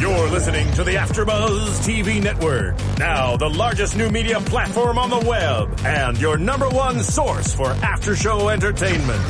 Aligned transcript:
You're 0.00 0.28
listening 0.30 0.70
to 0.74 0.84
the 0.84 0.94
AfterBuzz 0.94 1.80
TV 1.84 2.22
Network, 2.22 2.76
now 2.98 3.36
the 3.36 3.50
largest 3.50 3.96
new 3.96 4.08
media 4.10 4.38
platform 4.38 4.96
on 4.96 5.10
the 5.10 5.18
web, 5.28 5.76
and 5.84 6.16
your 6.20 6.38
number 6.38 6.68
one 6.68 7.02
source 7.02 7.52
for 7.52 7.66
after-show 7.66 8.48
entertainment. 8.48 9.20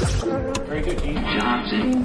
Johnson. 1.41 2.05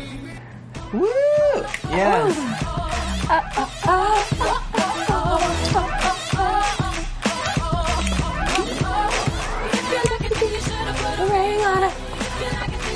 Woo! 0.93 1.07
Yes. 1.89 2.37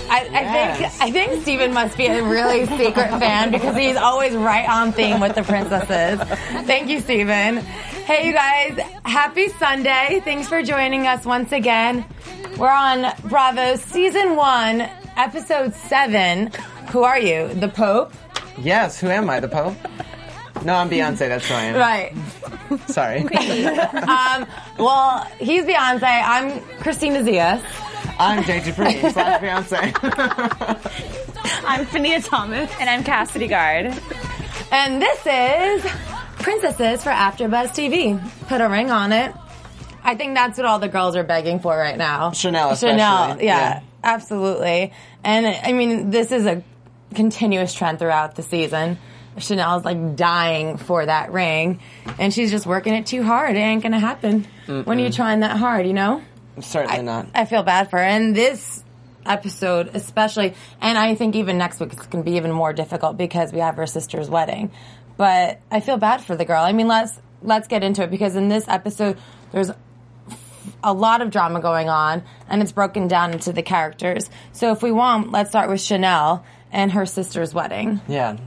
I, 0.07 0.21
I 0.33 0.77
think 0.77 1.01
I 1.01 1.11
think 1.11 1.41
Steven 1.41 1.73
must 1.73 1.97
be 1.97 2.05
a 2.07 2.23
really 2.23 2.65
secret 2.65 3.09
fan 3.19 3.51
because 3.51 3.75
he's 3.75 3.95
always 3.97 4.33
right 4.35 4.67
on 4.67 4.91
theme 4.91 5.19
with 5.19 5.35
the 5.35 5.43
princesses. 5.43 6.19
Thank 6.65 6.89
you, 6.89 7.01
Steven. 7.01 7.57
Hey, 7.57 8.27
you 8.27 8.33
guys. 8.33 8.77
Happy 9.03 9.49
Sunday. 9.49 10.21
Thanks 10.23 10.47
for 10.47 10.61
joining 10.63 11.07
us 11.07 11.25
once 11.25 11.51
again. 11.51 12.05
We're 12.57 12.69
on 12.69 13.13
Bravo 13.23 13.75
Season 13.77 14.35
1, 14.35 14.81
Episode 15.17 15.73
7. 15.73 16.51
Who 16.95 17.03
are 17.03 17.19
you? 17.19 17.49
The 17.55 17.67
Pope? 17.67 18.13
Yes, 18.57 19.01
who 19.01 19.09
am 19.09 19.29
I, 19.29 19.41
the 19.41 19.49
Pope? 19.49 19.75
No, 20.63 20.75
I'm 20.75 20.89
Beyonce, 20.89 21.27
that's 21.27 21.45
who 21.45 21.53
I 21.53 21.63
am. 21.63 21.75
Right. 21.75 22.13
Sorry. 22.87 23.19
Um, 24.07 24.47
well, 24.79 25.25
he's 25.37 25.65
Beyonce. 25.65 26.03
I'm 26.05 26.61
Christina 26.79 27.19
Zias. 27.19 27.61
I'm 28.17 28.45
Jay 28.45 28.61
Dupree, 28.61 28.97
slash 29.11 29.41
Beyonce. 29.41 29.91
I'm 31.67 31.85
Finia 31.85 32.21
Thomas. 32.25 32.71
And 32.79 32.89
I'm 32.89 33.03
Cassidy 33.03 33.47
Guard. 33.47 33.87
And 34.71 35.01
this 35.01 35.19
is 35.25 35.91
Princesses 36.39 37.03
for 37.03 37.09
AfterBuzz 37.09 37.71
TV. 37.71 38.17
Put 38.47 38.61
a 38.61 38.69
ring 38.69 38.89
on 38.89 39.11
it. 39.11 39.35
I 40.01 40.15
think 40.15 40.33
that's 40.33 40.57
what 40.57 40.65
all 40.65 40.79
the 40.79 40.87
girls 40.87 41.17
are 41.17 41.25
begging 41.25 41.59
for 41.59 41.77
right 41.77 41.97
now. 41.97 42.31
Chanel 42.31 42.69
especially. 42.71 42.99
Chanel, 42.99 43.41
yeah, 43.41 43.43
Yeah. 43.43 43.81
absolutely. 44.01 44.93
And 45.25 45.45
I 45.45 45.73
mean, 45.73 46.09
this 46.11 46.31
is 46.31 46.45
a 46.45 46.63
continuous 47.15 47.73
trend 47.73 47.99
throughout 47.99 48.35
the 48.35 48.43
season. 48.43 48.97
Chanel's 49.37 49.83
like 49.83 50.15
dying 50.15 50.77
for 50.77 51.05
that 51.05 51.31
ring, 51.31 51.81
and 52.19 52.33
she's 52.33 52.51
just 52.51 52.65
working 52.65 52.93
it 52.93 53.05
too 53.05 53.23
hard. 53.23 53.55
It 53.55 53.59
ain't 53.59 53.83
gonna 53.83 53.99
happen 53.99 54.47
when 54.65 54.87
are 54.87 55.01
you're 55.01 55.11
trying 55.11 55.41
that 55.41 55.57
hard, 55.57 55.85
you 55.85 55.93
know. 55.93 56.21
Certainly 56.61 57.01
not. 57.01 57.27
I 57.35 57.45
feel 57.45 57.63
bad 57.63 57.89
for 57.89 57.97
her. 57.97 58.05
And 58.05 58.35
this 58.35 58.83
episode, 59.25 59.91
especially, 59.93 60.53
and 60.81 60.97
I 60.97 61.15
think 61.15 61.35
even 61.35 61.57
next 61.57 61.79
week 61.79 61.93
it's 61.93 62.05
to 62.07 62.23
be 62.23 62.37
even 62.37 62.51
more 62.51 62.71
difficult 62.73 63.17
because 63.17 63.51
we 63.51 63.59
have 63.59 63.75
her 63.75 63.87
sister's 63.87 64.29
wedding. 64.29 64.71
But 65.17 65.59
I 65.71 65.79
feel 65.79 65.97
bad 65.97 66.23
for 66.23 66.35
the 66.35 66.45
girl. 66.45 66.63
I 66.63 66.71
mean, 66.71 66.87
let's 66.87 67.19
let's 67.41 67.67
get 67.67 67.83
into 67.83 68.03
it 68.03 68.11
because 68.11 68.35
in 68.35 68.47
this 68.47 68.67
episode 68.67 69.17
there's 69.51 69.71
a 70.83 70.93
lot 70.93 71.21
of 71.21 71.29
drama 71.31 71.59
going 71.61 71.89
on 71.89 72.23
and 72.49 72.61
it's 72.61 72.71
broken 72.71 73.07
down 73.07 73.33
into 73.33 73.51
the 73.51 73.63
characters. 73.63 74.29
So 74.51 74.71
if 74.71 74.81
we 74.81 74.91
want, 74.91 75.31
let's 75.31 75.49
start 75.49 75.69
with 75.69 75.81
Chanel 75.81 76.45
and 76.75 76.91
her 76.91 77.05
sister's 77.05 77.53
wedding. 77.53 78.01
Yeah. 78.07 78.37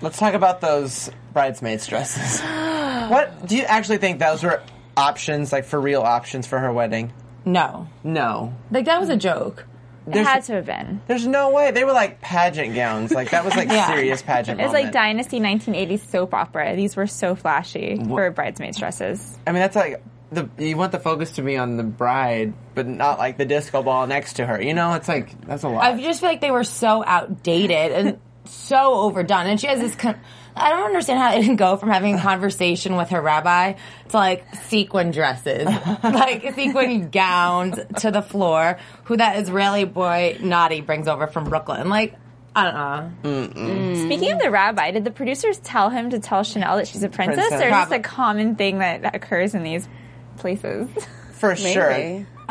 Let's 0.00 0.16
talk 0.16 0.34
about 0.34 0.60
those 0.60 1.10
bridesmaids 1.32 1.86
dresses. 1.86 2.40
what 3.10 3.46
do 3.46 3.56
you 3.56 3.64
actually 3.64 3.98
think 3.98 4.20
those 4.20 4.42
were 4.44 4.62
options, 4.96 5.52
like 5.52 5.64
for 5.64 5.80
real 5.80 6.00
options 6.02 6.46
for 6.46 6.58
her 6.58 6.72
wedding? 6.72 7.12
No. 7.44 7.88
No. 8.04 8.54
Like 8.70 8.84
that 8.86 9.00
was 9.00 9.08
a 9.08 9.16
joke. 9.16 9.66
It 10.06 10.24
had 10.24 10.44
to 10.44 10.54
have 10.54 10.64
been. 10.64 11.02
There's 11.06 11.26
no 11.26 11.50
way. 11.50 11.70
They 11.70 11.84
were 11.84 11.92
like 11.92 12.22
pageant 12.22 12.74
gowns. 12.74 13.10
Like 13.12 13.30
that 13.32 13.44
was 13.44 13.54
like 13.54 13.68
Yeah. 13.70 13.88
serious 13.88 14.22
pageant. 14.22 14.58
It 14.58 14.64
was 14.64 14.72
like. 14.72 14.90
Dynasty 14.92 15.38
1980s 15.38 16.06
soap 16.06 16.32
opera. 16.32 16.74
These 16.76 16.96
were 16.96 17.06
so 17.06 17.34
flashy 17.34 18.00
for 18.06 18.30
bridesmaids 18.30 18.78
dresses. 18.78 19.36
I 19.46 19.52
mean, 19.52 19.60
that's 19.60 19.76
like 19.76 20.02
the 20.30 20.48
you 20.58 20.76
want 20.76 20.92
the 20.92 20.98
focus 20.98 21.32
to 21.32 21.42
be 21.42 21.56
on 21.56 21.76
the 21.76 21.82
bride, 21.84 22.52
but 22.74 22.86
not 22.86 23.18
like 23.18 23.38
the 23.38 23.44
disco 23.46 23.82
ball 23.82 24.06
next 24.06 24.34
to 24.34 24.46
her. 24.46 24.60
You 24.60 24.74
know, 24.74 24.94
it's 24.94 25.08
like 25.08 25.40
that's 25.46 25.62
a 25.62 25.68
lot. 25.68 25.82
I 25.84 26.00
just 26.00 26.20
feel 26.20 26.28
like 26.28 26.40
they 26.40 26.50
were 26.50 26.64
so 26.64 27.02
outdated 27.04 27.92
and 27.92 28.18
so 28.44 28.94
overdone. 28.94 29.46
And 29.46 29.60
she 29.60 29.66
has 29.66 29.80
this. 29.80 29.94
Con- 29.94 30.18
I 30.54 30.70
don't 30.70 30.86
understand 30.86 31.20
how 31.20 31.32
it 31.34 31.40
didn't 31.42 31.56
go 31.56 31.76
from 31.76 31.90
having 31.90 32.16
a 32.16 32.20
conversation 32.20 32.96
with 32.96 33.10
her 33.10 33.20
rabbi 33.22 33.74
to 34.08 34.16
like 34.16 34.54
sequin 34.64 35.12
dresses, 35.12 35.64
like 36.02 36.52
sequin 36.54 37.10
gowns 37.10 37.78
to 38.00 38.10
the 38.10 38.22
floor. 38.22 38.78
Who 39.04 39.16
that 39.16 39.38
Israeli 39.38 39.84
boy 39.84 40.38
Naughty 40.40 40.80
brings 40.80 41.06
over 41.06 41.26
from 41.28 41.44
Brooklyn? 41.44 41.88
Like, 41.88 42.16
I 42.56 42.64
don't 43.22 43.22
know. 43.22 43.94
Speaking 44.06 44.32
of 44.32 44.40
the 44.40 44.50
rabbi, 44.50 44.90
did 44.90 45.04
the 45.04 45.12
producers 45.12 45.58
tell 45.58 45.90
him 45.90 46.10
to 46.10 46.18
tell 46.18 46.42
Chanel 46.42 46.76
that 46.78 46.88
she's 46.88 47.02
a 47.04 47.08
princess, 47.08 47.36
Princess. 47.48 47.60
or 47.62 47.70
just 47.70 47.88
Probably. 47.88 47.96
a 47.98 48.00
common 48.02 48.56
thing 48.56 48.78
that 48.80 49.14
occurs 49.14 49.54
in 49.54 49.62
these 49.62 49.88
places? 50.38 50.88
for 51.38 51.54
sure. 51.56 51.92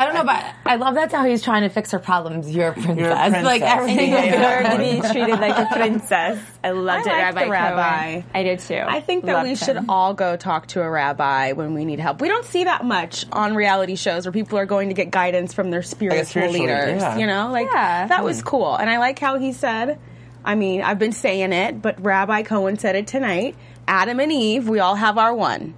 I 0.00 0.04
don't 0.04 0.14
know, 0.14 0.24
but 0.24 0.44
I 0.64 0.76
love 0.76 0.94
that's 0.94 1.12
how 1.12 1.24
he's 1.24 1.42
trying 1.42 1.62
to 1.62 1.68
fix 1.68 1.90
her 1.90 1.98
problems. 1.98 2.50
You're 2.54 2.68
a 2.68 2.72
princess. 2.72 2.94
princess. 2.96 3.44
Like 3.44 3.62
everything. 3.62 4.10
Yeah, 4.12 4.70
will 4.70 4.78
be 4.78 4.84
yeah. 4.84 5.00
To 5.02 5.08
be 5.08 5.12
treated 5.12 5.40
like 5.40 5.58
a 5.58 5.66
princess. 5.74 6.38
I 6.62 6.70
loved 6.70 7.08
I 7.08 7.18
it, 7.18 7.22
Rabbi 7.22 7.44
the 7.44 7.50
rabbi. 7.50 8.22
I 8.32 8.42
did 8.44 8.60
too. 8.60 8.80
I 8.86 9.00
think 9.00 9.24
that 9.24 9.32
Loved 9.34 9.48
we 9.48 9.56
should 9.56 9.76
him. 9.76 9.90
all 9.90 10.14
go 10.14 10.36
talk 10.36 10.68
to 10.68 10.82
a 10.82 10.88
rabbi 10.88 11.50
when 11.52 11.74
we 11.74 11.84
need 11.84 11.98
help. 11.98 12.20
We 12.20 12.28
don't 12.28 12.44
see 12.44 12.64
that 12.64 12.84
much 12.84 13.26
on 13.32 13.56
reality 13.56 13.96
shows 13.96 14.24
where 14.24 14.32
people 14.32 14.56
are 14.58 14.66
going 14.66 14.88
to 14.88 14.94
get 14.94 15.10
guidance 15.10 15.52
from 15.52 15.72
their 15.72 15.82
spiritual, 15.82 16.24
spiritual 16.24 16.60
leaders. 16.60 17.02
yeah. 17.02 17.18
You 17.18 17.26
know, 17.26 17.50
like 17.50 17.66
Yeah. 17.72 18.06
that 18.06 18.22
was 18.22 18.40
hmm. 18.40 18.46
cool, 18.46 18.76
and 18.76 18.88
I 18.88 18.98
like 18.98 19.18
how 19.18 19.38
he 19.38 19.52
said. 19.52 19.98
I 20.44 20.54
mean, 20.54 20.80
I've 20.80 21.00
been 21.00 21.12
saying 21.12 21.52
it, 21.52 21.82
but 21.82 22.00
Rabbi 22.02 22.42
Cohen 22.44 22.78
said 22.78 22.94
it 22.94 23.08
tonight. 23.08 23.56
Adam 23.88 24.20
and 24.20 24.30
Eve, 24.30 24.68
we 24.68 24.78
all 24.78 24.94
have 24.94 25.18
our 25.18 25.34
one. 25.34 25.74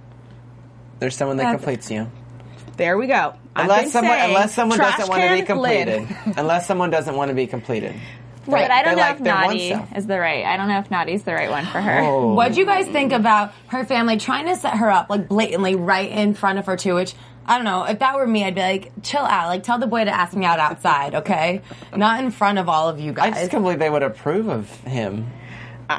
There's 1.01 1.15
someone 1.17 1.37
that 1.37 1.51
completes 1.55 1.89
you. 1.89 2.09
There 2.77 2.95
we 2.95 3.07
go. 3.07 3.33
I've 3.55 3.63
Unless 3.63 3.91
someone, 3.91 4.13
saying, 4.13 4.29
unless 4.29 4.53
someone 4.53 4.77
trash 4.77 4.97
doesn't 4.97 5.09
want 5.09 5.23
to 5.23 5.35
be 5.35 5.41
can 5.47 5.57
lid. 5.57 5.87
completed. 5.87 6.33
unless 6.37 6.67
someone 6.67 6.89
doesn't 6.91 7.15
want 7.15 7.29
to 7.29 7.35
be 7.35 7.47
completed. 7.47 7.95
Right, 8.45 8.63
but 8.67 8.71
I 8.71 8.83
don't 8.83 8.95
They 8.95 9.01
know 9.01 9.07
like 9.07 9.17
if 9.17 9.23
their 9.23 9.33
one 9.33 9.43
Naughty 9.47 9.69
self. 9.69 9.97
is 9.97 10.05
the 10.07 10.19
right. 10.19 10.45
I 10.45 10.57
don't 10.57 10.67
know 10.67 10.77
if 10.79 10.91
Naughty's 10.91 11.23
the 11.23 11.33
right 11.33 11.49
one 11.49 11.65
for 11.65 11.81
her. 11.81 12.01
Oh. 12.01 12.33
What'd 12.35 12.55
you 12.55 12.65
guys 12.65 12.85
think 12.85 13.13
about 13.13 13.51
her 13.67 13.83
family 13.83 14.17
trying 14.17 14.45
to 14.45 14.55
set 14.55 14.77
her 14.77 14.91
up 14.91 15.09
like 15.09 15.27
blatantly 15.27 15.73
right 15.75 16.09
in 16.11 16.35
front 16.35 16.59
of 16.59 16.67
her 16.67 16.77
too? 16.77 16.93
Which 16.93 17.15
I 17.47 17.55
don't 17.55 17.65
know. 17.65 17.83
If 17.85 17.97
that 17.99 18.15
were 18.15 18.27
me, 18.27 18.43
I'd 18.43 18.53
be 18.55 18.61
like, 18.61 18.91
chill 19.01 19.21
out. 19.21 19.47
Like, 19.47 19.63
tell 19.63 19.79
the 19.79 19.87
boy 19.87 20.05
to 20.05 20.11
ask 20.11 20.35
me 20.35 20.45
out 20.45 20.59
outside, 20.59 21.15
okay? 21.15 21.61
Not 21.95 22.23
in 22.23 22.29
front 22.29 22.59
of 22.59 22.69
all 22.69 22.87
of 22.89 22.99
you 22.99 23.11
guys. 23.13 23.25
I 23.25 23.29
guys. 23.31 23.39
just 23.39 23.51
can't 23.51 23.63
believe 23.63 23.79
they 23.79 23.89
would 23.89 24.03
approve 24.03 24.47
of 24.47 24.69
him. 24.81 25.27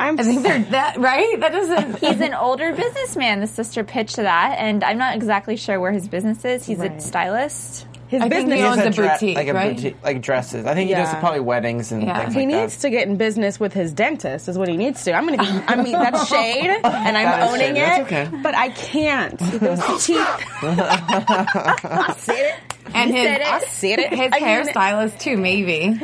I'm 0.01 0.19
I 0.19 0.23
think 0.23 0.43
they're 0.43 0.59
that 0.71 0.97
right. 0.99 1.39
That 1.41 1.53
doesn't. 1.53 1.99
He's 2.01 2.21
an 2.21 2.35
older 2.35 2.73
businessman. 2.75 3.41
The 3.41 3.47
sister 3.47 3.85
pitched 3.85 4.17
that, 4.17 4.57
and 4.59 4.83
I'm 4.85 4.99
not 4.99 5.15
exactly 5.17 5.57
sure 5.57 5.79
where 5.81 5.93
his 5.93 6.09
business 6.09 6.45
is. 6.45 6.65
He's 6.67 6.81
a 6.81 6.99
stylist. 7.01 7.87
his 8.09 8.21
I 8.21 8.29
think 8.29 8.49
business. 8.51 8.59
he 8.61 8.65
owns 8.67 8.77
He 8.77 8.81
a 8.83 8.85
has 8.87 8.95
dre- 8.95 9.09
boutique, 9.09 9.37
like 9.37 9.49
a 9.49 9.55
right? 9.55 9.75
boutique, 9.77 9.97
like 10.05 10.21
dresses. 10.21 10.67
I 10.67 10.75
think 10.75 10.89
he 10.89 10.95
does 10.95 11.09
probably 11.17 11.41
weddings 11.41 11.93
and 11.93 12.03
Yeah. 12.03 12.21
things 12.21 12.35
He 12.35 12.41
like 12.41 12.49
needs 12.49 12.77
that. 12.77 12.83
to 12.83 12.91
get 12.91 13.09
in 13.09 13.17
business 13.17 13.59
with 13.59 13.73
his 13.73 13.93
dentist, 13.93 14.49
is 14.49 14.59
what 14.59 14.69
he 14.69 14.77
needs 14.77 15.03
to. 15.05 15.15
I'm 15.15 15.25
gonna 15.27 15.39
be, 15.43 15.49
I 15.49 15.77
mean, 15.83 15.93
that's 15.93 16.29
shade, 16.35 16.67
and 16.85 17.17
I'm 17.17 17.25
That 17.25 17.43
is 17.45 17.51
owning 17.55 17.75
shade. 17.77 17.83
it. 17.83 18.09
That's 18.11 18.13
okay. 18.13 18.43
But 18.43 18.55
I 18.55 18.69
can't. 18.71 19.39
Those 19.39 20.05
teeth. 20.07 20.19
I 20.63 22.15
said 22.19 22.37
it. 22.39 22.55
and 22.95 23.11
his 23.11 23.25
said 23.25 23.41
it. 23.41 23.47
I 23.47 23.61
said 23.61 23.99
it. 24.01 24.11
his 24.11 24.31
I 24.33 24.41
mean 24.41 24.49
it. 24.69 24.75
hairstylist 24.75 25.19
too, 25.21 25.37
maybe. 25.39 25.99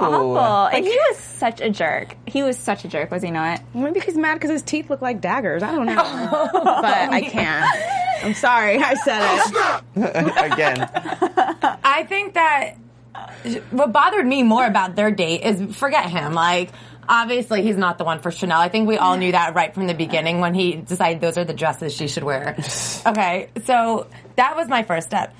Awful. 0.00 0.66
And 0.76 0.84
he 0.84 0.94
was 0.94 1.16
such 1.18 1.60
a 1.60 1.70
jerk. 1.70 2.16
He 2.26 2.42
was 2.42 2.56
such 2.56 2.84
a 2.84 2.88
jerk, 2.88 3.10
was 3.10 3.22
he 3.22 3.30
not? 3.30 3.60
Maybe 3.74 4.00
he's 4.00 4.16
mad 4.16 4.34
because 4.34 4.50
his 4.50 4.62
teeth 4.62 4.90
look 4.90 5.02
like 5.02 5.20
daggers. 5.20 5.62
I 5.62 5.72
don't 5.72 5.86
know. 5.86 5.94
Oh. 6.50 6.82
but 6.82 6.84
I 7.12 7.20
can't. 7.22 8.24
I'm 8.24 8.34
sorry. 8.34 8.78
I 8.78 8.94
said 8.94 9.20
it. 9.22 9.52
Oh, 9.54 9.82
Again, 10.52 10.88
I 11.84 12.04
think 12.08 12.34
that 12.34 12.74
what 13.70 13.92
bothered 13.92 14.26
me 14.26 14.42
more 14.42 14.66
about 14.66 14.96
their 14.96 15.10
date 15.10 15.42
is 15.42 15.76
forget 15.76 16.10
him. 16.10 16.34
Like, 16.34 16.70
obviously, 17.08 17.62
he's 17.62 17.76
not 17.76 17.98
the 17.98 18.04
one 18.04 18.20
for 18.20 18.30
Chanel. 18.30 18.60
I 18.60 18.68
think 18.68 18.88
we 18.88 18.96
all 18.98 19.16
knew 19.16 19.32
that 19.32 19.54
right 19.54 19.72
from 19.72 19.86
the 19.86 19.94
beginning 19.94 20.40
when 20.40 20.54
he 20.54 20.74
decided 20.76 21.20
those 21.20 21.38
are 21.38 21.44
the 21.44 21.54
dresses 21.54 21.94
she 21.94 22.08
should 22.08 22.24
wear. 22.24 22.56
Okay, 23.06 23.48
so 23.64 24.06
that 24.36 24.54
was 24.56 24.68
my 24.68 24.82
first 24.82 25.06
step. 25.06 25.34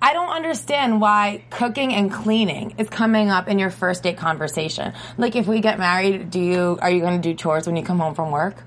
I 0.00 0.12
don't 0.12 0.30
understand 0.30 1.00
why 1.00 1.42
cooking 1.50 1.92
and 1.94 2.12
cleaning 2.12 2.74
is 2.78 2.88
coming 2.88 3.30
up 3.30 3.48
in 3.48 3.58
your 3.58 3.70
first 3.70 4.02
date 4.04 4.16
conversation. 4.16 4.92
Like, 5.16 5.34
if 5.36 5.46
we 5.46 5.60
get 5.60 5.78
married, 5.78 6.30
do 6.30 6.40
you 6.40 6.78
are 6.80 6.90
you 6.90 7.00
going 7.00 7.20
to 7.20 7.28
do 7.28 7.34
chores 7.34 7.66
when 7.66 7.76
you 7.76 7.82
come 7.82 7.98
home 7.98 8.14
from 8.14 8.30
work? 8.30 8.62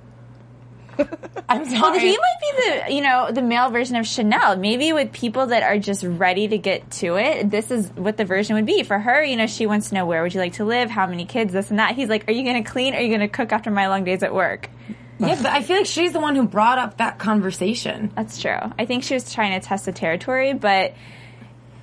I'm 1.50 1.62
Well, 1.62 1.69
sorry. 1.69 2.00
he 2.00 2.18
might 2.18 2.39
be 2.42 2.51
the 2.88 2.94
you 2.95 3.01
know 3.01 3.31
the 3.31 3.42
male 3.42 3.69
version 3.69 3.95
of 3.95 4.06
Chanel. 4.06 4.57
Maybe 4.57 4.92
with 4.94 5.12
people 5.13 5.48
that 5.48 5.63
are 5.63 5.78
just 5.80 6.04
ready 6.04 6.48
to 6.50 6.57
get 6.57 6.92
to 6.92 7.16
it, 7.18 7.50
this 7.50 7.72
is 7.72 7.89
what 7.92 8.18
the 8.18 8.25
version 8.25 8.56
would 8.56 8.66
be 8.66 8.84
for 8.84 9.00
her. 9.00 9.24
You 9.24 9.38
know, 9.38 9.48
she 9.48 9.66
wants 9.66 9.89
to 9.89 9.95
know 9.95 10.06
where 10.06 10.22
would 10.22 10.34
you 10.34 10.39
like 10.42 10.54
to 10.54 10.66
live, 10.66 10.89
how 10.89 11.07
many 11.07 11.25
kids, 11.25 11.54
this 11.54 11.69
and 11.69 11.80
that. 11.80 11.95
He's 11.95 12.10
like, 12.10 12.27
"Are 12.30 12.34
you 12.34 12.44
going 12.44 12.63
to 12.63 12.69
clean? 12.69 12.94
Are 12.94 13.00
you 13.01 13.07
going 13.07 13.22
to 13.22 13.27
cook 13.30 13.51
after 13.54 13.72
my 13.72 13.88
long 13.88 14.04
days 14.04 14.22
at 14.22 14.34
work?" 14.34 14.69
yeah, 15.18 15.36
but 15.42 15.51
I 15.51 15.62
feel 15.63 15.77
like 15.77 15.86
she's 15.86 16.12
the 16.13 16.19
one 16.19 16.36
who 16.36 16.45
brought 16.48 16.77
up 16.77 16.98
that 16.98 17.19
conversation. 17.19 18.12
That's 18.16 18.42
true. 18.42 18.57
I 18.77 18.86
think 18.86 19.04
she 19.04 19.13
was 19.13 19.34
trying 19.34 19.60
to 19.60 19.66
test 19.66 19.86
the 19.86 19.92
territory, 19.94 20.54
but 20.54 20.94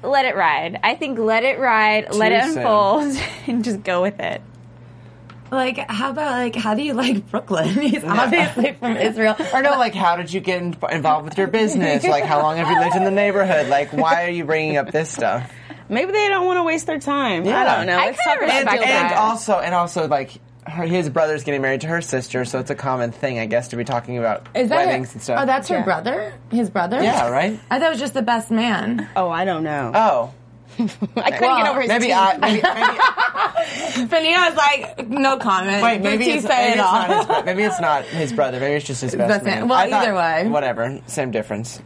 let 0.03 0.25
it 0.25 0.37
ride. 0.37 0.79
I 0.83 0.95
think 0.95 1.19
let 1.19 1.45
it 1.45 1.59
ride, 1.59 2.15
let 2.15 2.33
it 2.33 2.43
Too 2.45 2.49
soon. 2.53 2.59
unfold, 2.59 3.17
and 3.47 3.65
just 3.65 3.83
go 3.83 4.03
with 4.03 4.21
it. 4.21 4.43
Like, 5.51 5.79
how 5.91 6.11
about 6.11 6.33
like, 6.33 6.55
how 6.55 6.75
do 6.75 6.83
you 6.83 6.93
like 6.93 7.31
Brooklyn? 7.31 7.69
He's 7.81 8.05
obviously 8.05 8.75
from 8.75 8.97
Israel. 8.99 9.35
Or 9.55 9.63
no, 9.63 9.79
like, 9.79 9.95
how 9.95 10.17
did 10.17 10.31
you 10.33 10.41
get 10.41 10.61
in- 10.61 10.77
involved 10.91 11.25
with 11.25 11.39
your 11.39 11.47
business? 11.47 12.05
Like, 12.05 12.25
how 12.25 12.43
long 12.43 12.59
have 12.59 12.69
you 12.71 12.79
lived 12.79 12.97
in 12.97 13.05
the 13.05 13.11
neighborhood? 13.11 13.69
Like, 13.69 13.93
why 13.95 14.27
are 14.27 14.31
you 14.31 14.45
bringing 14.45 14.77
up 14.77 14.91
this 14.93 15.11
stuff? 15.11 15.51
Maybe 15.89 16.13
they 16.13 16.29
don't 16.29 16.45
want 16.47 16.59
to 16.59 16.65
waste 16.65 16.87
their 16.87 16.99
time. 17.01 17.47
Yeah. 17.47 17.61
I 17.63 17.77
don't 17.77 17.87
know. 17.87 17.97
I 17.99 18.07
Let's 18.07 18.23
kinda 18.23 18.41
talk 18.47 18.51
about 18.53 18.59
And, 18.59 18.69
that. 18.83 19.11
and 19.13 19.15
also, 19.15 19.59
and 19.59 19.75
also, 19.75 20.07
like, 20.07 20.39
her, 20.69 20.85
his 20.85 21.09
brother's 21.11 21.45
getting 21.45 21.63
married 21.63 21.81
to 21.83 21.87
her 21.89 22.01
sister, 22.01 22.45
so 22.45 22.59
it's 22.59 22.71
a 22.71 22.75
common 22.75 23.11
thing, 23.13 23.39
I 23.39 23.47
guess, 23.47 23.69
to 23.69 23.77
be 23.77 23.85
talking 23.85 24.19
about 24.19 24.47
Is 24.55 24.69
that 24.69 24.87
weddings 24.87 25.09
her, 25.09 25.13
and 25.15 25.23
stuff. 25.23 25.39
Oh, 25.43 25.47
that's 25.47 25.69
her 25.69 25.77
Yeah. 25.79 25.85
brother. 25.85 26.33
His 26.51 26.71
brother. 26.71 27.03
yeah, 27.03 27.29
right. 27.29 27.59
I 27.71 27.79
thought 27.79 27.87
it 27.89 27.91
was 27.91 27.99
just 28.01 28.15
the 28.15 28.23
best 28.23 28.51
man. 28.51 29.09
Oh, 29.17 29.31
I 29.31 29.45
don't 29.45 29.63
know. 29.65 29.93
Oh, 29.95 30.35
I 30.79 30.87
couldn't 30.87 31.41
well, 31.41 31.57
get 31.59 31.67
over 31.69 31.81
his 31.81 31.89
maybe 31.89 32.07
teeth. 32.07 32.15
I 32.15 32.37
maybe, 32.39 32.63
maybe 32.63 34.09
Fania 34.09 34.49
was 34.49 34.57
like, 34.57 35.09
no 35.09 35.37
comment. 35.39 35.83
wait, 35.83 36.01
maybe 36.01 36.25
Did 36.25 36.31
he 36.31 36.39
it's, 36.39 36.47
say 36.47 36.57
maybe 36.57 36.71
it 36.71 36.73
it's 36.75 36.83
all? 36.83 36.93
not 36.93 37.17
his 37.17 37.27
bro- 37.27 37.43
maybe 37.43 37.63
it's 37.65 37.81
not 37.81 38.05
his 38.05 38.33
brother. 38.33 38.61
Maybe 38.61 38.75
it's 38.75 38.87
just 38.87 39.03
his 39.03 39.15
best 39.17 39.29
Best 39.29 39.45
man. 39.45 39.61
man. 39.61 39.69
Well, 39.69 39.79
I 39.79 39.91
thought- 39.91 40.03
either 40.05 40.15
way. 40.15 40.49
whatever, 40.49 41.01
same 41.07 41.31
difference. 41.33 41.81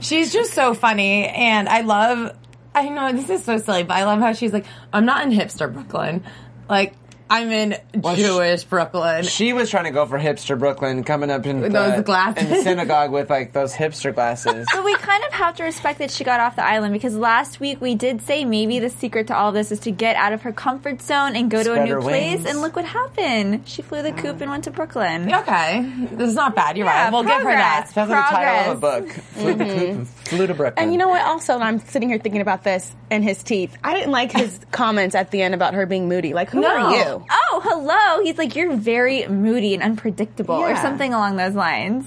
She's 0.00 0.32
just 0.32 0.52
so 0.52 0.74
funny, 0.74 1.26
and 1.26 1.68
I 1.68 1.80
love. 1.80 2.36
I 2.74 2.88
know 2.90 3.10
this 3.12 3.30
is 3.30 3.42
so 3.42 3.56
silly, 3.58 3.82
but 3.82 3.94
I 3.96 4.04
love 4.04 4.20
how 4.20 4.34
she's 4.34 4.52
like, 4.52 4.66
I'm 4.92 5.06
not 5.06 5.24
in 5.24 5.32
hipster 5.32 5.72
Brooklyn, 5.72 6.22
like 6.68 6.92
I'm 7.28 7.50
in 7.50 7.76
she- 7.94 8.22
Jewish 8.22 8.64
Brooklyn. 8.64 9.24
She 9.24 9.52
was 9.52 9.68
trying 9.70 9.84
to 9.84 9.90
go 9.90 10.06
for 10.06 10.18
hipster 10.18 10.58
Brooklyn, 10.58 11.02
coming 11.04 11.30
up 11.30 11.44
in 11.46 11.60
With 11.60 11.72
the, 11.72 11.78
those 11.90 12.04
glasses. 12.04 12.44
in 12.44 12.50
the 12.50 12.62
synagogue 12.62 13.10
with 13.10 13.28
like 13.30 13.52
those 13.52 13.74
hipster 13.74 14.14
glasses. 14.14 14.66
But 14.72 14.84
we 14.84 14.94
kind 14.94 15.24
of 15.24 15.32
have 15.32 15.56
to 15.56 15.64
respect 15.64 15.98
that 15.98 16.10
she 16.10 16.22
got 16.24 16.38
off 16.40 16.56
the 16.56 16.64
island 16.64 16.92
because 16.92 17.16
last 17.16 17.58
week 17.58 17.80
we 17.80 17.94
did 17.94 18.22
say 18.22 18.44
maybe 18.44 18.78
the 18.78 18.90
secret 18.90 19.26
to 19.28 19.36
all 19.36 19.50
this 19.52 19.72
is 19.72 19.80
to 19.80 19.90
get 19.90 20.14
out 20.16 20.32
of 20.32 20.42
her 20.42 20.52
comfort 20.52 21.02
zone 21.02 21.34
and 21.36 21.50
go 21.50 21.62
to 21.62 21.72
a 21.74 21.84
new 21.84 22.00
place. 22.00 22.36
wings. 22.38 22.46
And 22.48 22.60
look 22.60 22.76
what 22.76 22.84
happened. 22.84 23.68
She 23.68 23.82
flew 23.82 24.02
the 24.02 24.12
coop 24.12 24.40
and 24.40 24.50
went 24.50 24.64
to 24.64 24.70
Brooklyn. 24.70 25.32
okay, 25.34 25.90
this 26.12 26.28
is 26.30 26.34
not 26.36 26.54
bad. 26.54 26.76
You're 26.76 26.86
Yeah, 26.86 27.04
right. 27.04 27.12
We'll 27.12 27.22
give 27.24 27.32
her 27.32 27.42
that. 27.44 27.90
progress. 27.92 27.94
Sounds 27.94 28.10
like 28.10 28.30
the 28.30 28.36
title 28.36 28.72
of 28.72 28.78
a 28.78 28.80
book. 28.80 29.10
Flew 29.10 29.54
the 29.54 29.64
coop 29.64 29.72
mm-hmm. 29.74 29.90
and 29.98 30.08
flew 30.08 30.46
to 30.46 30.54
Brooklyn. 30.54 30.82
And 30.84 30.92
you 30.92 30.98
know 30.98 31.08
what? 31.08 31.22
Also, 31.22 31.58
I'm 31.58 31.80
sitting 31.80 32.08
here 32.08 32.18
thinking 32.18 32.40
about 32.40 32.62
this 32.62 32.90
and 33.10 33.24
his 33.24 33.42
teeth. 33.42 33.76
I 33.82 33.94
didn't 33.94 34.12
like 34.12 34.32
his 34.32 34.60
comments 34.70 35.14
at 35.14 35.30
the 35.30 35.42
end 35.42 35.54
about 35.54 35.74
her 35.74 35.86
being 35.86 36.08
moody. 36.08 36.32
Like, 36.34 36.50
who 36.50 36.60
No. 36.60 36.68
are 36.68 36.96
you? 36.96 37.15
Oh, 37.30 37.60
hello. 37.64 38.22
He's 38.24 38.38
like, 38.38 38.54
you're 38.56 38.74
very 38.76 39.26
moody 39.28 39.74
and 39.74 39.82
unpredictable 39.82 40.54
or 40.56 40.76
something 40.76 41.12
along 41.14 41.36
those 41.36 41.54
lines. 41.54 42.06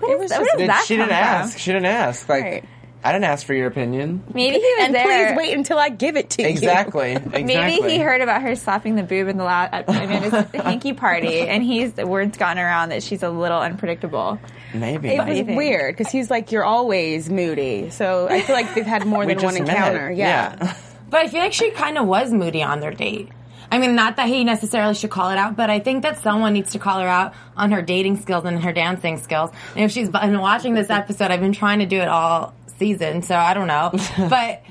What 0.00 0.10
It 0.10 0.14
is- 0.14 0.20
was 0.20 0.30
where 0.30 0.40
just- 0.40 0.50
does 0.52 0.58
Did- 0.60 0.68
that 0.70 0.84
she 0.86 0.96
come 0.96 1.08
didn't 1.08 1.18
from? 1.18 1.26
ask. 1.26 1.58
She 1.58 1.72
didn't 1.72 1.86
ask. 1.86 2.28
Like, 2.28 2.42
Right. 2.44 2.64
I 3.04 3.12
didn't 3.12 3.26
ask 3.26 3.46
for 3.46 3.54
your 3.54 3.68
opinion. 3.68 4.24
Maybe 4.34 4.56
he 4.56 4.60
was 4.60 4.86
And 4.86 4.94
there. 4.94 5.04
please 5.28 5.36
wait 5.36 5.56
until 5.56 5.78
I 5.78 5.88
give 5.88 6.16
it 6.16 6.30
to 6.30 6.42
you. 6.42 6.48
Exactly. 6.48 7.12
Exactly. 7.12 7.44
Maybe 7.44 7.88
he 7.88 7.98
heard 7.98 8.20
about 8.22 8.42
her 8.42 8.56
slapping 8.56 8.96
the 8.96 9.04
boob 9.04 9.28
in 9.28 9.36
the 9.38 9.44
loud 9.44 9.68
at 9.72 9.88
Amanda's 9.88 10.44
hanky 10.64 10.92
party, 10.94 11.42
and 11.48 11.62
he's 11.62 11.92
the 11.92 12.08
word's 12.08 12.36
gone 12.36 12.58
around 12.58 12.88
that 12.88 13.04
she's 13.04 13.22
a 13.22 13.30
little 13.30 13.60
unpredictable. 13.60 14.40
Maybe. 14.74 15.10
It 15.10 15.24
was 15.24 15.56
weird 15.56 15.96
because 15.96 16.12
he's 16.12 16.28
like, 16.28 16.50
you're 16.50 16.64
always 16.64 17.30
moody. 17.30 17.90
So 17.90 18.26
I 18.28 18.40
feel 18.40 18.56
like 18.56 18.74
they've 18.74 18.84
had 18.84 19.06
more 19.06 19.24
than 19.26 19.36
one 19.38 19.54
just 19.54 19.60
met. 19.66 19.68
encounter. 19.76 20.10
Yeah. 20.10 20.74
But 21.08 21.20
I 21.20 21.28
feel 21.28 21.40
like 21.40 21.52
she 21.54 21.70
kind 21.70 21.98
of 21.98 22.06
was 22.06 22.32
moody 22.32 22.62
on 22.64 22.80
their 22.80 22.90
date. 22.90 23.28
I 23.70 23.78
mean, 23.78 23.94
not 23.94 24.16
that 24.16 24.28
he 24.28 24.44
necessarily 24.44 24.94
should 24.94 25.10
call 25.10 25.30
it 25.30 25.38
out, 25.38 25.56
but 25.56 25.70
I 25.70 25.78
think 25.80 26.02
that 26.02 26.22
someone 26.22 26.52
needs 26.54 26.72
to 26.72 26.78
call 26.78 27.00
her 27.00 27.08
out 27.08 27.34
on 27.56 27.72
her 27.72 27.82
dating 27.82 28.20
skills 28.20 28.44
and 28.44 28.62
her 28.62 28.72
dancing 28.72 29.18
skills. 29.18 29.50
And 29.74 29.84
if 29.84 29.90
she's 29.92 30.08
been 30.08 30.38
watching 30.40 30.74
this 30.74 30.90
episode, 30.90 31.30
I've 31.30 31.40
been 31.40 31.52
trying 31.52 31.80
to 31.80 31.86
do 31.86 31.98
it 31.98 32.08
all 32.08 32.54
season, 32.78 33.22
so 33.22 33.34
I 33.36 33.54
don't 33.54 33.66
know. 33.66 33.92
but 34.30 34.62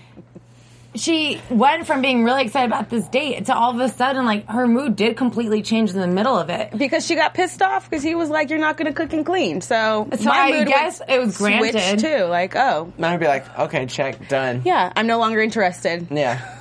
she 0.95 1.39
went 1.49 1.85
from 1.85 2.01
being 2.01 2.23
really 2.23 2.43
excited 2.43 2.67
about 2.67 2.89
this 2.89 3.07
date 3.07 3.45
to 3.45 3.55
all 3.55 3.71
of 3.71 3.79
a 3.79 3.89
sudden, 3.89 4.25
like, 4.25 4.47
her 4.47 4.67
mood 4.67 4.95
did 4.95 5.15
completely 5.15 5.61
change 5.61 5.91
in 5.91 5.99
the 5.99 6.07
middle 6.07 6.35
of 6.35 6.49
it. 6.49 6.75
Because 6.75 7.05
she 7.05 7.13
got 7.13 7.35
pissed 7.35 7.61
off 7.61 7.87
because 7.89 8.03
he 8.03 8.15
was 8.15 8.29
like, 8.29 8.49
"You're 8.49 8.59
not 8.59 8.77
going 8.77 8.91
to 8.91 8.93
cook 8.93 9.13
and 9.13 9.25
clean." 9.25 9.61
So, 9.61 10.07
So 10.17 10.31
I 10.31 10.63
guess 10.63 11.01
it 11.07 11.19
was 11.19 11.37
switched 11.37 11.73
granted. 11.73 11.99
too. 11.99 12.23
Like, 12.25 12.55
oh, 12.55 12.91
I'd 13.01 13.19
be 13.19 13.27
like, 13.27 13.59
okay, 13.59 13.85
check, 13.85 14.27
done. 14.27 14.63
yeah, 14.65 14.91
I'm 14.95 15.05
no 15.05 15.19
longer 15.19 15.39
interested. 15.39 16.07
Yeah. 16.09 16.56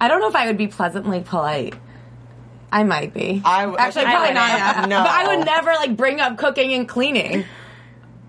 I 0.00 0.08
don't 0.08 0.20
know 0.20 0.28
if 0.28 0.36
I 0.36 0.46
would 0.46 0.56
be 0.58 0.66
pleasantly 0.68 1.20
polite. 1.20 1.74
I 2.72 2.84
might 2.84 3.12
be. 3.12 3.42
I 3.44 3.62
w- 3.62 3.76
actually 3.78 4.06
I 4.06 4.10
probably 4.12 4.28
wouldn't. 4.30 4.88
No. 4.90 5.02
but 5.02 5.10
I 5.10 5.36
would 5.36 5.44
never 5.44 5.72
like 5.72 5.96
bring 5.96 6.20
up 6.20 6.38
cooking 6.38 6.72
and 6.72 6.88
cleaning. 6.88 7.44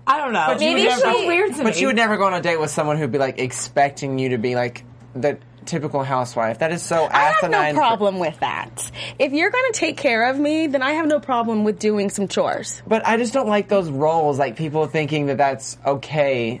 I 0.06 0.18
don't 0.18 0.32
know. 0.32 0.44
But 0.48 0.60
you 0.60 0.68
Maybe 0.74 0.82
would 0.88 0.88
never- 1.04 1.18
she- 1.18 1.26
weird 1.26 1.54
to 1.54 1.62
But 1.62 1.74
me. 1.76 1.80
you 1.80 1.86
would 1.86 1.96
never 1.96 2.16
go 2.16 2.24
on 2.26 2.34
a 2.34 2.40
date 2.40 2.58
with 2.60 2.70
someone 2.70 2.96
who'd 2.98 3.12
be 3.12 3.18
like 3.18 3.38
expecting 3.38 4.18
you 4.18 4.30
to 4.30 4.38
be 4.38 4.56
like 4.56 4.84
the 5.14 5.38
typical 5.64 6.02
housewife. 6.02 6.58
That 6.58 6.72
is 6.72 6.82
so 6.82 7.06
I 7.08 7.18
have 7.20 7.34
asinine. 7.44 7.76
no 7.76 7.80
problem 7.80 8.18
with 8.18 8.40
that. 8.40 8.90
If 9.20 9.32
you're 9.32 9.50
going 9.50 9.72
to 9.72 9.78
take 9.78 9.96
care 9.96 10.28
of 10.28 10.36
me, 10.40 10.66
then 10.66 10.82
I 10.82 10.94
have 10.94 11.06
no 11.06 11.20
problem 11.20 11.62
with 11.62 11.78
doing 11.78 12.10
some 12.10 12.26
chores. 12.26 12.82
But 12.84 13.06
I 13.06 13.16
just 13.16 13.32
don't 13.32 13.48
like 13.48 13.68
those 13.68 13.88
roles, 13.88 14.40
like 14.40 14.56
people 14.56 14.88
thinking 14.88 15.26
that 15.26 15.38
that's 15.38 15.78
okay. 15.86 16.60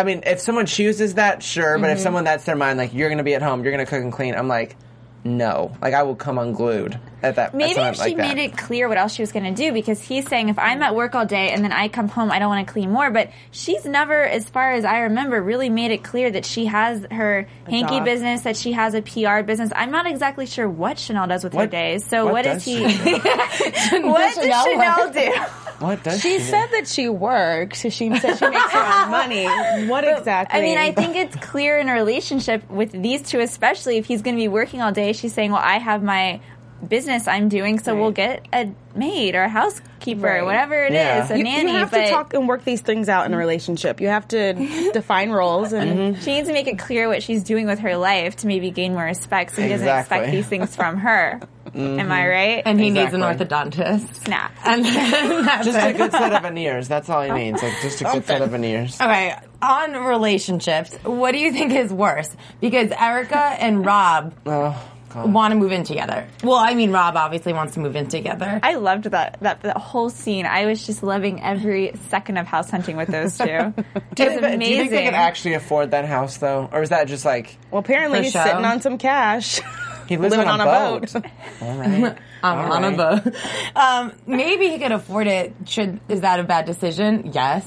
I 0.00 0.04
mean, 0.04 0.22
if 0.26 0.40
someone 0.40 0.66
chooses 0.66 1.14
that, 1.14 1.42
sure. 1.42 1.78
But 1.78 1.90
if 1.90 1.96
Mm-hmm. 1.98 2.02
someone 2.02 2.24
that's 2.24 2.44
their 2.44 2.56
mind, 2.56 2.78
like 2.78 2.94
you're 2.94 3.08
going 3.08 3.18
to 3.18 3.24
be 3.24 3.34
at 3.34 3.42
home, 3.42 3.62
you're 3.62 3.72
going 3.72 3.84
to 3.84 3.90
cook 3.90 4.02
and 4.02 4.12
clean, 4.12 4.34
I'm 4.34 4.48
like, 4.48 4.76
no. 5.24 5.76
Like 5.82 5.94
I 5.94 6.02
will 6.02 6.16
come 6.16 6.38
unglued 6.38 6.98
at 7.22 7.36
that. 7.36 7.48
at 7.48 7.54
Maybe 7.54 7.74
someone 7.74 7.90
if 7.92 7.96
she 7.96 8.02
like 8.02 8.16
that. 8.16 8.34
made 8.36 8.42
it 8.44 8.56
clear 8.56 8.88
what 8.88 8.96
else 8.96 9.12
she 9.14 9.22
was 9.22 9.32
going 9.32 9.44
to 9.44 9.52
do, 9.52 9.72
because 9.72 10.00
he's 10.00 10.26
saying 10.26 10.48
if 10.48 10.58
I'm 10.58 10.82
at 10.82 10.94
work 10.94 11.14
all 11.14 11.26
day 11.26 11.50
and 11.50 11.62
then 11.62 11.72
I 11.72 11.88
come 11.88 12.08
home, 12.08 12.30
I 12.30 12.38
don't 12.38 12.48
want 12.48 12.66
to 12.66 12.72
clean 12.72 12.90
more. 12.90 13.10
But 13.10 13.30
she's 13.50 13.84
never, 13.84 14.22
as 14.22 14.48
far 14.48 14.72
as 14.72 14.84
I 14.86 15.00
remember, 15.00 15.42
really 15.42 15.68
made 15.68 15.90
it 15.90 16.02
clear 16.02 16.30
that 16.30 16.46
she 16.46 16.64
has 16.66 17.06
her 17.10 17.46
hanky 17.66 17.96
dog. 17.96 18.04
business, 18.04 18.42
that 18.42 18.56
she 18.56 18.72
has 18.72 18.94
a 18.94 19.02
PR 19.02 19.42
business. 19.42 19.70
I'm 19.76 19.90
not 19.90 20.06
exactly 20.06 20.46
sure 20.46 20.68
what 20.68 20.98
Chanel 20.98 21.26
does 21.26 21.44
with 21.44 21.52
her 21.52 21.66
days. 21.66 22.06
So 22.06 22.24
what 22.24 22.32
what 22.32 22.44
does 22.44 22.66
is 22.66 22.78
he? 22.78 22.88
she 22.88 23.12
what 24.00 24.34
does 24.34 24.34
Chanel 24.34 24.64
Chanel 24.64 25.12
do? 25.12 25.32
What 25.80 26.02
does 26.02 26.20
She 26.20 26.36
do? 26.36 26.44
said 26.44 26.66
that 26.72 26.86
she 26.86 27.08
works. 27.08 27.80
She 27.80 27.88
said 27.90 28.36
she 28.36 28.48
makes 28.48 28.70
her 28.70 29.04
own 29.04 29.10
money. 29.10 29.46
What 29.88 30.04
exactly? 30.04 30.58
I 30.58 30.62
mean, 30.62 30.76
I 30.76 30.92
think 30.92 31.16
it's 31.16 31.34
clear 31.36 31.78
in 31.78 31.88
a 31.88 31.94
relationship 31.94 32.68
with 32.70 32.92
these 32.92 33.22
two, 33.22 33.40
especially 33.40 33.96
if 33.96 34.04
he's 34.04 34.20
going 34.20 34.36
to 34.36 34.40
be 34.40 34.48
working 34.48 34.82
all 34.82 34.92
day. 34.92 35.09
She's 35.12 35.32
saying, 35.34 35.52
"Well, 35.52 35.62
I 35.62 35.78
have 35.78 36.02
my 36.02 36.40
business 36.88 37.28
I'm 37.28 37.50
doing, 37.50 37.78
so 37.78 37.94
we'll 37.94 38.10
get 38.10 38.46
a 38.54 38.70
maid 38.94 39.34
or 39.34 39.42
a 39.42 39.48
housekeeper, 39.50 40.22
Right. 40.26 40.38
or 40.38 40.46
whatever 40.46 40.74
it 40.82 40.92
is, 40.92 40.94
Yeah. 40.94 41.32
a 41.32 41.36
you, 41.36 41.44
nanny." 41.44 41.72
you 41.72 41.78
have 41.78 41.90
but 41.90 42.06
to 42.06 42.10
talk 42.10 42.32
and 42.32 42.48
work 42.48 42.64
these 42.64 42.80
things 42.80 43.08
out 43.10 43.26
in 43.26 43.34
a 43.34 43.36
relationship. 43.36 44.00
You 44.00 44.08
have 44.08 44.26
to 44.28 44.54
define 44.94 45.28
roles 45.30 45.74
and 45.74 45.90
Mm-hmm. 46.16 46.20
she 46.22 46.32
needs 46.36 46.48
to 46.48 46.54
make 46.54 46.68
it 46.68 46.78
clear 46.78 47.06
what 47.08 47.22
she's 47.22 47.42
doing 47.44 47.66
with 47.66 47.80
her 47.80 47.96
life 47.98 48.36
to 48.36 48.46
maybe 48.46 48.70
gain 48.70 48.94
more 48.94 49.04
respect. 49.04 49.54
So 49.54 49.60
he 49.62 49.68
doesn't 49.68 49.86
Exactly. 49.86 50.16
expect 50.16 50.32
these 50.32 50.46
things 50.46 50.74
from 50.74 50.96
her. 50.98 51.40
Am 51.74 52.10
I 52.10 52.26
right? 52.26 52.62
and 52.64 52.80
he 52.80 52.88
needs 52.90 53.12
an 53.12 53.20
orthodontist. 53.20 54.14
snap. 54.24 54.50
And 54.64 54.82
then 54.84 55.44
that's 55.44 55.66
Just 55.66 55.86
a 55.86 55.92
good 55.92 56.10
set 56.12 56.32
of 56.32 56.42
veneers. 56.42 56.88
That's 56.88 57.08
all 57.10 57.22
he 57.22 57.30
needs. 57.44 57.62
Like 57.62 57.74
just 57.82 58.00
a 58.00 58.04
good 58.04 58.24
set 58.24 58.40
of 58.40 58.50
veneers. 58.50 58.98
Okay, 59.00 59.34
on 59.62 59.92
relationships, 60.04 60.96
what 61.04 61.32
do 61.32 61.38
you 61.38 61.52
think 61.52 61.72
is 61.74 61.92
worse? 61.92 62.34
Because 62.60 62.90
Erica 62.98 63.38
and 63.38 63.84
Rob 63.84 64.32
Oh, 64.46 64.50
God. 64.50 64.76
Want 65.14 65.52
to 65.52 65.58
move 65.58 65.72
in 65.72 65.84
together. 65.84 66.26
Well, 66.42 66.56
I 66.58 66.74
mean, 66.74 66.92
Rob 66.92 67.16
obviously 67.16 67.52
wants 67.52 67.74
to 67.74 67.80
move 67.80 67.96
in 67.96 68.08
together. 68.08 68.60
I 68.62 68.74
loved 68.74 69.04
that, 69.04 69.38
that 69.40 69.62
that 69.62 69.76
whole 69.76 70.10
scene. 70.10 70.46
I 70.46 70.66
was 70.66 70.86
just 70.86 71.02
loving 71.02 71.42
every 71.42 71.92
second 72.10 72.36
of 72.36 72.46
house 72.46 72.70
hunting 72.70 72.96
with 72.96 73.08
those 73.08 73.36
two. 73.38 73.44
it 73.46 73.74
was 73.76 74.14
Do 74.16 74.26
you 74.26 74.76
think 74.76 74.90
they 74.90 75.04
could 75.04 75.14
actually 75.14 75.54
afford 75.54 75.92
that 75.92 76.04
house 76.04 76.38
though, 76.38 76.68
or 76.72 76.82
is 76.82 76.90
that 76.90 77.08
just 77.08 77.24
like 77.24 77.56
well, 77.70 77.80
apparently 77.80 78.22
he's 78.22 78.32
show. 78.32 78.44
sitting 78.44 78.64
on 78.64 78.80
some 78.80 78.98
cash. 78.98 79.60
he 80.08 80.16
lives 80.16 80.32
Living 80.36 80.48
on 80.48 80.60
a, 80.60 80.64
on 80.64 80.68
a 80.68 81.00
boat? 81.00 81.12
boat. 81.12 81.24
All 81.62 81.76
right. 81.76 82.16
I'm 82.42 82.58
All 82.58 82.72
on 82.72 82.84
a 82.84 82.96
boat. 82.96 83.34
Um, 83.76 84.12
maybe 84.26 84.68
he 84.68 84.78
could 84.78 84.92
afford 84.92 85.26
it. 85.26 85.54
Should 85.66 86.00
is 86.08 86.22
that 86.22 86.40
a 86.40 86.44
bad 86.44 86.66
decision? 86.66 87.32
Yes. 87.34 87.66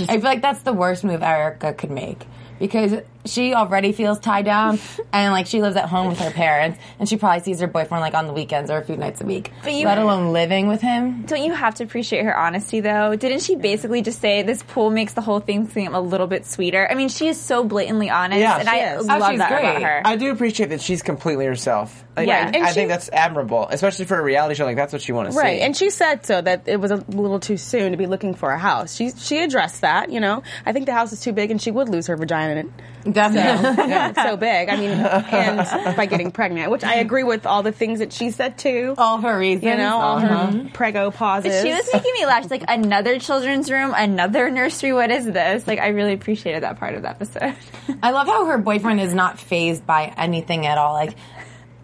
I 0.00 0.06
feel 0.06 0.20
like 0.20 0.42
that's 0.42 0.62
the 0.62 0.74
worst 0.74 1.02
move 1.02 1.22
Erica 1.22 1.72
could 1.72 1.90
make 1.90 2.26
because 2.58 2.94
she 3.24 3.52
already 3.54 3.92
feels 3.92 4.18
tied 4.18 4.44
down, 4.44 4.78
and 5.12 5.32
like 5.32 5.46
she 5.46 5.60
lives 5.60 5.76
at 5.76 5.88
home 5.88 6.08
with 6.08 6.18
her 6.20 6.30
parents, 6.30 6.78
and 6.98 7.08
she 7.08 7.16
probably 7.16 7.40
sees 7.40 7.60
her 7.60 7.66
boyfriend 7.66 8.00
like 8.00 8.14
on 8.14 8.26
the 8.26 8.32
weekends 8.32 8.70
or 8.70 8.78
a 8.78 8.84
few 8.84 8.96
nights 8.96 9.20
a 9.20 9.24
week. 9.26 9.52
But 9.62 9.74
you- 9.74 9.86
let 9.86 9.98
alone 9.98 10.32
living 10.32 10.68
with 10.68 10.80
him. 10.80 11.22
Don't 11.26 11.42
you 11.42 11.52
have 11.52 11.74
to 11.76 11.84
appreciate 11.84 12.24
her 12.24 12.36
honesty 12.36 12.80
though? 12.80 13.16
Didn't 13.16 13.40
she 13.40 13.56
basically 13.56 14.02
just 14.02 14.20
say 14.20 14.42
this 14.42 14.62
pool 14.62 14.90
makes 14.90 15.12
the 15.14 15.20
whole 15.20 15.40
thing 15.40 15.68
seem 15.68 15.94
a 15.94 16.00
little 16.00 16.26
bit 16.26 16.46
sweeter? 16.46 16.86
I 16.90 16.94
mean, 16.94 17.08
she 17.08 17.28
is 17.28 17.38
so 17.40 17.64
blatantly 17.64 18.08
honest, 18.10 18.40
Yeah, 18.40 18.58
and 18.58 18.68
she 18.68 18.74
I 18.80 18.94
is. 18.96 19.06
love 19.06 19.22
Oh, 19.22 19.30
she's 19.30 19.38
that 19.40 19.52
about 19.52 19.82
her. 19.82 20.02
I 20.04 20.16
do 20.16 20.30
appreciate 20.30 20.70
that 20.70 20.80
she's 20.80 21.02
completely 21.02 21.44
herself. 21.46 22.04
Like, 22.16 22.28
Yeah. 22.28 22.50
I, 22.54 22.58
I 22.60 22.68
she- 22.68 22.74
think 22.74 22.88
that's 22.88 23.08
admirable, 23.12 23.68
especially 23.70 24.04
for 24.06 24.18
a 24.18 24.22
reality 24.22 24.54
show. 24.54 24.64
Like 24.64 24.76
that's 24.76 24.92
what 24.92 25.06
you 25.08 25.14
want 25.14 25.28
to 25.28 25.32
see. 25.32 25.38
Right, 25.38 25.60
and 25.60 25.76
she 25.76 25.90
said 25.90 26.24
so 26.24 26.40
that 26.40 26.62
it 26.66 26.80
was 26.80 26.90
a 26.90 26.96
little 27.08 27.40
too 27.40 27.56
soon 27.56 27.92
to 27.92 27.98
be 27.98 28.06
looking 28.06 28.34
for 28.34 28.50
a 28.50 28.58
house. 28.58 28.94
She 28.94 29.10
she 29.10 29.38
addressed 29.42 29.82
that. 29.82 30.10
You 30.10 30.20
know, 30.20 30.42
I 30.64 30.72
think 30.72 30.86
the 30.86 30.92
house 30.94 31.12
is 31.12 31.20
too 31.20 31.32
big, 31.32 31.50
and 31.50 31.60
she 31.60 31.70
would 31.70 31.88
lose 31.88 32.06
her 32.06 32.16
vagina. 32.16 32.64
Definitely. 33.10 33.88
Yeah, 33.88 34.12
so 34.24 34.36
big. 34.36 34.68
I 34.68 34.76
mean, 34.76 34.90
and 34.90 35.96
by 35.96 36.06
getting 36.06 36.30
pregnant, 36.30 36.70
which 36.70 36.84
I 36.84 36.96
agree 36.96 37.22
with 37.24 37.46
all 37.46 37.62
the 37.62 37.72
things 37.72 38.00
that 38.00 38.12
she 38.12 38.30
said 38.30 38.58
too. 38.58 38.94
all 38.98 39.18
her 39.18 39.38
reasons. 39.38 39.64
You 39.64 39.76
know, 39.76 39.96
all 39.98 40.16
Uh-huh. 40.18 40.46
her 40.52 40.70
prego 40.74 41.10
pauses. 41.10 41.62
She 41.62 41.72
was 41.72 41.88
making 41.92 42.12
me 42.14 42.26
laugh. 42.26 42.42
She's 42.42 42.50
like 42.50 42.64
another 42.68 43.18
children's 43.18 43.70
room, 43.70 43.94
another 43.96 44.50
nursery. 44.50 44.92
What 44.92 45.10
is 45.10 45.24
this? 45.26 45.66
Like, 45.66 45.78
I 45.78 45.88
really 45.88 46.12
appreciated 46.12 46.62
that 46.64 46.78
part 46.78 46.94
of 46.94 47.02
the 47.02 47.10
episode. 47.10 47.54
I 48.02 48.10
love 48.10 48.26
how 48.26 48.44
her 48.46 48.58
boyfriend 48.58 49.00
is 49.00 49.14
not 49.14 49.38
phased 49.38 49.86
by 49.86 50.12
anything 50.16 50.66
at 50.66 50.76
all. 50.78 50.92
Like, 50.94 51.14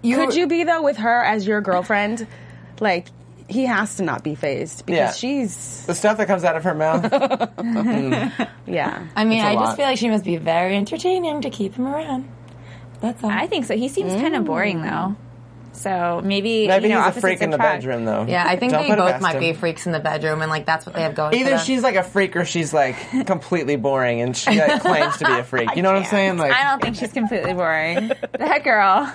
you 0.02 0.16
Could 0.16 0.34
you 0.34 0.46
be 0.46 0.64
though 0.64 0.82
with 0.82 0.98
her 0.98 1.22
as 1.24 1.46
your 1.46 1.60
girlfriend? 1.62 2.26
Like, 2.80 3.06
he 3.48 3.66
has 3.66 3.96
to 3.96 4.02
not 4.02 4.22
be 4.24 4.34
phased 4.34 4.86
because 4.86 4.96
Yeah. 4.98 5.12
she's 5.12 5.84
the 5.86 5.94
stuff 5.94 6.16
that 6.18 6.26
comes 6.26 6.44
out 6.44 6.56
of 6.56 6.64
her 6.64 6.74
mouth. 6.74 7.02
Mm. 7.64 8.48
yeah. 8.66 9.06
I 9.16 9.24
mean, 9.24 9.38
It's 9.38 9.44
a 9.46 9.48
I 9.48 9.52
lot. 9.54 9.64
just 9.66 9.76
feel 9.76 9.86
like 9.86 9.98
she 9.98 10.08
must 10.08 10.24
be 10.24 10.36
very 10.36 10.76
entertaining 10.76 11.42
to 11.42 11.50
keep 11.50 11.74
him 11.74 11.86
around. 11.86 12.28
That's 13.00 13.22
all. 13.22 13.30
I 13.30 13.46
think 13.46 13.66
so. 13.66 13.76
He 13.76 13.88
seems 13.88 14.12
kind 14.14 14.34
of 14.34 14.42
mm. 14.42 14.46
boring 14.46 14.82
though. 14.82 15.16
So 15.72 16.20
maybe 16.24 16.68
Maybe 16.68 16.84
you 16.88 16.94
know, 16.94 16.98
he's 17.00 17.04
a 17.06 17.08
opposites 17.08 17.20
freak 17.20 17.42
in 17.42 17.50
the 17.50 17.56
attract. 17.56 17.82
bedroom, 17.82 18.04
though. 18.04 18.26
yeah, 18.28 18.44
I 18.46 18.56
think 18.56 18.70
Don't 18.72 18.82
they 18.84 18.88
put 18.90 18.98
it 18.98 19.02
both 19.02 19.10
past 19.10 19.22
might 19.22 19.34
him. 19.34 19.40
be 19.40 19.52
freaks 19.54 19.86
in 19.86 19.92
the 19.92 19.98
bedroom, 19.98 20.40
and 20.40 20.48
like 20.48 20.66
that's 20.66 20.86
what 20.86 20.94
they 20.94 21.02
have 21.02 21.16
going. 21.16 21.32
for 21.32 21.36
Either 21.36 21.50
them. 21.50 21.58
she's 21.58 21.82
like 21.82 21.96
a 21.96 22.04
freak 22.04 22.36
or 22.36 22.44
she's 22.44 22.72
like 22.72 22.94
completely 23.26 23.74
boring 23.74 24.20
and 24.20 24.36
she 24.36 24.56
like 24.58 24.80
claims 24.82 25.16
to 25.18 25.24
be 25.26 25.32
a 25.32 25.42
freak. 25.42 25.74
You 25.74 25.82
know 25.82 25.92
what 25.92 25.98
I'm 25.98 26.04
saying? 26.08 26.36
Like, 26.38 26.52
I 26.52 26.70
don't 26.70 26.80
think 26.80 26.94
she's 26.96 27.12
completely 27.12 27.54
boring. 27.54 28.12
that 28.38 28.62
girl. 28.62 29.12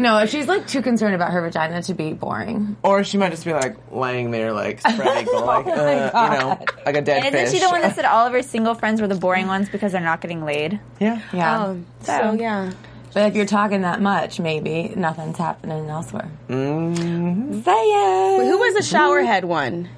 No, 0.00 0.26
she's 0.26 0.48
like 0.48 0.66
too 0.66 0.82
concerned 0.82 1.14
about 1.14 1.30
her 1.32 1.42
vagina 1.42 1.82
to 1.82 1.94
be 1.94 2.12
boring. 2.12 2.76
or 2.82 3.04
she 3.04 3.18
might 3.18 3.30
just 3.30 3.44
be 3.44 3.52
like 3.52 3.76
laying 3.92 4.30
there 4.30 4.52
like 4.52 4.80
spread 4.88 5.22
eagle, 5.22 5.44
like 5.44 5.66
uh, 5.66 5.70
you 5.70 6.38
know, 6.40 6.64
like 6.86 6.96
a 6.96 7.02
dead 7.02 7.24
And 7.24 7.32
fish. 7.34 7.42
isn't 7.48 7.58
she 7.58 7.64
the 7.64 7.70
one 7.70 7.82
that 7.82 7.94
said 7.94 8.04
all 8.04 8.26
of 8.26 8.32
her 8.32 8.42
single 8.42 8.74
friends 8.74 9.00
were 9.00 9.06
the 9.08 9.14
boring 9.14 9.46
ones 9.46 9.68
because 9.68 9.92
they're 9.92 10.00
not 10.00 10.20
getting 10.20 10.44
laid? 10.44 10.80
yeah. 10.98 11.20
Yeah, 11.32 11.62
Um, 11.64 11.86
so 12.00 12.32
yeah. 12.32 12.72
but 13.14 13.26
if 13.28 13.36
you're 13.36 13.46
talking 13.46 13.82
that 13.82 14.00
much, 14.00 14.40
maybe 14.40 14.92
nothing's 14.96 15.38
happening 15.38 15.88
elsewhere. 15.88 16.30
Mm-hmm. 16.48 17.60
Say 17.62 17.70
it. 17.72 18.44
Who 18.46 18.58
was 18.58 18.74
the 18.74 18.96
showerhead 18.96 19.44
one? 19.44 19.88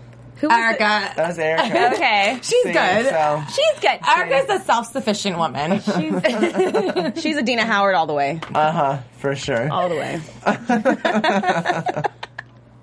Who 0.43 0.49
was 0.49 0.59
Erica? 0.59 1.13
That 1.15 1.29
was 1.29 1.39
Erica. 1.39 1.95
Okay. 1.95 2.35
She's 2.43 2.63
See, 2.65 2.73
good. 2.73 3.07
So 3.07 3.43
She's 3.47 3.81
good. 3.81 4.01
Erica's 4.09 4.51
a 4.51 4.59
self-sufficient 4.65 5.39
woman. 5.39 5.71
the- 5.79 7.13
she's 7.23 7.37
a 7.37 7.43
Dina 7.45 7.65
Howard 7.65 7.95
all 7.95 8.07
the 8.07 8.13
way, 8.13 8.41
uh 8.53 8.73
huh, 8.73 8.99
for 9.19 9.37
sure. 9.37 9.71
all 9.71 9.89
the 9.89 9.95
way. 9.95 10.21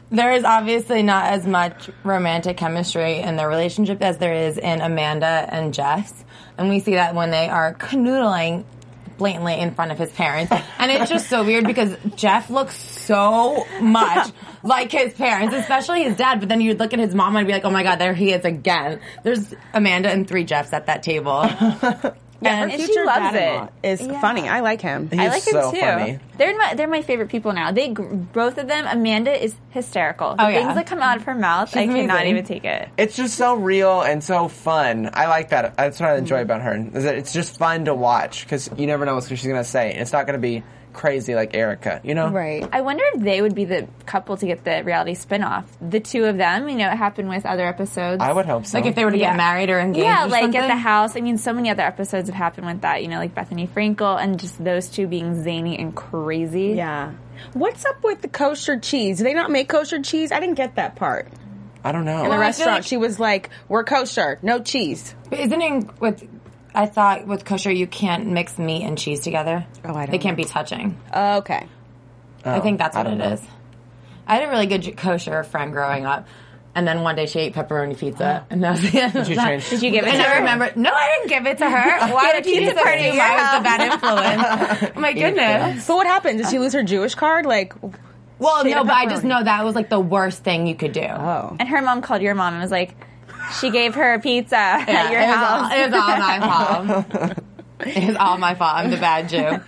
there 0.10 0.32
is 0.32 0.46
obviously 0.46 1.04
not 1.04 1.34
as 1.34 1.46
much 1.46 1.90
romantic 2.06 2.56
chemistry 2.56 3.20
in 3.20 3.36
their 3.36 3.50
relationship 3.50 4.02
as 4.02 4.20
there 4.20 4.34
is 4.34 4.58
in 4.58 4.80
Amanda 4.80 5.46
and 5.52 5.74
Jeff. 5.74 6.24
And 6.58 6.70
we 6.70 6.80
see 6.80 6.94
that 6.96 7.14
when 7.14 7.30
they 7.30 7.50
are 7.50 7.74
canoodling 7.74 8.64
blatantly 9.18 9.60
in 9.60 9.76
front 9.76 9.92
of 9.92 9.98
his 10.00 10.12
parents. 10.12 10.54
And 10.78 10.92
it's 10.92 11.10
just 11.10 11.28
so 11.30 11.44
weird 11.44 11.66
because 11.66 11.94
Jeff 12.16 12.50
looks 12.50 12.74
so 13.10 13.66
much 13.82 14.32
like 14.64 14.92
his 14.92 15.14
parents, 15.14 15.56
especially 15.56 16.04
his 16.04 16.16
dad. 16.16 16.40
But 16.40 16.50
then 16.50 16.62
you'd 16.62 16.80
look 16.80 16.94
at 16.94 17.00
his 17.00 17.16
mom 17.16 17.36
and 17.36 17.48
be 17.48 17.54
like, 17.54 17.66
oh 17.66 17.72
my 17.72 17.84
God, 17.84 17.98
there 17.98 18.14
he 18.14 18.32
is 18.32 18.46
again. 18.46 19.00
There's 19.24 19.54
Amanda 19.74 20.10
and 20.10 20.28
three 20.28 20.44
Jeffs 20.46 20.72
at 20.74 20.86
that 20.86 21.04
table. 21.04 21.44
Yeah, 22.42 22.64
and 22.64 22.72
her 22.72 22.78
she 22.78 22.86
future 22.86 23.06
loves 23.06 23.34
dad-in-law 23.34 23.68
it. 23.84 23.90
Is 23.90 24.02
Yeah. 24.02 24.22
funny. 24.22 24.48
I 24.48 24.62
like 24.62 24.80
him. 24.80 25.10
He's 25.10 25.20
I 25.20 25.28
like 25.28 25.46
him 25.46 25.52
so 25.52 25.72
too. 25.72 25.80
funny. 25.82 26.20
They're 26.38 26.58
my 26.58 26.74
they're 26.74 26.88
my 26.88 27.02
favorite 27.02 27.28
people 27.28 27.52
now. 27.52 27.72
They 27.74 27.90
both 27.90 28.58
of 28.58 28.66
them. 28.68 28.88
Amanda 28.88 29.44
is 29.44 29.54
hysterical. 29.72 30.28
Oh, 30.28 30.36
the 30.38 30.44
Oh, 30.46 30.48
yeah. 30.48 30.60
things 30.62 30.76
that 30.76 30.88
come 30.88 31.02
out 31.02 31.18
of 31.18 31.24
her 31.24 31.36
mouth, 31.36 31.76
I 31.76 31.86
She's 31.86 31.94
cannot 31.94 32.28
even 32.28 32.46
take 32.46 32.64
it. 32.64 32.88
It's 32.98 33.18
just 33.18 33.36
so 33.36 33.56
real 33.56 34.02
and 34.02 34.24
so 34.24 34.48
fun. 34.48 35.10
I 35.14 35.28
like 35.28 35.50
that. 35.50 35.76
That's 35.76 36.00
what 36.00 36.12
I 36.12 36.16
enjoy 36.16 36.36
mm-hmm. 36.38 36.44
about 36.44 36.62
her. 36.62 36.76
Is 36.94 37.04
that 37.04 37.16
it's 37.16 37.34
just 37.34 37.58
fun 37.58 37.84
to 37.86 37.94
watch 37.94 38.46
because 38.46 38.70
you 38.78 38.88
never 38.88 39.06
know 39.06 39.16
what 39.16 39.26
she's 39.26 39.46
gonna 39.46 39.66
say. 39.66 39.94
It's 39.96 40.14
not 40.14 40.26
gonna 40.26 40.38
be 40.38 40.64
crazy 40.94 41.36
like 41.36 41.56
Erica. 41.56 42.02
You 42.04 42.16
know? 42.16 42.30
Right. 42.30 42.68
I 42.72 42.82
wonder 42.82 43.04
if 43.14 43.22
they 43.22 43.42
would 43.42 43.56
be 43.56 43.66
the 43.66 43.88
couple 44.06 44.38
to 44.38 44.46
get 44.46 44.64
the 44.64 44.84
reality 44.84 45.14
spin-off. 45.14 45.66
The 45.82 46.00
two 46.00 46.26
of 46.26 46.38
them, 46.38 46.68
you 46.68 46.76
know, 46.76 46.90
it 46.90 46.98
happened 46.98 47.30
with 47.30 47.46
other 47.46 47.66
episodes. 47.66 48.22
I 48.22 48.32
would 48.34 48.46
hope 48.46 48.66
so. 48.66 48.78
like 48.78 48.88
if 48.88 48.96
they 48.96 49.06
were 49.06 49.12
to 49.12 49.18
Yeah. 49.18 49.32
get 49.32 49.38
married 49.38 49.70
or 49.70 49.80
engaged. 49.80 50.04
yeah, 50.04 50.26
or 50.26 50.30
like 50.30 50.42
something. 50.44 50.62
at 50.62 50.68
the 50.68 50.76
house. 50.76 51.16
I 51.16 51.22
mean, 51.22 51.38
so 51.38 51.54
many 51.54 51.70
other 51.70 51.84
episodes 51.84 52.28
have 52.30 52.36
happened 52.36 52.68
with 52.68 52.82
that. 52.82 53.02
You 53.02 53.08
know, 53.10 53.18
like 53.20 53.36
Bethenny 53.36 53.68
Frankel 53.68 54.22
and 54.22 54.40
just 54.40 54.64
those 54.64 54.88
two 54.90 55.08
being 55.08 55.44
zany 55.44 55.78
and 55.80 55.96
crazy. 55.96 56.74
Yeah. 56.76 57.12
What's 57.54 57.86
up 57.86 58.04
with 58.04 58.22
the 58.22 58.28
kosher 58.28 58.80
cheese? 58.80 59.20
Do 59.20 59.24
they 59.24 59.34
not 59.34 59.50
make 59.52 59.70
kosher 59.70 60.02
cheese? 60.02 60.32
I 60.32 60.40
didn't 60.40 60.56
get 60.56 60.76
that 60.76 60.96
part. 60.96 61.28
I 61.82 61.94
don't 61.94 62.04
know. 62.04 62.24
In 62.24 62.30
the 62.30 62.32
I 62.32 62.32
feel 62.32 62.40
restaurant, 62.40 62.72
like- 62.80 62.84
she 62.84 62.98
was 62.98 63.20
like, 63.22 63.50
"We're 63.70 63.86
kosher, 63.86 64.38
no 64.42 64.60
cheese." 64.60 65.16
But 65.30 65.40
isn't 65.40 65.62
it 65.62 66.02
with? 66.02 66.28
I 66.74 66.86
thought 66.86 67.26
with 67.28 67.46
kosher 67.46 67.72
you 67.72 67.88
can't 67.88 68.28
mix 68.28 68.58
meat 68.58 68.84
and 68.84 68.98
cheese 68.98 69.22
together. 69.22 69.66
Oh, 69.84 69.94
I 69.94 70.06
don't 70.06 70.12
They 70.12 70.18
can't 70.20 70.38
know. 70.38 70.44
be 70.44 70.50
touching. 70.50 70.98
Oh, 71.14 71.38
okay. 71.38 71.68
I 72.46 72.60
think 72.62 72.78
that's 72.78 72.96
oh, 72.96 73.00
I 73.00 73.04
what 73.04 73.10
don't 73.10 73.22
it 73.22 73.26
know. 73.28 73.34
is. 73.34 73.42
I 74.28 74.36
had 74.36 74.44
a 74.44 74.50
really 74.50 74.68
good 74.68 74.96
kosher 74.96 75.44
friend 75.44 75.72
growing 75.74 76.06
up, 76.06 76.28
and 76.76 76.88
then 76.88 77.02
one 77.02 77.16
day 77.16 77.26
she 77.26 77.40
ate 77.40 77.54
pepperoni 77.56 77.98
pizza, 77.98 78.46
and 78.50 78.64
that 78.64 78.72
was 78.72 78.92
the 78.92 79.02
end. 79.02 79.14
Did 79.14 79.28
you 79.28 79.36
change- 79.36 79.70
Did 79.70 79.82
you 79.82 79.92
give 79.92 80.06
it 80.06 80.14
And 80.14 80.22
to 80.22 80.28
I 80.28 80.32
her? 80.34 80.40
remember, 80.40 80.72
no, 80.76 80.92
I 80.94 81.16
didn't 81.18 81.30
give 81.30 81.48
it 81.52 81.58
to 81.58 81.70
her. 81.70 82.00
Why 82.14 82.34
would 82.36 82.46
you 82.46 82.54
pizza 82.60 82.74
just 82.74 82.84
party 82.84 83.00
at 83.04 83.06
assume 83.08 83.16
your 83.16 83.26
I 83.26 83.54
was 83.54 83.58
the 83.58 83.64
bad 83.64 83.82
influence? 84.80 84.94
Oh 84.96 85.00
my 85.02 85.14
goodness. 85.14 85.86
So 85.86 85.96
what 85.96 86.08
happened? 86.08 86.38
Did 86.38 86.50
she 86.50 86.60
lose 86.60 86.74
her 86.74 86.84
Jewish 86.84 87.16
card? 87.16 87.46
Like, 87.46 87.74
Well, 88.38 88.64
She 88.64 88.72
no, 88.72 88.82
a 88.82 88.86
but 88.86 88.94
I 88.94 89.08
just 89.08 89.24
know 89.24 89.44
that 89.44 89.66
was 89.66 89.76
like 89.76 89.90
the 89.90 90.00
worst 90.00 90.44
thing 90.44 90.68
you 90.68 90.76
could 90.76 90.94
do. 90.94 91.02
oh, 91.02 91.58
And 91.60 91.68
her 91.68 91.82
mom 91.82 92.02
called 92.02 92.22
your 92.22 92.36
mom 92.36 92.54
and 92.54 92.62
was 92.62 92.72
like, 92.72 92.96
she 93.60 93.72
gave 93.72 93.96
her 93.96 94.14
a 94.14 94.20
pizza 94.20 94.56
at 94.58 95.12
your 95.12 95.22
it, 95.22 95.28
house. 95.28 95.72
all, 95.72 95.80
it 95.80 95.92
was 95.92 96.02
all 96.02 96.18
my 96.18 96.40
fault. 96.40 97.38
it 97.96 98.08
was 98.08 98.16
all 98.16 98.38
my 98.38 98.56
fault. 98.56 98.76
I'm 98.76 98.92
the 98.92 98.98
bad 98.98 99.30
Jew. 99.30 99.60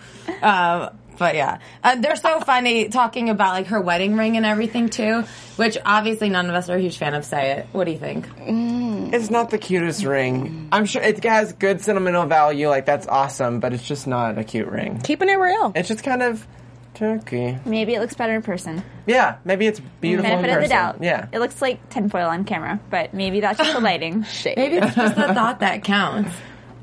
Um, 0.41 0.97
but 1.17 1.35
yeah, 1.35 1.59
uh, 1.83 1.97
they're 1.97 2.15
so 2.15 2.39
funny 2.39 2.89
talking 2.89 3.29
about 3.29 3.53
like 3.53 3.67
her 3.67 3.79
wedding 3.79 4.15
ring 4.15 4.37
and 4.37 4.45
everything 4.45 4.89
too. 4.89 5.23
Which 5.55 5.77
obviously 5.85 6.29
none 6.29 6.49
of 6.49 6.55
us 6.55 6.67
are 6.67 6.77
a 6.77 6.81
huge 6.81 6.97
fan 6.97 7.13
of. 7.13 7.25
Say 7.25 7.51
it. 7.51 7.67
What 7.73 7.83
do 7.83 7.91
you 7.91 7.99
think? 7.99 8.27
It's 8.39 9.29
not 9.29 9.51
the 9.51 9.59
cutest 9.59 10.03
ring. 10.03 10.69
I'm 10.71 10.85
sure 10.85 11.01
it 11.01 11.23
has 11.23 11.53
good 11.53 11.81
sentimental 11.81 12.25
value. 12.25 12.69
Like 12.69 12.87
that's 12.87 13.05
awesome, 13.05 13.59
but 13.59 13.71
it's 13.71 13.83
just 13.83 14.07
not 14.07 14.39
a 14.39 14.43
cute 14.43 14.67
ring. 14.67 14.99
keeping 15.03 15.29
it 15.29 15.35
real. 15.35 15.71
It's 15.75 15.89
just 15.89 16.03
kind 16.03 16.23
of 16.23 16.47
turkey. 16.93 17.57
Maybe 17.65 17.93
it 17.95 17.99
looks 17.99 18.13
better 18.15 18.33
in 18.35 18.41
person. 18.41 18.83
Yeah, 19.07 19.37
maybe 19.45 19.67
it's 19.67 19.79
beautiful 20.01 20.29
in 20.31 20.41
Benefit 20.41 20.49
of 20.49 20.69
the 20.69 20.75
person. 20.75 20.77
doubt. 20.77 21.03
Yeah. 21.03 21.27
It 21.31 21.39
looks 21.39 21.61
like 21.61 21.89
tinfoil 21.89 22.27
on 22.29 22.43
camera, 22.45 22.79
but 22.89 23.13
maybe 23.13 23.39
that's 23.39 23.57
just 23.57 23.73
the 23.73 23.79
lighting. 23.81 24.25
Maybe 24.45 24.77
it's 24.77 24.95
just 24.95 25.15
the 25.15 25.33
thought 25.33 25.59
that 25.61 25.83
counts, 25.83 26.31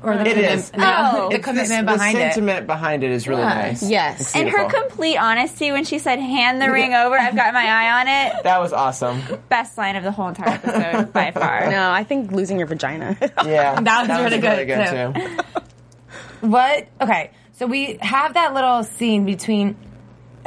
or 0.01 0.15
the 0.15 0.21
It 0.21 0.33
commitment, 0.33 0.53
is. 0.59 0.73
no, 0.75 1.11
Oh. 1.13 1.29
the 1.29 1.35
It's 1.35 1.45
commitment 1.45 1.85
the, 1.87 1.93
behind 1.93 2.15
the 2.17 2.19
it. 2.21 2.33
sentiment 2.33 2.67
behind 2.67 3.03
it 3.03 3.11
is 3.11 3.27
really 3.27 3.41
Yeah. 3.41 3.53
nice. 3.53 3.83
Yes. 3.83 4.21
It's 4.21 4.35
And 4.35 4.49
her 4.49 4.57
beautiful. 4.59 4.87
complete 4.89 5.17
honesty 5.17 5.71
when 5.71 5.83
she 5.83 5.99
said, 5.99 6.19
hand 6.19 6.61
the 6.61 6.71
ring 6.71 6.93
over, 6.93 7.17
I've 7.17 7.35
got 7.35 7.53
my 7.53 7.65
eye 7.65 8.01
on 8.01 8.07
it. 8.07 8.43
that 8.43 8.59
was 8.61 8.73
awesome. 8.73 9.21
Best 9.49 9.77
line 9.77 9.95
of 9.95 10.03
the 10.03 10.11
whole 10.11 10.29
entire 10.29 10.49
episode 10.55 11.13
by 11.13 11.31
far. 11.31 11.69
No, 11.69 11.91
I 11.91 12.03
think 12.03 12.31
losing 12.31 12.57
your 12.57 12.67
vagina. 12.67 13.17
Yeah, 13.45 13.79
That 13.81 14.07
was 14.07 14.31
really 14.41 14.65
good, 14.65 14.87
too. 15.13 16.47
What? 16.47 16.87
Okay, 17.01 17.31
so 17.53 17.67
we 17.67 17.97
have 18.01 18.35
that 18.35 18.53
little 18.53 18.83
scene 18.83 19.25
between 19.25 19.75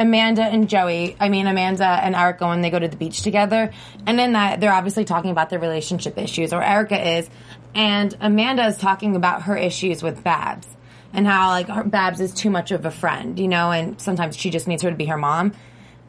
Amanda 0.03 0.43
and 0.43 0.69
Joey. 0.69 1.17
I 1.19 1.29
mean, 1.29 1.47
Amanda 1.47 1.85
and 1.85 2.15
Erica 2.15 2.47
when 2.49 2.61
they 2.61 2.71
go 2.71 2.79
to 2.79 2.89
the 2.89 2.97
beach 2.97 3.23
together, 3.23 3.73
and 4.07 4.21
in 4.21 4.33
that 4.33 4.61
they're 4.61 4.73
obviously 4.73 5.05
talking 5.05 5.31
about 5.31 5.49
their 5.49 5.59
relationship 5.59 6.19
issues, 6.19 6.53
or 6.53 6.63
Erica 6.63 7.19
is, 7.19 7.31
and 7.75 8.15
Amanda 8.21 8.67
is 8.67 8.77
talking 8.77 9.17
about 9.17 9.43
her 9.43 9.57
issues 9.57 10.03
with 10.03 10.23
Babs 10.23 10.67
and 11.15 11.27
how 11.27 11.51
like 11.51 11.91
Babs 11.91 12.21
is 12.21 12.35
too 12.35 12.51
much 12.51 12.73
of 12.73 12.85
a 12.85 12.91
friend, 12.91 13.39
you 13.39 13.49
know, 13.49 13.71
and 13.71 14.01
sometimes 14.01 14.37
she 14.37 14.51
just 14.51 14.67
needs 14.67 14.83
her 14.83 14.91
to 14.91 14.97
be 14.97 15.07
her 15.07 15.17
mom. 15.17 15.53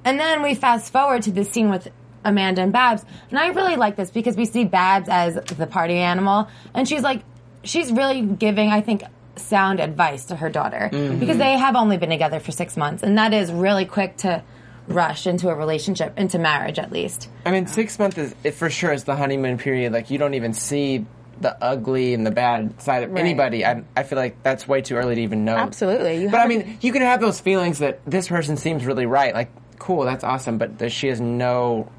And 0.04 0.20
then 0.20 0.42
we 0.42 0.56
fast 0.56 0.92
forward 0.92 1.22
to 1.24 1.32
this 1.32 1.50
scene 1.50 1.70
with 1.70 1.88
Amanda 2.26 2.62
and 2.62 2.74
Babs, 2.74 3.06
and 3.30 3.38
I 3.38 3.48
really 3.48 3.76
like 3.76 3.96
this 3.96 4.12
because 4.12 4.36
we 4.36 4.46
see 4.46 4.66
Babs 4.66 5.08
as 5.10 5.36
the 5.36 5.68
party 5.68 5.96
animal, 5.96 6.48
and 6.74 6.88
she's 6.88 7.04
like, 7.04 7.22
she's 7.64 7.92
really 7.92 8.22
giving, 8.22 8.70
I 8.70 8.82
think, 8.82 9.04
sound 9.36 9.80
advice 9.80 10.26
to 10.26 10.36
her 10.36 10.50
daughter 10.50 10.90
mm-hmm. 10.92 11.20
because 11.20 11.38
they 11.38 11.58
have 11.58 11.76
only 11.76 11.98
been 11.98 12.10
together 12.10 12.40
for 12.40 12.52
six 12.52 12.78
months, 12.78 13.04
and 13.04 13.18
that 13.18 13.34
is 13.34 13.52
really 13.52 13.86
quick 13.86 14.18
to 14.18 14.44
rush 14.88 15.28
into 15.28 15.50
a 15.50 15.56
relationship, 15.56 16.18
into 16.18 16.38
marriage 16.38 16.80
at 16.80 16.92
least. 16.92 17.30
I 17.46 17.52
mean, 17.52 17.68
six 17.68 17.98
months 18.00 18.18
is 18.18 18.36
it 18.44 18.52
for 18.52 18.70
sure 18.70 18.92
is 18.92 19.06
the 19.06 19.16
honeymoon 19.16 19.58
period. 19.58 19.94
Like 19.94 20.10
you 20.10 20.18
don't 20.18 20.34
even 20.34 20.54
see 20.54 21.06
the 21.40 21.62
ugly 21.64 22.14
and 22.14 22.26
the 22.26 22.32
bad 22.32 22.82
side 22.82 23.04
of 23.04 23.12
Right. 23.12 23.20
anybody, 23.20 23.66
I, 23.66 23.84
I 23.96 24.04
feel 24.04 24.18
like 24.18 24.42
that's 24.44 24.68
way 24.68 24.82
too 24.82 24.96
early 24.96 25.16
to 25.16 25.22
even 25.22 25.46
know. 25.46 25.56
Absolutely. 25.56 26.24
You 26.24 26.30
but 26.30 26.40
I 26.40 26.48
mean, 26.48 26.78
you 26.82 26.92
can 26.92 27.02
have 27.02 27.22
those 27.22 27.40
feelings 27.40 27.80
that 27.80 28.00
this 28.06 28.28
person 28.28 28.58
seems 28.58 28.86
really 28.86 29.06
right. 29.06 29.34
Like, 29.34 29.50
cool, 29.80 30.04
that's 30.04 30.24
awesome, 30.24 30.58
but 30.58 30.92
she 30.92 31.08
has 31.08 31.20
no. 31.20 31.90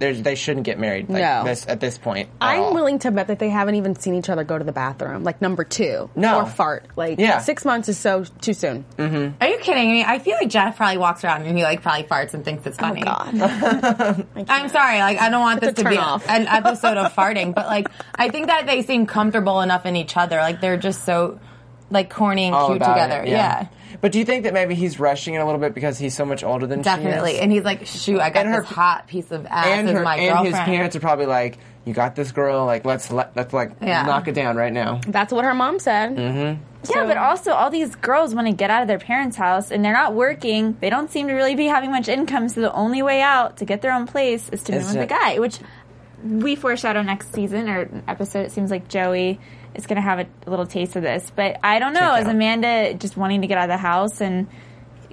There's, 0.00 0.20
they 0.22 0.34
shouldn't 0.34 0.66
get 0.66 0.78
married. 0.78 1.08
Like, 1.08 1.22
No. 1.22 1.44
this 1.44 1.64
at 1.68 1.78
this 1.80 1.98
point. 1.98 2.28
at 2.40 2.48
I'm 2.48 2.60
all. 2.60 2.74
willing 2.74 2.98
to 3.00 3.10
bet 3.10 3.28
that 3.28 3.38
they 3.38 3.48
haven't 3.48 3.76
even 3.76 3.94
seen 3.96 4.14
each 4.14 4.28
other 4.28 4.42
go 4.44 4.58
to 4.58 4.64
the 4.64 4.72
bathroom, 4.72 5.22
like 5.24 5.40
number 5.40 5.62
two, 5.64 6.10
No. 6.16 6.40
or 6.40 6.46
fart. 6.46 6.86
Like 6.96 7.18
Yeah. 7.20 7.38
six 7.38 7.64
months 7.64 7.88
is 7.88 7.96
so 7.96 8.24
too 8.40 8.54
soon. 8.54 8.84
Mm-hmm. 8.98 9.42
Are 9.42 9.48
you 9.48 9.58
kidding 9.58 9.90
me? 9.92 10.04
I 10.04 10.18
feel 10.18 10.34
like 10.36 10.48
Jeff 10.48 10.76
probably 10.76 10.98
walks 10.98 11.24
around 11.24 11.42
and 11.42 11.56
he 11.56 11.62
like 11.62 11.80
probably 11.82 12.04
farts 12.04 12.34
and 12.34 12.44
thinks 12.44 12.66
it's 12.66 12.76
oh, 12.78 12.82
funny. 12.82 13.02
Oh 13.02 13.04
God, 13.04 14.26
I'm 14.48 14.68
sorry, 14.68 14.98
like 14.98 15.20
I 15.20 15.28
don't 15.30 15.40
want 15.40 15.62
It's 15.62 15.74
this 15.74 15.84
to 15.84 15.88
be 15.90 15.96
off. 15.96 16.28
an 16.28 16.46
episode 16.48 16.96
of 16.96 17.12
farting, 17.14 17.54
but 17.54 17.66
like 17.66 17.88
I 18.14 18.28
think 18.30 18.48
that 18.48 18.66
they 18.66 18.82
seem 18.82 19.06
comfortable 19.06 19.60
enough 19.60 19.86
in 19.86 19.96
each 19.96 20.16
other. 20.16 20.38
Like 20.38 20.60
they're 20.60 20.76
just 20.76 21.04
so 21.04 21.38
like 21.90 22.10
corny 22.10 22.46
and 22.46 22.54
All 22.54 22.68
cute 22.68 22.80
together. 22.82 23.22
it, 23.22 23.28
yeah. 23.28 23.68
But 24.00 24.12
do 24.12 24.18
you 24.18 24.24
think 24.24 24.44
that 24.44 24.52
maybe 24.54 24.74
he's 24.74 24.98
rushing 25.00 25.34
it 25.34 25.38
a 25.38 25.44
little 25.44 25.60
bit 25.60 25.74
because 25.74 25.98
he's 25.98 26.14
so 26.14 26.24
much 26.24 26.42
older 26.44 26.66
than 26.66 26.82
Definitely. 26.82 27.30
she 27.32 27.36
is? 27.36 27.42
And 27.42 27.52
he's 27.52 27.64
like, 27.64 27.86
shoot, 27.86 28.20
I 28.20 28.30
got 28.30 28.46
And 28.46 28.54
her- 28.54 28.60
this 28.62 28.70
hot 28.70 29.06
piece 29.06 29.30
of 29.30 29.46
ass 29.46 29.66
and 29.66 29.88
as 29.88 29.94
her 29.94 30.02
my 30.02 30.16
and 30.16 30.28
girlfriend. 30.32 30.54
his 30.56 30.64
parents 30.64 30.96
are 30.96 31.00
probably 31.00 31.26
like, 31.26 31.58
"You 31.84 31.94
got 31.94 32.14
this 32.16 32.32
girl. 32.32 32.64
Like, 32.66 32.84
let's 32.84 33.10
let, 33.10 33.36
let's 33.36 33.52
like 33.52 33.72
Yeah. 33.80 34.02
knock 34.04 34.28
it 34.28 34.32
down 34.34 34.56
right 34.56 34.72
now." 34.72 35.00
that's 35.06 35.32
what 35.32 35.44
her 35.44 35.54
mom 35.54 35.78
said. 35.78 36.16
Mm-hmm. 36.16 36.62
Yeah, 36.94 37.06
but 37.06 37.16
also 37.16 37.52
all 37.52 37.70
these 37.70 37.94
girls 37.96 38.34
want 38.34 38.46
to 38.46 38.52
get 38.52 38.68
out 38.70 38.82
of 38.82 38.88
their 38.88 38.98
parents' 38.98 39.36
house 39.38 39.70
and 39.70 39.82
they're 39.82 39.94
not 39.94 40.12
working. 40.12 40.76
They 40.80 40.90
don't 40.90 41.10
seem 41.10 41.28
to 41.28 41.32
really 41.34 41.54
be 41.54 41.64
having 41.66 41.90
much 41.90 42.08
income, 42.08 42.48
so 42.50 42.60
the 42.60 42.72
only 42.74 43.00
way 43.02 43.22
out 43.22 43.56
to 43.58 43.64
get 43.64 43.80
their 43.80 43.92
own 43.92 44.06
place 44.06 44.48
is 44.50 44.62
to 44.64 44.72
move 44.72 44.86
with 44.88 44.96
a 44.96 45.06
guy, 45.06 45.38
which 45.38 45.58
we 46.22 46.56
foreshadow 46.56 47.00
next 47.02 47.32
season 47.32 47.68
or 47.70 47.88
episode. 48.06 48.40
It 48.46 48.52
seems 48.52 48.70
like 48.70 48.88
Joey 48.88 49.40
is 49.74 49.86
going 49.86 49.96
to 49.96 50.02
have 50.02 50.20
a, 50.20 50.26
a 50.46 50.50
little 50.50 50.66
taste 50.66 50.96
of 50.96 51.02
this. 51.02 51.30
But 51.34 51.58
I 51.62 51.78
don't 51.78 51.92
know, 51.92 52.14
is. 52.16 52.26
Amanda 52.26 52.94
just 52.94 53.16
wanting 53.16 53.40
to 53.42 53.46
get 53.46 53.58
out 53.58 53.64
of 53.64 53.74
the 53.74 53.76
house 53.78 54.20
and 54.20 54.46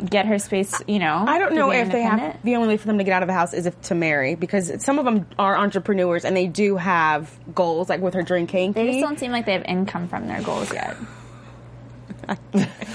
get 0.03 0.25
her 0.25 0.39
space, 0.39 0.81
you 0.87 0.97
know? 0.99 1.25
I 1.27 1.37
don't 1.37 1.53
know 1.53 1.69
if 1.71 1.91
they 1.91 2.01
have 2.01 2.13
independent? 2.13 2.43
the 2.43 2.55
only 2.55 2.69
way 2.69 2.77
for 2.77 2.87
them 2.87 2.97
to 2.97 3.03
get 3.03 3.13
out 3.13 3.21
of 3.23 3.27
the 3.27 3.33
house 3.33 3.53
is 3.53 3.65
if 3.67 3.79
to 3.83 3.95
marry 3.95 4.33
because 4.35 4.83
some 4.83 4.97
of 4.97 5.05
them 5.05 5.27
are 5.37 5.55
entrepreneurs 5.55 6.25
and 6.25 6.35
they 6.35 6.47
do 6.47 6.75
have 6.77 7.29
goals 7.53 7.87
like 7.89 8.01
with 8.01 8.15
her 8.15 8.23
drinking. 8.23 8.71
They 8.73 8.87
just 8.87 8.99
don't 9.01 9.19
seem 9.19 9.31
like 9.31 9.45
they 9.45 9.53
have 9.53 9.65
income 9.65 10.07
from 10.07 10.27
their 10.27 10.41
goals 10.41 10.73
yet. 10.73 10.97
I 12.27 12.35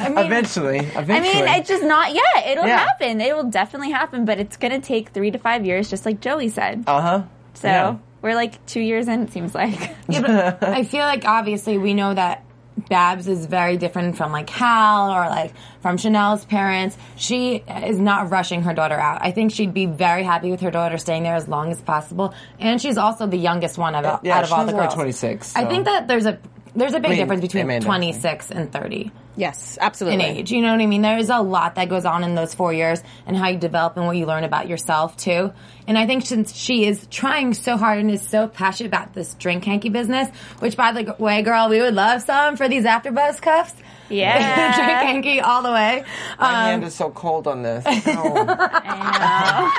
mean, 0.08 0.18
Eventually, 0.18 0.78
eventually. 0.78 1.16
I 1.16 1.20
mean, 1.20 1.61
it's 1.61 1.68
just 1.68 1.82
not 1.85 2.12
yet. 2.14 2.46
It'll 2.46 2.66
Yeah. 2.66 2.78
happen. 2.78 3.20
It 3.20 3.35
will 3.37 3.50
definitely 3.50 3.90
happen, 3.90 4.25
but 4.25 4.38
it's 4.38 4.56
going 4.56 4.73
to 4.80 4.85
take 4.87 5.11
three 5.11 5.30
to 5.30 5.38
five 5.38 5.66
years, 5.66 5.90
just 5.90 6.06
like 6.06 6.20
Joey 6.20 6.49
said. 6.49 6.85
uh 6.87 7.00
huh. 7.00 7.23
So 7.54 7.68
yeah. 7.68 7.96
We're 8.26 8.35
like 8.35 8.64
two 8.66 8.80
years 8.80 9.09
in, 9.09 9.23
it 9.23 9.33
seems 9.33 9.54
like. 9.54 9.95
Yeah, 10.09 10.21
but 10.61 10.62
I 10.68 10.85
feel 10.85 11.00
like 11.04 11.25
obviously 11.25 11.78
we 11.78 11.92
know 11.95 12.14
that 12.14 12.45
Babs 12.88 13.26
is 13.26 13.47
very 13.47 13.76
different 13.76 14.16
from 14.16 14.30
like 14.33 14.49
Hal 14.50 15.11
or 15.11 15.28
like 15.28 15.52
from 15.80 15.97
Chanel's 15.97 16.45
parents. 16.45 16.97
She 17.16 17.56
is 17.56 17.99
not 17.99 18.30
rushing 18.30 18.62
her 18.62 18.75
daughter 18.75 18.95
out. 18.95 19.18
I 19.23 19.30
think 19.33 19.50
she'd 19.52 19.73
be 19.75 19.87
very 19.87 20.23
happy 20.23 20.50
with 20.50 20.61
her 20.61 20.71
daughter 20.71 20.99
staying 20.99 21.23
there 21.23 21.35
as 21.35 21.49
long 21.49 21.73
as 21.73 21.80
possible. 21.80 22.35
And 22.61 22.80
she's 22.80 22.99
also 22.99 23.26
the 23.26 23.38
youngest 23.38 23.78
one 23.78 23.95
of, 23.95 24.04
Yeah, 24.23 24.38
out 24.38 24.45
of 24.45 24.52
all 24.52 24.59
she's 24.61 24.66
the 24.66 24.73
only 24.75 24.87
girls. 24.87 24.95
26, 24.95 25.56
I 25.56 25.64
think 25.64 25.87
that 25.87 26.06
there's 26.06 26.26
a 26.26 26.38
there's 26.76 26.95
a 26.95 27.00
big 27.00 27.06
I 27.06 27.09
mean, 27.11 27.18
difference 27.18 27.40
between 27.42 27.64
Amanda. 27.64 27.85
26 27.87 28.50
and 28.50 28.73
30 28.73 29.11
Yes, 29.38 29.76
absolutely. 29.78 30.25
in 30.25 30.37
age. 30.38 30.50
You 30.50 30.62
know 30.62 30.73
what 30.73 30.80
I 30.80 30.87
mean? 30.87 31.02
There 31.02 31.18
is 31.18 31.28
a 31.28 31.40
lot 31.42 31.75
that 31.75 31.90
goes 31.90 32.06
on 32.06 32.25
in 32.25 32.35
those 32.35 32.54
four 32.54 32.73
years 32.73 33.02
and 33.26 33.37
how 33.37 33.49
you 33.49 33.59
develop 33.59 33.99
and 33.99 34.06
what 34.06 34.16
you 34.16 34.25
learn 34.25 34.45
about 34.45 34.66
yourself 34.66 35.14
too. 35.18 35.52
And 35.87 35.99
I 35.99 36.06
think 36.06 36.25
since 36.25 36.54
she 36.54 36.87
is 36.87 37.06
trying 37.11 37.52
so 37.52 37.76
hard 37.76 37.99
and 37.99 38.11
is 38.11 38.23
so 38.23 38.49
passionate 38.49 38.88
about 38.88 39.12
this 39.12 39.35
drink 39.35 39.62
hanky 39.64 39.90
business, 39.90 40.30
which 40.61 40.75
by 40.76 40.92
the 40.92 41.14
way, 41.18 41.42
girl, 41.42 41.68
we 41.68 41.83
would 41.83 41.92
love 41.95 42.23
some 42.23 42.56
for 42.56 42.66
these 42.66 42.85
AfterBuzz 42.85 43.42
cuffs. 43.42 43.75
Yeah. 44.09 44.75
drink 44.76 44.88
hanky 44.90 45.40
all 45.40 45.62
the 45.62 45.73
way. 45.73 46.02
My 46.40 46.49
Um, 46.49 46.54
hand 46.71 46.85
is 46.85 46.95
so 46.95 47.11
cold 47.11 47.47
on 47.47 47.61
this. 47.62 47.85
Oh. 48.09 49.73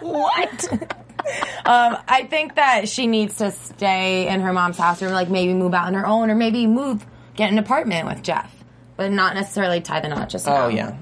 what? 0.00 0.96
Um, 1.64 1.96
I 2.08 2.26
think 2.28 2.56
that 2.56 2.88
she 2.88 3.06
needs 3.06 3.36
to 3.38 3.50
stay 3.50 4.28
in 4.28 4.40
her 4.40 4.52
mom's 4.52 4.76
house 4.78 5.02
or 5.02 5.10
like 5.10 5.28
maybe 5.30 5.54
move 5.54 5.74
out 5.74 5.86
on 5.86 5.94
her 5.94 6.06
own 6.06 6.30
or 6.30 6.34
maybe 6.34 6.66
move, 6.66 7.04
get 7.36 7.50
an 7.50 7.58
apartment 7.58 8.06
with 8.06 8.22
Jeff. 8.22 8.50
But 8.96 9.10
not 9.10 9.34
necessarily 9.34 9.80
tie 9.80 10.00
the 10.00 10.08
knot 10.08 10.28
just 10.28 10.46
now. 10.46 10.66
oh 10.66 10.68
yeah. 10.68 10.96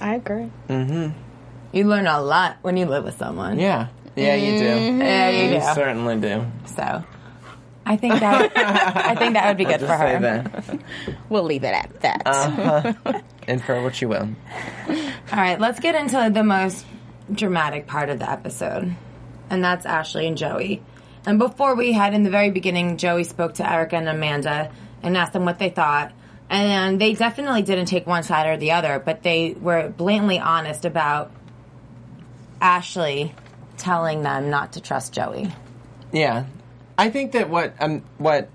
I 0.00 0.14
agree. 0.14 0.50
You 0.68 1.84
learn 1.84 2.06
a 2.06 2.20
lot 2.22 2.56
when 2.62 2.76
you 2.76 2.86
live 2.86 3.04
with 3.04 3.16
someone. 3.18 3.58
Yeah. 3.58 3.88
Yeah, 4.14 4.34
you 4.34 4.58
do. 4.58 4.96
Yeah, 5.04 5.28
you 5.30 5.54
You 5.54 5.60
certainly 5.74 6.16
do. 6.18 6.46
So, 6.64 7.04
I 7.84 7.96
think 7.96 8.14
that 8.20 8.52
I 8.56 9.14
think 9.14 9.34
that 9.34 9.48
would 9.48 9.56
be 9.58 9.64
good 9.72 9.80
for 9.80 9.86
Just 9.86 10.00
say 10.00 10.14
her. 10.14 10.20
that. 10.20 10.80
We'll 11.28 11.42
leave 11.44 11.64
it 11.64 11.74
at 11.74 12.00
that. 12.00 12.22
Uh-huh. 12.24 13.20
Infer 13.48 13.82
what 13.82 14.00
you 14.00 14.08
will. 14.08 14.28
All 14.88 14.96
right, 15.32 15.60
let's 15.60 15.80
get 15.80 15.94
into 15.94 16.30
the 16.32 16.42
most 16.42 16.86
dramatic 17.32 17.86
part 17.86 18.08
of 18.08 18.18
the 18.18 18.30
episode, 18.30 18.94
and 19.50 19.64
that's 19.64 19.86
Ashley 19.86 20.26
and 20.26 20.36
Joey. 20.36 20.82
And 21.24 21.38
before 21.38 21.74
we 21.74 21.92
had 21.92 22.14
in 22.14 22.22
the 22.22 22.30
very 22.30 22.50
beginning, 22.50 22.98
Joey 22.98 23.24
spoke 23.24 23.54
to 23.54 23.70
Erica 23.70 23.96
and 23.96 24.08
Amanda 24.08 24.70
and 25.02 25.16
asked 25.16 25.32
them 25.32 25.44
what 25.44 25.58
they 25.58 25.70
thought. 25.70 26.12
And 26.48 27.00
they 27.00 27.14
definitely 27.14 27.62
didn't 27.62 27.86
take 27.86 28.06
one 28.06 28.22
side 28.22 28.46
or 28.46 28.56
the 28.56 28.72
other, 28.72 29.02
but 29.04 29.24
they 29.24 29.56
were 29.60 29.88
blatantly 29.88 30.38
honest 30.38 30.84
about 30.84 31.32
Ashley 32.60 33.34
telling 33.76 34.22
them 34.22 34.50
not 34.50 34.74
to 34.74 34.80
trust 34.80 35.12
Joey. 35.12 35.52
Yeah, 36.12 36.44
I 36.96 37.10
think 37.10 37.32
that 37.32 37.50
what 37.50 37.74
um, 37.80 38.02
what 38.18 38.48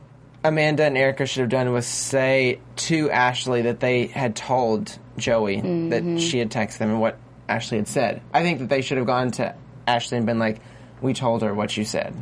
Amanda 0.43 0.84
and 0.84 0.97
Erica 0.97 1.25
should 1.25 1.41
have 1.41 1.49
done 1.49 1.71
was 1.71 1.86
say 1.86 2.60
to 2.77 3.12
Ashley 3.12 3.63
that 3.63 3.81
they 3.81 4.07
had 4.07 4.36
told 4.36 4.97
Joey 5.17 5.62
that 5.89 6.21
she 6.21 6.39
had 6.39 6.49
texted 6.49 6.79
them 6.79 6.91
and 6.91 7.01
what 7.01 7.17
Ashley 7.52 7.78
had 7.78 7.88
said. 7.88 8.22
I 8.34 8.42
think 8.44 8.60
that 8.60 8.70
they 8.70 8.82
should 8.82 8.98
have 8.98 9.06
gone 9.08 9.32
to 9.32 9.54
Ashley 9.88 10.18
and 10.18 10.26
been 10.26 10.40
like, 10.40 10.60
"We 11.02 11.14
told 11.14 11.42
her 11.42 11.54
what 11.54 11.76
you 11.76 11.84
said," 11.86 12.16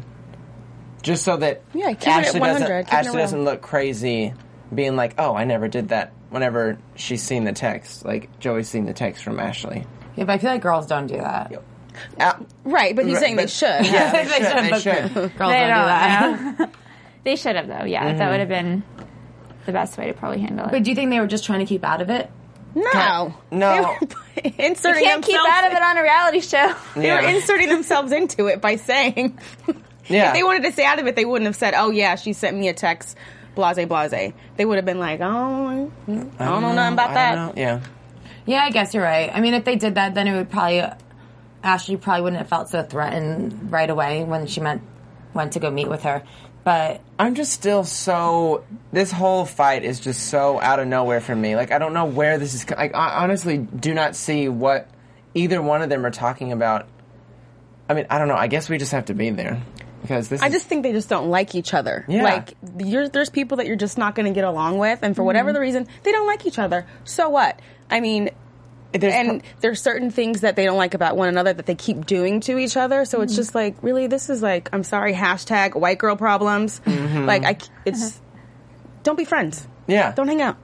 just 1.01 1.23
so 1.23 1.37
that 1.37 1.61
Yeah, 1.73 1.93
keeping 1.93 2.13
Ashley 2.13 2.39
doesn't 2.39 2.71
Ashley 2.93 3.17
doesn't 3.21 3.43
look 3.43 3.61
crazy, 3.61 4.33
being 4.73 4.95
like, 4.95 5.15
"Oh, 5.17 5.35
I 5.35 5.45
never 5.45 5.67
did 5.67 5.89
that." 5.89 6.11
Whenever 6.29 6.77
she's 6.95 7.23
seen 7.23 7.43
the 7.43 7.53
text, 7.53 8.05
like 8.05 8.39
Joey's 8.39 8.67
seen 8.69 8.85
the 8.85 8.93
text 8.93 9.23
from 9.23 9.39
Ashley. 9.39 9.85
Yeah, 10.15 10.25
but 10.25 10.33
I 10.33 10.37
feel 10.37 10.51
like 10.51 10.61
girls 10.61 10.85
don't 10.85 11.07
do 11.07 11.17
that. 11.17 11.51
Uh, 12.19 12.33
right, 12.63 12.95
but 12.95 13.05
he's 13.05 13.15
Right, 13.15 13.23
saying 13.23 13.35
they 13.35 13.47
should. 13.47 13.85
yeah, 13.85 14.11
they 14.23 14.23
They 14.25 14.29
should. 14.29 14.47
should, 14.47 14.63
They 14.63 14.79
should. 14.79 15.37
Girls 15.37 15.51
They 15.51 15.59
don't, 15.59 15.67
do 15.67 15.85
that. 15.85 16.55
don't. 16.57 16.73
they 17.23 17.35
should 17.35 17.55
have 17.55 17.67
though. 17.67 17.83
Yeah, 17.85 18.13
that 18.13 18.29
would 18.29 18.39
have 18.39 18.47
been 18.49 18.83
the 19.65 19.71
best 19.71 19.97
way 19.97 20.07
to 20.07 20.13
probably 20.13 20.39
handle 20.41 20.65
it. 20.67 20.71
But 20.71 20.83
do 20.83 20.91
you 20.91 20.95
think 20.95 21.09
they 21.09 21.19
were 21.19 21.27
just 21.27 21.45
trying 21.45 21.59
to 21.59 21.65
keep 21.65 21.83
out 21.83 22.01
of 22.01 22.09
it? 22.09 22.29
No, 22.75 23.33
No. 23.51 23.95
They 24.01 24.51
were 24.51 24.55
inserting 24.65 25.03
Can't 25.03 25.23
keep 25.23 25.39
out 25.39 25.67
of 25.67 25.73
it 25.73 25.81
on 25.81 25.97
a 25.97 26.01
reality 26.01 26.39
show. 26.41 26.75
They 26.95 27.11
were 27.11 27.19
inserting 27.19 27.69
themselves 27.69 28.11
into 28.11 28.47
it 28.47 28.61
by 28.61 28.75
saying. 28.75 29.37
Yeah. 30.09 30.29
If 30.29 30.33
they 30.33 30.43
wanted 30.43 30.63
to 30.63 30.71
stay 30.71 30.85
out 30.85 30.97
of 30.97 31.05
it, 31.05 31.15
they 31.15 31.23
wouldn't 31.23 31.45
have 31.45 31.55
said, 31.55 31.75
"Oh 31.75 31.91
yeah, 31.91 32.15
she 32.15 32.33
sent 32.33 32.57
me 32.57 32.67
a 32.67 32.73
text." 32.73 33.15
Blase, 33.53 33.85
blase. 33.85 34.33
They 34.57 34.65
would 34.65 34.77
have 34.77 34.85
been 34.85 34.97
like, 34.97 35.19
"Oh, 35.21 35.91
I 36.07 36.11
don't 36.11 36.37
know 36.39 36.73
nothing 36.73 36.93
about 36.93 37.11
I 37.11 37.13
that." 37.13 37.57
Yeah. 37.57 37.81
Yeah, 38.47 38.63
I 38.63 38.71
guess 38.71 38.95
you're 38.95 39.03
right. 39.03 39.29
I 39.31 39.39
mean, 39.39 39.53
if 39.53 39.65
they 39.65 39.75
did 39.75 39.95
that, 39.95 40.15
then 40.15 40.27
it 40.27 40.35
would 40.35 40.49
probably 40.49 40.83
Ashley 41.63 41.97
probably 41.97 42.23
wouldn't 42.23 42.39
have 42.39 42.49
felt 42.49 42.69
so 42.69 42.81
threatened 42.81 43.71
right 43.71 43.89
away 43.89 44.23
when 44.23 44.47
she 44.47 44.61
meant 44.61 44.81
went 45.35 45.53
to 45.53 45.59
go 45.59 45.69
meet 45.69 45.87
with 45.87 46.01
her. 46.03 46.23
But 46.63 47.01
I'm 47.17 47.35
just 47.35 47.53
still 47.53 47.83
so. 47.83 48.63
This 48.91 49.11
whole 49.11 49.45
fight 49.45 49.83
is 49.83 49.99
just 49.99 50.27
so 50.27 50.59
out 50.61 50.79
of 50.79 50.87
nowhere 50.87 51.21
for 51.21 51.35
me. 51.35 51.55
Like 51.55 51.71
I 51.71 51.79
don't 51.79 51.93
know 51.93 52.05
where 52.05 52.37
this 52.37 52.53
is. 52.53 52.69
Like 52.69 52.93
I 52.95 53.23
honestly 53.23 53.57
do 53.57 53.93
not 53.93 54.15
see 54.15 54.49
what 54.49 54.89
either 55.33 55.61
one 55.61 55.81
of 55.81 55.89
them 55.89 56.05
are 56.05 56.11
talking 56.11 56.51
about. 56.51 56.87
I 57.87 57.93
mean, 57.93 58.05
I 58.09 58.19
don't 58.19 58.27
know. 58.27 58.35
I 58.35 58.47
guess 58.47 58.69
we 58.69 58.77
just 58.77 58.91
have 58.91 59.05
to 59.05 59.13
be 59.13 59.29
there 59.31 59.61
because 60.01 60.27
this. 60.27 60.41
I 60.41 60.47
is, 60.47 60.53
just 60.53 60.67
think 60.67 60.83
they 60.83 60.91
just 60.91 61.09
don't 61.09 61.29
like 61.29 61.55
each 61.55 61.73
other. 61.73 62.05
Yeah. 62.07 62.23
Like 62.23 62.53
you're, 62.77 63.09
there's 63.09 63.29
people 63.29 63.57
that 63.57 63.65
you're 63.65 63.75
just 63.75 63.97
not 63.97 64.13
going 64.13 64.27
to 64.27 64.33
get 64.33 64.43
along 64.43 64.77
with, 64.77 64.99
and 65.01 65.15
for 65.15 65.21
Mm-hmm. 65.21 65.25
whatever 65.27 65.53
the 65.53 65.59
reason, 65.59 65.87
they 66.03 66.11
don't 66.11 66.27
like 66.27 66.45
each 66.45 66.59
other. 66.59 66.85
So 67.03 67.29
what? 67.29 67.59
I 67.89 67.99
mean, 67.99 68.29
there's 68.91 69.13
and 69.13 69.43
there's 69.61 69.81
certain 69.81 70.09
things 70.11 70.41
that 70.41 70.55
they 70.55 70.65
don't 70.65 70.77
like 70.77 70.93
about 70.95 71.15
one 71.15 71.27
another 71.29 71.53
that 71.53 71.65
they 71.65 71.75
keep 71.75 72.05
doing 72.05 72.39
to 72.41 72.57
each 72.57 72.75
other. 72.77 73.05
So 73.05 73.17
Mm-hmm. 73.17 73.23
it's 73.25 73.35
just 73.35 73.53
like, 73.53 73.75
really, 73.83 74.07
this 74.07 74.29
is 74.29 74.41
like, 74.41 74.69
I'm 74.73 74.83
sorry, 74.83 75.13
hashtag 75.13 75.75
white 75.75 75.97
girl 75.99 76.15
problems. 76.15 76.79
Mm-hmm. 76.85 77.25
Like 77.25 77.43
I, 77.45 77.57
it's 77.85 78.19
don't 79.03 79.17
be 79.17 79.25
friends. 79.25 79.67
yeah. 79.87 80.11
Don't 80.13 80.27
hang 80.27 80.41
out. 80.41 80.57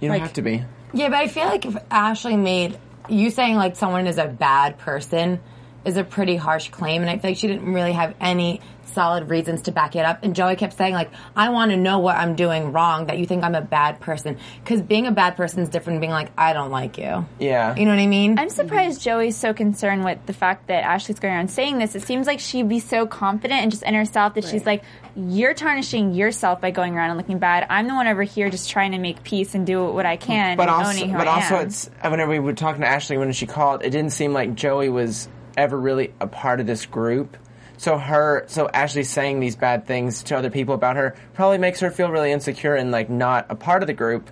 you 0.00 0.08
don't 0.08 0.16
like- 0.16 0.22
have 0.22 0.32
to 0.34 0.42
be. 0.42 0.64
yeah, 0.92 1.08
but 1.08 1.16
I 1.18 1.28
feel 1.28 1.46
like 1.46 1.64
if 1.66 1.76
Ashley 1.90 2.36
made 2.36 2.78
you 3.08 3.30
saying 3.30 3.56
like 3.56 3.76
someone 3.76 4.06
is 4.06 4.18
a 4.18 4.26
bad 4.26 4.78
person 4.78 5.40
is 5.84 5.96
a 5.96 6.04
pretty 6.04 6.36
harsh 6.36 6.70
claim, 6.70 7.02
and 7.02 7.10
I 7.10 7.18
feel 7.18 7.30
like 7.30 7.38
she 7.38 7.48
didn't 7.48 7.72
really 7.72 7.92
have 7.92 8.14
any 8.20 8.60
solid 8.84 9.30
reasons 9.30 9.62
to 9.62 9.72
back 9.72 9.96
it 9.96 10.04
up. 10.04 10.22
And 10.22 10.34
Joey 10.34 10.56
kept 10.56 10.74
saying 10.74 10.92
like, 10.92 11.10
"I 11.34 11.48
want 11.48 11.70
to 11.70 11.76
know 11.76 11.98
what 11.98 12.16
I'm 12.16 12.36
doing 12.36 12.72
wrong 12.72 13.06
that 13.06 13.18
you 13.18 13.26
think 13.26 13.42
I'm 13.42 13.54
a 13.54 13.60
bad 13.60 14.00
person." 14.00 14.38
Because 14.62 14.82
being 14.82 15.06
a 15.06 15.12
bad 15.12 15.36
person 15.36 15.60
is 15.60 15.68
different 15.68 15.96
than 15.96 16.00
being 16.00 16.12
like, 16.12 16.30
"I 16.36 16.52
don't 16.52 16.70
like 16.70 16.98
you." 16.98 17.26
Yeah. 17.38 17.74
You 17.74 17.84
know 17.84 17.92
what 17.92 18.00
I 18.00 18.06
mean? 18.06 18.38
I'm 18.38 18.50
surprised 18.50 19.00
Joey's 19.00 19.36
so 19.36 19.54
concerned 19.54 20.04
with 20.04 20.24
the 20.26 20.32
fact 20.32 20.68
that 20.68 20.84
Ashley's 20.84 21.18
going 21.18 21.34
around 21.34 21.50
saying 21.50 21.78
this. 21.78 21.94
It 21.94 22.02
seems 22.02 22.26
like 22.26 22.40
she'd 22.40 22.68
be 22.68 22.80
so 22.80 23.06
confident 23.06 23.62
and 23.62 23.70
just 23.70 23.82
in 23.82 23.94
herself 23.94 24.34
that 24.34 24.44
she's 24.44 24.66
like, 24.66 24.84
you're 25.14 25.54
tarnishing 25.54 26.14
yourself 26.14 26.60
by 26.60 26.70
going 26.70 26.94
around 26.94 27.10
and 27.10 27.18
looking 27.18 27.38
bad. 27.38 27.66
I'm 27.68 27.86
the 27.88 27.94
one 27.94 28.06
over 28.06 28.22
here 28.22 28.50
just 28.50 28.70
trying 28.70 28.92
to 28.92 28.98
make 28.98 29.22
peace 29.22 29.54
and 29.54 29.66
do 29.66 29.84
what 29.84 30.06
I 30.06 30.16
can 30.16 30.56
but 30.56 30.68
also, 30.68 31.06
who 31.06 31.12
but 31.12 31.28
I 31.28 31.34
also, 31.34 31.56
am. 31.56 31.66
it's 31.66 31.90
whenever 32.02 32.30
we 32.30 32.38
were 32.38 32.54
talking 32.54 32.82
to 32.82 32.88
Ashley 32.88 33.18
when 33.18 33.32
she 33.32 33.46
called, 33.46 33.82
it 33.84 33.90
didn't 33.90 34.12
seem 34.12 34.32
like 34.32 34.54
Joey 34.54 34.88
was 34.88 35.28
ever 35.56 35.78
really 35.78 36.12
a 36.20 36.26
part 36.26 36.60
of 36.60 36.66
this 36.66 36.86
group. 36.86 37.36
So 37.78 37.98
her, 37.98 38.44
so 38.46 38.68
Ashley 38.68 39.02
saying 39.02 39.40
these 39.40 39.56
bad 39.56 39.86
things 39.86 40.22
to 40.24 40.36
other 40.36 40.50
people 40.50 40.74
about 40.74 40.96
her 40.96 41.16
probably 41.34 41.58
makes 41.58 41.80
her 41.80 41.90
feel 41.90 42.10
really 42.10 42.30
insecure 42.30 42.74
and 42.76 42.90
like 42.92 43.10
not 43.10 43.46
a 43.48 43.56
part 43.56 43.82
of 43.82 43.86
the 43.88 43.92
group. 43.94 44.30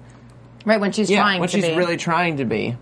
right 0.65 0.81
when 0.81 0.93
she's 0.93 1.11
trying 1.11 1.39
to 1.39 1.41
when 1.41 1.49
to 1.49 1.57
she's 1.57 1.67
be. 1.67 1.77
really 1.77 1.97
trying 1.97 2.37
to 2.37 2.45
be. 2.45 2.77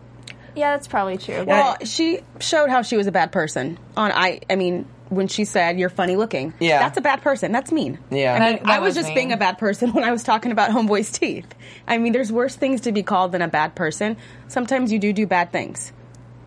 yeah, 0.55 0.73
that's 0.73 0.87
probably 0.89 1.17
true. 1.17 1.45
Well, 1.45 1.77
she 1.85 2.21
showed 2.41 2.69
how 2.69 2.83
she 2.83 2.97
was 2.99 3.07
a 3.07 3.13
bad 3.13 3.33
person. 3.33 3.79
On 3.97 4.13
I, 4.13 4.41
I 4.51 4.57
mean, 4.57 4.87
when 5.09 5.27
she 5.29 5.47
said 5.47 5.79
you're 5.79 5.89
funny 5.89 6.17
looking, 6.17 6.53
Yeah. 6.61 6.81
that's 6.81 6.99
a 6.99 7.01
bad 7.01 7.23
person. 7.23 7.51
That's 7.51 7.73
mean. 7.73 7.99
Yeah. 8.11 8.35
And 8.35 8.45
I, 8.45 8.53
That 8.59 8.67
I 8.67 8.79
was 8.81 8.89
was 8.89 8.97
just 8.97 9.07
mean. 9.09 9.15
being 9.15 9.33
a 9.33 9.37
bad 9.39 9.57
person 9.57 9.93
when 9.95 10.05
I 10.05 10.11
was 10.13 10.23
talking 10.23 10.53
about 10.53 10.71
Homeboy's 10.71 11.11
teeth. 11.13 11.47
I 11.87 11.97
mean, 11.97 12.13
there's 12.13 12.31
worse 12.31 12.55
things 12.57 12.83
to 12.83 12.93
be 12.93 13.03
called 13.03 13.33
than 13.33 13.41
a 13.41 13.49
bad 13.49 13.75
person. 13.75 14.19
Sometimes 14.49 14.93
you 14.93 14.99
do 14.99 15.15
do 15.15 15.27
bad 15.27 15.51
things. 15.51 15.93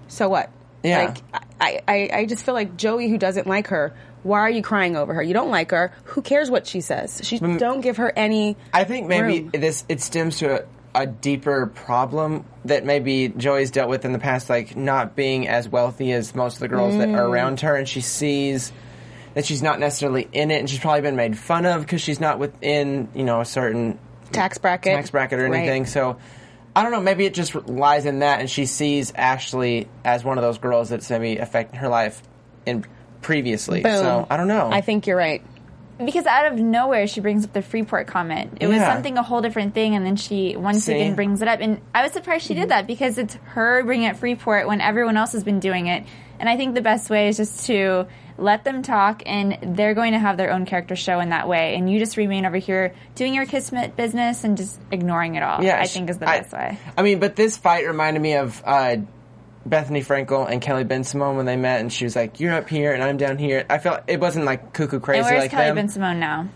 So 0.09 0.29
what? 0.29 0.51
Yeah. 0.83 1.05
Like, 1.33 1.43
I, 1.59 1.81
I, 1.87 2.09
I 2.13 2.25
just 2.25 2.43
feel 2.43 2.53
like 2.55 2.75
Joey, 2.77 3.07
who 3.09 3.17
doesn't 3.17 3.45
like 3.47 3.67
her, 3.67 3.93
why 4.23 4.39
are 4.39 4.49
you 4.49 4.61
crying 4.61 4.95
over 4.95 5.13
her? 5.13 5.21
You 5.23 5.33
don't 5.33 5.49
like 5.51 5.71
her. 5.71 5.93
Who 6.05 6.21
cares 6.21 6.49
what 6.49 6.67
she 6.67 6.81
says? 6.81 7.21
She 7.23 7.39
don't 7.39 7.81
give 7.81 7.97
her 7.97 8.11
any. 8.15 8.57
I 8.73 8.83
think 8.83 9.07
maybe 9.07 9.41
room. 9.41 9.51
this 9.53 9.83
it 9.89 10.01
stems 10.01 10.39
to 10.39 10.61
a, 10.61 10.65
a 11.03 11.07
deeper 11.07 11.67
problem 11.67 12.45
that 12.65 12.85
maybe 12.85 13.29
Joey's 13.29 13.71
dealt 13.71 13.89
with 13.89 14.05
in 14.05 14.11
the 14.13 14.19
past, 14.19 14.49
like 14.49 14.75
not 14.75 15.15
being 15.15 15.47
as 15.47 15.67
wealthy 15.69 16.11
as 16.13 16.35
most 16.35 16.55
of 16.55 16.59
the 16.61 16.67
girls 16.67 16.97
that 16.97 17.07
Mm. 17.09 17.17
are 17.17 17.25
around 17.27 17.61
her, 17.61 17.75
and 17.75 17.87
she 17.87 18.01
sees 18.01 18.71
that 19.33 19.45
she's 19.45 19.63
not 19.63 19.79
necessarily 19.79 20.27
in 20.33 20.51
it, 20.51 20.59
and 20.59 20.69
she's 20.69 20.79
probably 20.79 21.01
been 21.01 21.15
made 21.15 21.37
fun 21.37 21.65
of 21.65 21.81
because 21.81 22.01
she's 22.01 22.19
not 22.19 22.37
within 22.39 23.07
you 23.15 23.23
know 23.23 23.41
a 23.41 23.45
certain 23.45 23.97
Tax 24.31 24.57
bracket. 24.59 24.93
tax 24.95 25.09
bracket 25.09 25.39
or 25.39 25.49
Right. 25.49 25.59
anything. 25.59 25.85
So. 25.85 26.17
I 26.75 26.83
don't 26.83 26.91
know. 26.91 27.01
Maybe 27.01 27.25
it 27.25 27.33
just 27.33 27.55
lies 27.67 28.05
in 28.05 28.19
that, 28.19 28.39
and 28.39 28.49
she 28.49 28.65
sees 28.65 29.11
Ashley 29.13 29.87
as 30.05 30.23
one 30.23 30.37
of 30.37 30.41
those 30.41 30.57
girls 30.57 30.89
that's 30.89 31.09
maybe 31.09 31.37
affecting 31.37 31.79
her 31.79 31.89
life 31.89 32.21
in 32.65 32.85
previously. 33.21 33.81
Boom. 33.81 33.97
So 33.97 34.27
I 34.29 34.37
don't 34.37 34.47
know. 34.47 34.69
I 34.71 34.81
think 34.81 35.07
you're 35.07 35.17
right. 35.17 35.43
because 36.05 36.25
out 36.25 36.51
of 36.51 36.59
nowhere 36.59 37.07
she 37.07 37.19
brings 37.19 37.45
up 37.45 37.53
the 37.53 37.61
Freeport 37.61 38.07
comment. 38.07 38.57
It 38.61 38.67
was 38.67 38.79
something 38.79 39.17
a 39.17 39.23
whole 39.23 39.41
different 39.41 39.73
thing, 39.73 39.95
and 39.95 40.05
then 40.05 40.15
she 40.15 40.55
once 40.55 40.85
See? 40.85 40.93
again 40.93 41.15
brings 41.15 41.41
it 41.41 41.47
up. 41.47 41.59
And 41.59 41.81
I 41.93 42.03
was 42.03 42.11
surprised 42.11 42.45
she 42.45 42.53
did 42.53 42.69
that 42.69 42.87
because 42.87 43.17
it's 43.17 43.35
her 43.45 43.83
bringing 43.83 44.07
up 44.07 44.17
Freeport 44.17 44.67
when 44.67 44.81
everyone 44.81 45.17
else 45.17 45.33
has 45.33 45.43
been 45.43 45.59
doing 45.59 45.87
it. 45.87 46.05
And 46.39 46.49
I 46.49 46.57
think 46.57 46.73
the 46.73 46.81
best 46.81 47.09
way 47.09 47.27
is 47.27 47.37
just 47.37 47.67
to 47.67 48.07
let 48.41 48.63
them 48.63 48.81
talk, 48.83 49.23
and 49.25 49.57
they're 49.77 49.93
going 49.93 50.13
to 50.13 50.19
have 50.19 50.37
their 50.37 50.51
own 50.51 50.65
character 50.65 50.95
show 50.95 51.19
in 51.19 51.29
that 51.29 51.47
way. 51.47 51.75
And 51.75 51.89
you 51.89 51.99
just 51.99 52.17
remain 52.17 52.45
over 52.45 52.57
here 52.57 52.93
doing 53.15 53.33
your 53.33 53.45
kismet 53.45 53.95
business 53.95 54.43
and 54.43 54.57
just 54.57 54.79
ignoring 54.91 55.35
it 55.35 55.43
all. 55.43 55.63
Yeah, 55.63 55.79
I 55.79 55.85
think 55.85 56.09
is 56.09 56.17
the 56.17 56.29
I- 56.29 56.39
best 56.41 56.53
way. 56.53 56.77
I 56.97 57.01
mean, 57.03 57.19
but 57.19 57.35
this 57.35 57.57
fight 57.57 57.85
reminded 57.87 58.21
me 58.21 58.33
of 58.35 58.61
uh, 58.65 58.97
Bethenny 59.67 60.03
Frankel 60.03 60.49
and 60.49 60.61
Kelly 60.61 60.83
Bensimon 60.83 61.35
when 61.37 61.45
they 61.45 61.55
met, 61.55 61.79
and 61.81 61.93
she 61.93 62.03
was 62.03 62.15
like, 62.15 62.39
"You're 62.39 62.53
up 62.53 62.67
here, 62.67 62.93
and 62.93 63.03
I'm 63.03 63.17
down 63.17 63.37
here." 63.37 63.65
I 63.69 63.77
felt 63.77 64.01
it 64.07 64.19
wasn't 64.19 64.45
like 64.45 64.73
cuckoo 64.73 64.99
crazy 64.99 65.19
And 65.19 65.27
where's 65.27 65.41
like 65.43 65.51
Kelly 65.51 65.67
them. 65.67 65.75
Ben 65.75 65.89
Simone 65.89 66.19
now? 66.19 66.49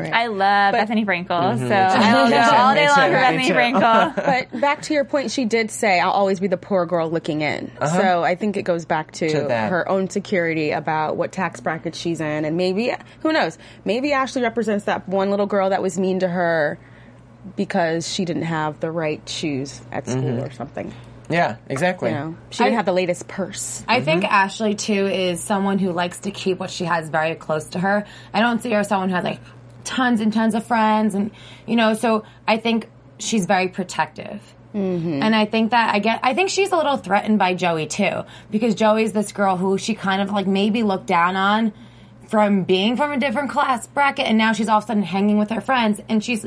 Right. 0.00 0.12
I 0.12 0.26
love 0.26 0.72
But- 0.72 0.88
Bethenny 0.88 1.04
Frankel, 1.06 1.58
so 1.58 1.74
I'll 1.74 2.26
too, 2.26 2.32
go 2.32 2.56
all 2.56 2.74
day 2.74 2.88
long 2.88 2.96
for 3.10 3.16
Bethenny. 3.16 3.48
Frankel. 3.48 4.14
but 4.52 4.60
back 4.60 4.82
to 4.82 4.94
your 4.94 5.04
point, 5.04 5.30
she 5.30 5.44
did 5.44 5.70
say, 5.70 6.00
"I'll 6.00 6.10
always 6.10 6.40
be 6.40 6.46
the 6.48 6.56
poor 6.56 6.86
girl 6.86 7.10
looking 7.10 7.42
in." 7.42 7.70
So 7.80 8.22
I 8.24 8.34
think 8.34 8.56
it 8.56 8.62
goes 8.62 8.84
back 8.84 9.12
to, 9.12 9.26
Uh-huh. 9.26 9.48
To 9.48 9.54
her 9.54 9.88
own 9.88 10.10
security 10.10 10.70
about 10.70 11.16
what 11.16 11.32
tax 11.32 11.60
bracket 11.60 11.94
she's 11.94 12.20
in, 12.20 12.44
and 12.44 12.56
maybe 12.56 12.92
who 13.20 13.32
knows? 13.32 13.58
Maybe 13.84 14.12
Ashley 14.12 14.42
represents 14.42 14.84
that 14.84 15.08
one 15.08 15.30
little 15.30 15.46
girl 15.46 15.70
that 15.70 15.82
was 15.82 15.98
mean 15.98 16.20
to 16.20 16.28
her 16.28 16.78
because 17.56 18.12
she 18.12 18.24
didn't 18.24 18.42
have 18.42 18.80
the 18.80 18.90
right 18.90 19.26
shoes 19.28 19.80
at 19.90 20.06
school 20.08 20.22
Mm-hmm. 20.22 20.44
or 20.44 20.50
something. 20.52 20.92
yeah, 21.30 21.56
exactly. 21.68 22.10
You 22.10 22.16
know, 22.16 22.36
she 22.50 22.58
didn't 22.64 22.74
I- 22.74 22.76
have 22.76 22.86
the 22.86 22.92
latest 22.92 23.28
purse. 23.28 23.82
I 23.88 24.00
think 24.02 24.24
Ashley 24.24 24.74
too 24.74 25.06
is 25.06 25.42
someone 25.42 25.78
who 25.78 25.92
likes 25.92 26.20
to 26.20 26.30
keep 26.30 26.58
what 26.58 26.70
she 26.70 26.84
has 26.84 27.08
very 27.08 27.34
close 27.36 27.66
to 27.70 27.78
her. 27.78 28.04
I 28.34 28.40
don't 28.40 28.62
see 28.62 28.70
her 28.72 28.80
as 28.80 28.88
someone 28.88 29.08
who 29.08 29.14
has 29.14 29.24
like 29.24 29.40
tons 29.84 30.20
and 30.20 30.32
tons 30.32 30.54
of 30.54 30.64
friends, 30.64 31.14
and 31.14 31.30
you 31.66 31.76
know. 31.76 31.94
So 31.94 32.24
I 32.46 32.56
think 32.56 32.88
she's 33.18 33.46
very 33.46 33.68
protective. 33.68 34.54
Mm-hmm. 34.74 35.20
And 35.22 35.34
I 35.34 35.46
think 35.46 35.72
that 35.72 35.92
I 35.92 35.98
get, 35.98 36.20
I 36.22 36.32
think 36.32 36.48
she's 36.48 36.70
a 36.70 36.76
little 36.76 36.96
threatened 36.96 37.40
by 37.40 37.54
Joey 37.54 37.86
too, 37.86 38.22
because 38.52 38.76
Joey's 38.76 39.12
this 39.12 39.32
girl 39.32 39.56
who 39.56 39.78
she 39.78 39.94
kind 39.94 40.22
of 40.22 40.30
like 40.30 40.46
maybe 40.46 40.84
looked 40.84 41.06
down 41.06 41.34
on 41.34 41.72
from 42.28 42.62
being 42.62 42.96
from 42.96 43.10
a 43.10 43.18
different 43.18 43.50
class 43.50 43.88
bracket, 43.88 44.26
and 44.26 44.38
now 44.38 44.52
she's 44.52 44.68
all 44.68 44.78
of 44.78 44.84
a 44.84 44.86
sudden 44.86 45.02
hanging 45.02 45.38
with 45.38 45.50
her 45.50 45.60
friends, 45.60 46.00
and 46.08 46.22
she's, 46.22 46.46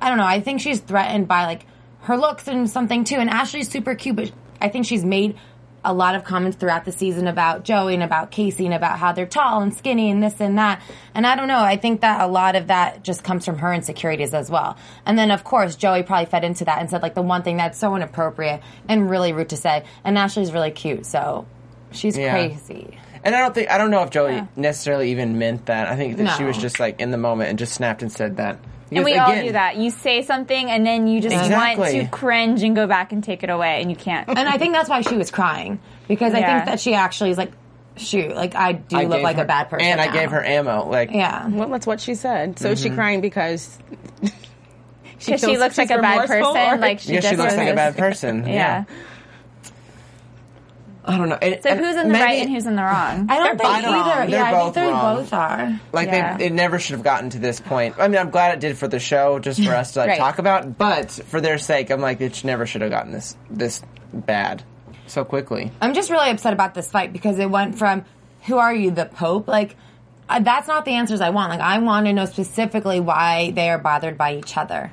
I 0.00 0.08
don't 0.08 0.16
know, 0.16 0.24
I 0.24 0.40
think 0.40 0.62
she's 0.62 0.80
threatened 0.80 1.28
by 1.28 1.44
like 1.44 1.66
her 2.02 2.16
looks 2.16 2.48
and 2.48 2.70
something 2.70 3.04
too. 3.04 3.16
And 3.16 3.28
Ashley's 3.28 3.68
super 3.68 3.94
cute, 3.94 4.16
but 4.16 4.32
I 4.58 4.70
think 4.70 4.86
she's 4.86 5.04
made 5.04 5.36
a 5.84 5.92
lot 5.94 6.14
of 6.14 6.24
comments 6.24 6.56
throughout 6.56 6.84
the 6.84 6.92
season 6.92 7.26
about 7.28 7.62
Joey 7.64 7.94
and 7.94 8.02
about 8.02 8.30
Casey 8.30 8.64
and 8.64 8.74
about 8.74 8.98
how 8.98 9.12
they're 9.12 9.26
tall 9.26 9.62
and 9.62 9.72
skinny 9.74 10.10
and 10.10 10.22
this 10.22 10.40
and 10.40 10.58
that. 10.58 10.82
And 11.14 11.26
I 11.26 11.36
don't 11.36 11.48
know, 11.48 11.60
I 11.60 11.76
think 11.76 12.00
that 12.00 12.20
a 12.20 12.26
lot 12.26 12.56
of 12.56 12.66
that 12.66 13.04
just 13.04 13.22
comes 13.22 13.44
from 13.44 13.58
her 13.58 13.72
insecurities 13.72 14.34
as 14.34 14.50
well. 14.50 14.76
And 15.06 15.16
then 15.16 15.30
of 15.30 15.44
course 15.44 15.76
Joey 15.76 16.02
probably 16.02 16.26
fed 16.26 16.44
into 16.44 16.64
that 16.64 16.80
and 16.80 16.90
said 16.90 17.02
like 17.02 17.14
the 17.14 17.22
one 17.22 17.42
thing 17.42 17.56
that's 17.56 17.78
so 17.78 17.94
inappropriate 17.94 18.60
and 18.88 19.08
really 19.08 19.32
rude 19.32 19.50
to 19.50 19.56
say. 19.56 19.84
And 20.04 20.18
Ashley's 20.18 20.52
really 20.52 20.72
cute, 20.72 21.06
so 21.06 21.46
she's 21.92 22.18
Yeah. 22.18 22.32
crazy. 22.32 22.98
And 23.24 23.34
I 23.34 23.40
don't 23.40 23.54
think 23.54 23.70
I 23.70 23.78
don't 23.78 23.90
know 23.90 24.02
if 24.02 24.10
Joey 24.10 24.42
necessarily 24.56 25.10
even 25.10 25.38
meant 25.38 25.66
that. 25.66 25.88
I 25.88 25.96
think 25.96 26.16
that 26.18 26.36
she 26.36 26.44
was 26.44 26.56
just 26.58 26.80
like 26.80 27.00
in 27.00 27.10
the 27.10 27.18
moment 27.18 27.50
and 27.50 27.58
just 27.58 27.72
snapped 27.74 28.02
and 28.02 28.10
said 28.12 28.36
that. 28.38 28.58
And 28.90 29.04
Because, 29.04 29.04
we 29.04 29.18
all 29.18 29.42
do 29.42 29.52
that. 29.52 29.76
You 29.76 29.90
say 29.90 30.22
something 30.22 30.70
and 30.70 30.86
then 30.86 31.06
you 31.08 31.20
just 31.20 31.34
want 31.50 31.78
to 31.90 32.06
cringe 32.08 32.62
and 32.62 32.74
go 32.74 32.86
back 32.86 33.12
and 33.12 33.22
take 33.22 33.42
it 33.42 33.50
away, 33.50 33.82
and 33.82 33.90
you 33.90 33.96
can't. 33.96 34.28
And 34.28 34.48
I 34.48 34.56
think 34.58 34.72
that's 34.74 34.88
why 34.88 35.02
she 35.02 35.16
was 35.16 35.30
crying 35.30 35.78
because 36.08 36.32
I 36.34 36.42
think 36.42 36.64
that 36.66 36.80
she 36.80 36.94
actually 36.94 37.30
is 37.30 37.38
like, 37.38 37.52
shoot, 37.96 38.34
like 38.34 38.54
I 38.54 38.72
do 38.72 38.96
I 38.96 39.04
look 39.04 39.22
like 39.22 39.36
her- 39.36 39.42
a 39.42 39.46
bad 39.46 39.68
person. 39.70 39.86
and 39.86 40.00
I 40.00 40.06
now. 40.06 40.12
gave 40.12 40.30
her 40.30 40.42
ammo. 40.42 40.88
Like, 40.88 41.10
Yeah. 41.10 41.48
Well, 41.48 41.68
that's 41.68 41.86
what 41.86 42.00
she 42.00 42.14
said. 42.14 42.58
So 42.58 42.70
is 42.70 42.80
Mm-hmm. 42.80 42.88
she 42.90 42.94
crying 42.94 43.20
because 43.20 43.76
she, 44.22 44.30
Because 45.32 45.40
she 45.40 45.58
looks 45.58 45.76
like 45.76 45.90
a 45.90 45.98
bad 46.00 46.26
person, 46.28 46.44
or- 46.56 46.78
like 46.78 47.00
she 47.00 47.14
yeah, 47.14 47.20
she 47.20 47.36
looks 47.36 47.56
like 47.56 47.68
a 47.68 47.74
bad 47.74 47.96
person. 47.96 48.44
Yeah. 48.46 48.52
Yeah, 48.52 48.84
I 51.08 51.16
don't 51.18 51.28
know. 51.28 51.38
And- 51.40 51.62
So 51.62 51.74
who's 51.74 51.96
in 51.96 52.08
the 52.08 52.12
maybe- 52.12 52.22
right 52.24 52.40
and 52.42 52.50
who's 52.50 52.66
in 52.66 52.76
the 52.76 52.82
wrong? 52.82 53.26
I 53.30 53.36
don't 53.38 53.58
think 53.58 53.68
either. 53.70 53.88
wrong. 53.88 54.30
They're 54.30 54.38
yeah, 54.38 54.44
I 54.52 54.62
think 54.62 54.74
they 54.74 54.86
wrong. 54.86 55.16
both 55.16 55.32
are. 55.32 55.80
Like 55.92 56.08
Yeah. 56.08 56.36
they, 56.36 56.46
it 56.46 56.52
never 56.52 56.78
should 56.78 56.92
have 56.94 57.02
gotten 57.04 57.30
to 57.30 57.38
this 57.38 57.60
point. 57.60 57.94
I 57.98 58.08
mean, 58.08 58.18
I'm 58.20 58.30
glad 58.30 58.54
it 58.54 58.60
did 58.60 58.76
for 58.78 58.86
the 58.88 59.00
show, 59.00 59.38
just 59.38 59.62
for 59.64 59.74
us 59.74 59.92
to 59.94 60.00
like 60.00 60.08
Right. 60.10 60.18
talk 60.18 60.38
about. 60.38 60.76
But 60.78 61.10
for 61.10 61.40
their 61.40 61.58
sake, 61.58 61.90
I'm 61.90 62.00
like, 62.00 62.20
it 62.20 62.44
never 62.44 62.66
should 62.66 62.82
have 62.82 62.90
gotten 62.90 63.12
this 63.12 63.36
this 63.50 63.82
bad 64.12 64.62
so 65.06 65.24
quickly. 65.24 65.70
I'm 65.80 65.94
just 65.94 66.10
really 66.10 66.30
upset 66.30 66.52
about 66.52 66.74
this 66.74 66.90
fight 66.90 67.12
because 67.12 67.38
it 67.38 67.50
went 67.50 67.78
from 67.78 68.04
who 68.42 68.58
are 68.58 68.74
you, 68.74 68.90
the 68.90 69.06
Pope? 69.06 69.48
Like 69.48 69.76
uh, 70.28 70.40
that's 70.40 70.68
not 70.68 70.84
the 70.84 70.92
answers 70.92 71.22
I 71.22 71.30
want. 71.30 71.50
Like 71.50 71.60
I 71.60 71.78
want 71.78 72.06
to 72.06 72.12
know 72.12 72.26
specifically 72.26 73.00
why 73.00 73.50
they 73.52 73.70
are 73.70 73.78
bothered 73.78 74.18
by 74.18 74.34
each 74.36 74.56
other, 74.58 74.92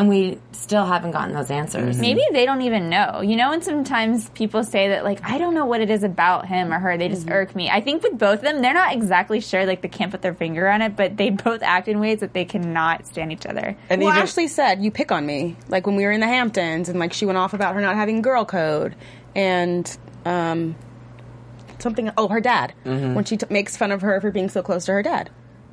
and 0.00 0.08
we 0.08 0.38
still 0.52 0.86
haven't 0.86 1.10
gotten 1.10 1.34
those 1.34 1.50
answers. 1.50 1.98
Maybe 1.98 2.22
they 2.32 2.46
don't 2.46 2.62
even 2.62 2.88
know. 2.88 3.20
You 3.20 3.36
know, 3.36 3.52
and 3.52 3.62
sometimes 3.62 4.30
people 4.30 4.64
say 4.64 4.88
that, 4.88 5.04
like, 5.04 5.20
I 5.22 5.36
don't 5.36 5.52
know 5.54 5.66
what 5.66 5.82
it 5.82 5.90
is 5.90 6.02
about 6.02 6.46
him 6.46 6.72
or 6.72 6.78
her. 6.78 6.96
They 6.96 7.08
just 7.10 7.28
irk 7.30 7.54
me. 7.54 7.68
I 7.68 7.82
think 7.82 8.02
with 8.02 8.18
both 8.18 8.38
of 8.38 8.40
them, 8.40 8.62
they're 8.62 8.72
not 8.72 8.94
exactly 8.94 9.40
sure. 9.40 9.66
Like, 9.66 9.82
they 9.82 9.88
can't 9.88 10.10
put 10.10 10.22
their 10.22 10.32
finger 10.34 10.66
on 10.70 10.80
it, 10.80 10.96
but 10.96 11.18
they 11.18 11.28
both 11.28 11.62
act 11.62 11.86
in 11.86 12.00
ways 12.00 12.20
that 12.20 12.32
they 12.32 12.46
cannot 12.46 13.06
stand 13.06 13.30
each 13.30 13.44
other. 13.44 13.76
And 13.90 14.00
Well, 14.00 14.10
even 14.10 14.22
Ashley 14.22 14.48
said 14.48 14.82
you 14.82 14.90
pick 14.90 15.12
on 15.12 15.26
me, 15.26 15.56
like 15.68 15.86
when 15.86 15.96
we 15.96 16.04
were 16.04 16.12
in 16.12 16.20
the 16.20 16.26
Hamptons, 16.26 16.88
and 16.88 16.98
like 16.98 17.12
she 17.12 17.26
went 17.26 17.36
off 17.36 17.52
about 17.52 17.74
her 17.74 17.82
not 17.82 17.94
having 17.94 18.22
girl 18.22 18.46
code, 18.46 18.96
and 19.34 19.98
um, 20.24 20.76
something. 21.78 22.10
Oh, 22.16 22.28
her 22.28 22.40
dad 22.40 22.72
Mm-hmm. 22.84 23.14
when 23.14 23.24
she 23.24 23.36
t- 23.36 23.46
makes 23.50 23.76
fun 23.76 23.92
of 23.92 24.00
her 24.00 24.20
for 24.20 24.30
being 24.30 24.48
so 24.48 24.62
close 24.62 24.86
to 24.86 24.92
her 24.92 25.02
dad. 25.02 25.28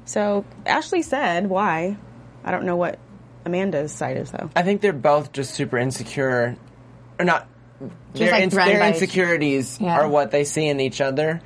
So 0.06 0.44
Ashley 0.66 1.02
said 1.02 1.48
why. 1.48 1.98
I 2.44 2.52
don't 2.52 2.66
know 2.66 2.76
what 2.76 3.00
Amanda's 3.48 3.92
side 3.92 4.18
is 4.18 4.32
though. 4.32 4.50
I 4.56 4.62
think 4.64 4.82
they're 4.82 4.94
both 4.94 5.32
just 5.32 5.54
super 5.56 5.78
insecure, 5.78 6.56
or 7.20 7.26
not. 7.26 7.48
Their, 8.14 8.32
like, 8.32 8.44
ins- 8.44 8.54
threatened 8.54 8.82
their 8.82 8.88
insecurities 8.88 9.80
Yeah. 9.80 10.00
are 10.00 10.08
what 10.08 10.32
they 10.32 10.44
see 10.44 10.68
in 10.68 10.80
each 10.80 11.00
other. 11.02 11.42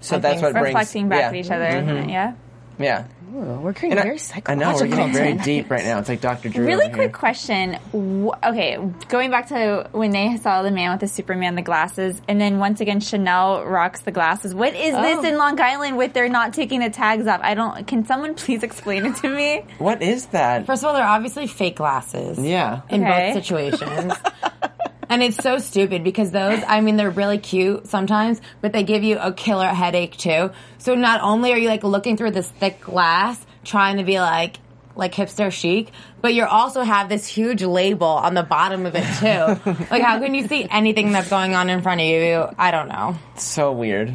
So 0.00 0.16
I 0.16 0.18
that's 0.20 0.34
think 0.40 0.42
what 0.44 0.52
brings 0.52 0.66
Reflecting 0.74 1.08
back 1.08 1.20
yeah. 1.20 1.28
at 1.28 1.34
each 1.34 1.50
other, 1.50 1.66
isn't 1.66 1.96
it? 1.96 2.08
Yeah. 2.10 2.34
Yeah. 2.78 3.04
Ooh, 3.34 3.58
we're 3.60 3.72
getting 3.72 3.90
And 3.92 4.00
I- 4.00 4.02
very 4.04 4.14
I 4.14 4.18
psychological. 4.18 4.72
know 4.72 4.80
we're 4.90 4.96
getting 4.96 5.12
very 5.12 5.30
tonight. 5.32 5.44
deep 5.44 5.70
right 5.70 5.84
now. 5.84 5.98
It's 5.98 6.08
like 6.08 6.20
Dr. 6.20 6.48
Drew. 6.48 6.64
Really 6.64 6.84
over 6.86 6.94
quick 6.94 7.08
here. 7.08 7.18
question. 7.18 7.74
Wh- 7.92 8.46
Okay, 8.48 8.78
going 9.08 9.30
back 9.32 9.48
to 9.48 9.88
when 9.92 10.10
they 10.12 10.36
saw 10.36 10.62
the 10.62 10.70
man 10.70 10.92
with 10.92 11.00
the 11.00 11.08
Superman, 11.08 11.56
the 11.56 11.62
glasses, 11.62 12.20
and 12.28 12.40
then 12.40 12.58
once 12.60 12.80
again 12.80 13.00
Chanel 13.00 13.64
rocks 13.64 14.02
the 14.02 14.12
glasses. 14.12 14.54
What 14.54 14.74
is 14.76 14.94
oh. 14.94 15.02
this 15.02 15.18
Oh. 15.18 15.24
in 15.28 15.38
Long 15.38 15.60
Island 15.60 15.96
with 15.96 16.12
they're 16.12 16.28
not 16.28 16.52
taking 16.52 16.80
the 16.80 16.90
tags 16.90 17.26
off? 17.26 17.40
I 17.42 17.54
don't. 17.54 17.86
Can 17.86 18.06
someone 18.06 18.34
please 18.34 18.62
explain 18.62 19.06
it 19.06 19.16
to 19.16 19.28
me? 19.28 19.64
What 19.78 20.02
is 20.02 20.26
that? 20.26 20.66
First 20.66 20.82
of 20.84 20.88
all, 20.88 20.94
they're 20.94 21.02
obviously 21.04 21.46
fake 21.48 21.76
glasses. 21.76 22.38
Yeah. 22.38 22.82
In 22.90 23.02
Okay. 23.04 23.32
both 23.34 23.42
situations. 23.44 24.12
and 25.08 25.22
it's 25.22 25.36
so 25.36 25.58
stupid 25.58 26.04
because 26.04 26.30
those, 26.30 26.60
I 26.66 26.80
mean, 26.80 26.96
they're 26.96 27.10
really 27.10 27.38
cute 27.38 27.86
sometimes, 27.86 28.40
but 28.60 28.72
they 28.72 28.82
give 28.82 29.04
you 29.04 29.18
a 29.18 29.32
killer 29.32 29.68
headache 29.68 30.16
too. 30.16 30.50
So 30.78 30.94
not 30.94 31.20
only 31.22 31.52
are 31.52 31.58
you 31.58 31.68
like 31.68 31.84
looking 31.84 32.16
through 32.16 32.32
this 32.32 32.48
thick 32.48 32.80
glass 32.80 33.44
trying 33.64 33.98
to 33.98 34.04
be 34.04 34.20
like, 34.20 34.56
like 34.94 35.14
hipster 35.14 35.52
chic, 35.52 35.90
but 36.22 36.34
you 36.34 36.44
also 36.44 36.82
have 36.82 37.08
this 37.08 37.26
huge 37.26 37.62
label 37.62 38.06
on 38.06 38.34
the 38.34 38.42
bottom 38.42 38.86
of 38.86 38.94
it 38.96 39.04
too. 39.18 39.70
like 39.90 40.02
how 40.02 40.18
can 40.18 40.34
you 40.34 40.48
see 40.48 40.66
anything 40.70 41.12
that's 41.12 41.28
going 41.28 41.54
on 41.54 41.68
in 41.68 41.82
front 41.82 42.00
of 42.00 42.06
you? 42.06 42.46
I 42.58 42.70
don't 42.70 42.88
know. 42.88 43.16
so 43.36 43.72
weird. 43.72 44.14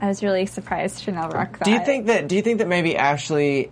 I 0.00 0.06
was 0.06 0.22
really 0.22 0.46
surprised 0.46 1.02
Chanel 1.02 1.28
rocked 1.28 1.58
that. 1.58 1.64
Do 1.64 1.72
you 1.72 1.84
think 1.84 2.06
that? 2.06 2.26
Do 2.26 2.34
you 2.34 2.40
think 2.40 2.58
that 2.58 2.68
maybe 2.68 2.96
Ashley 2.96 3.70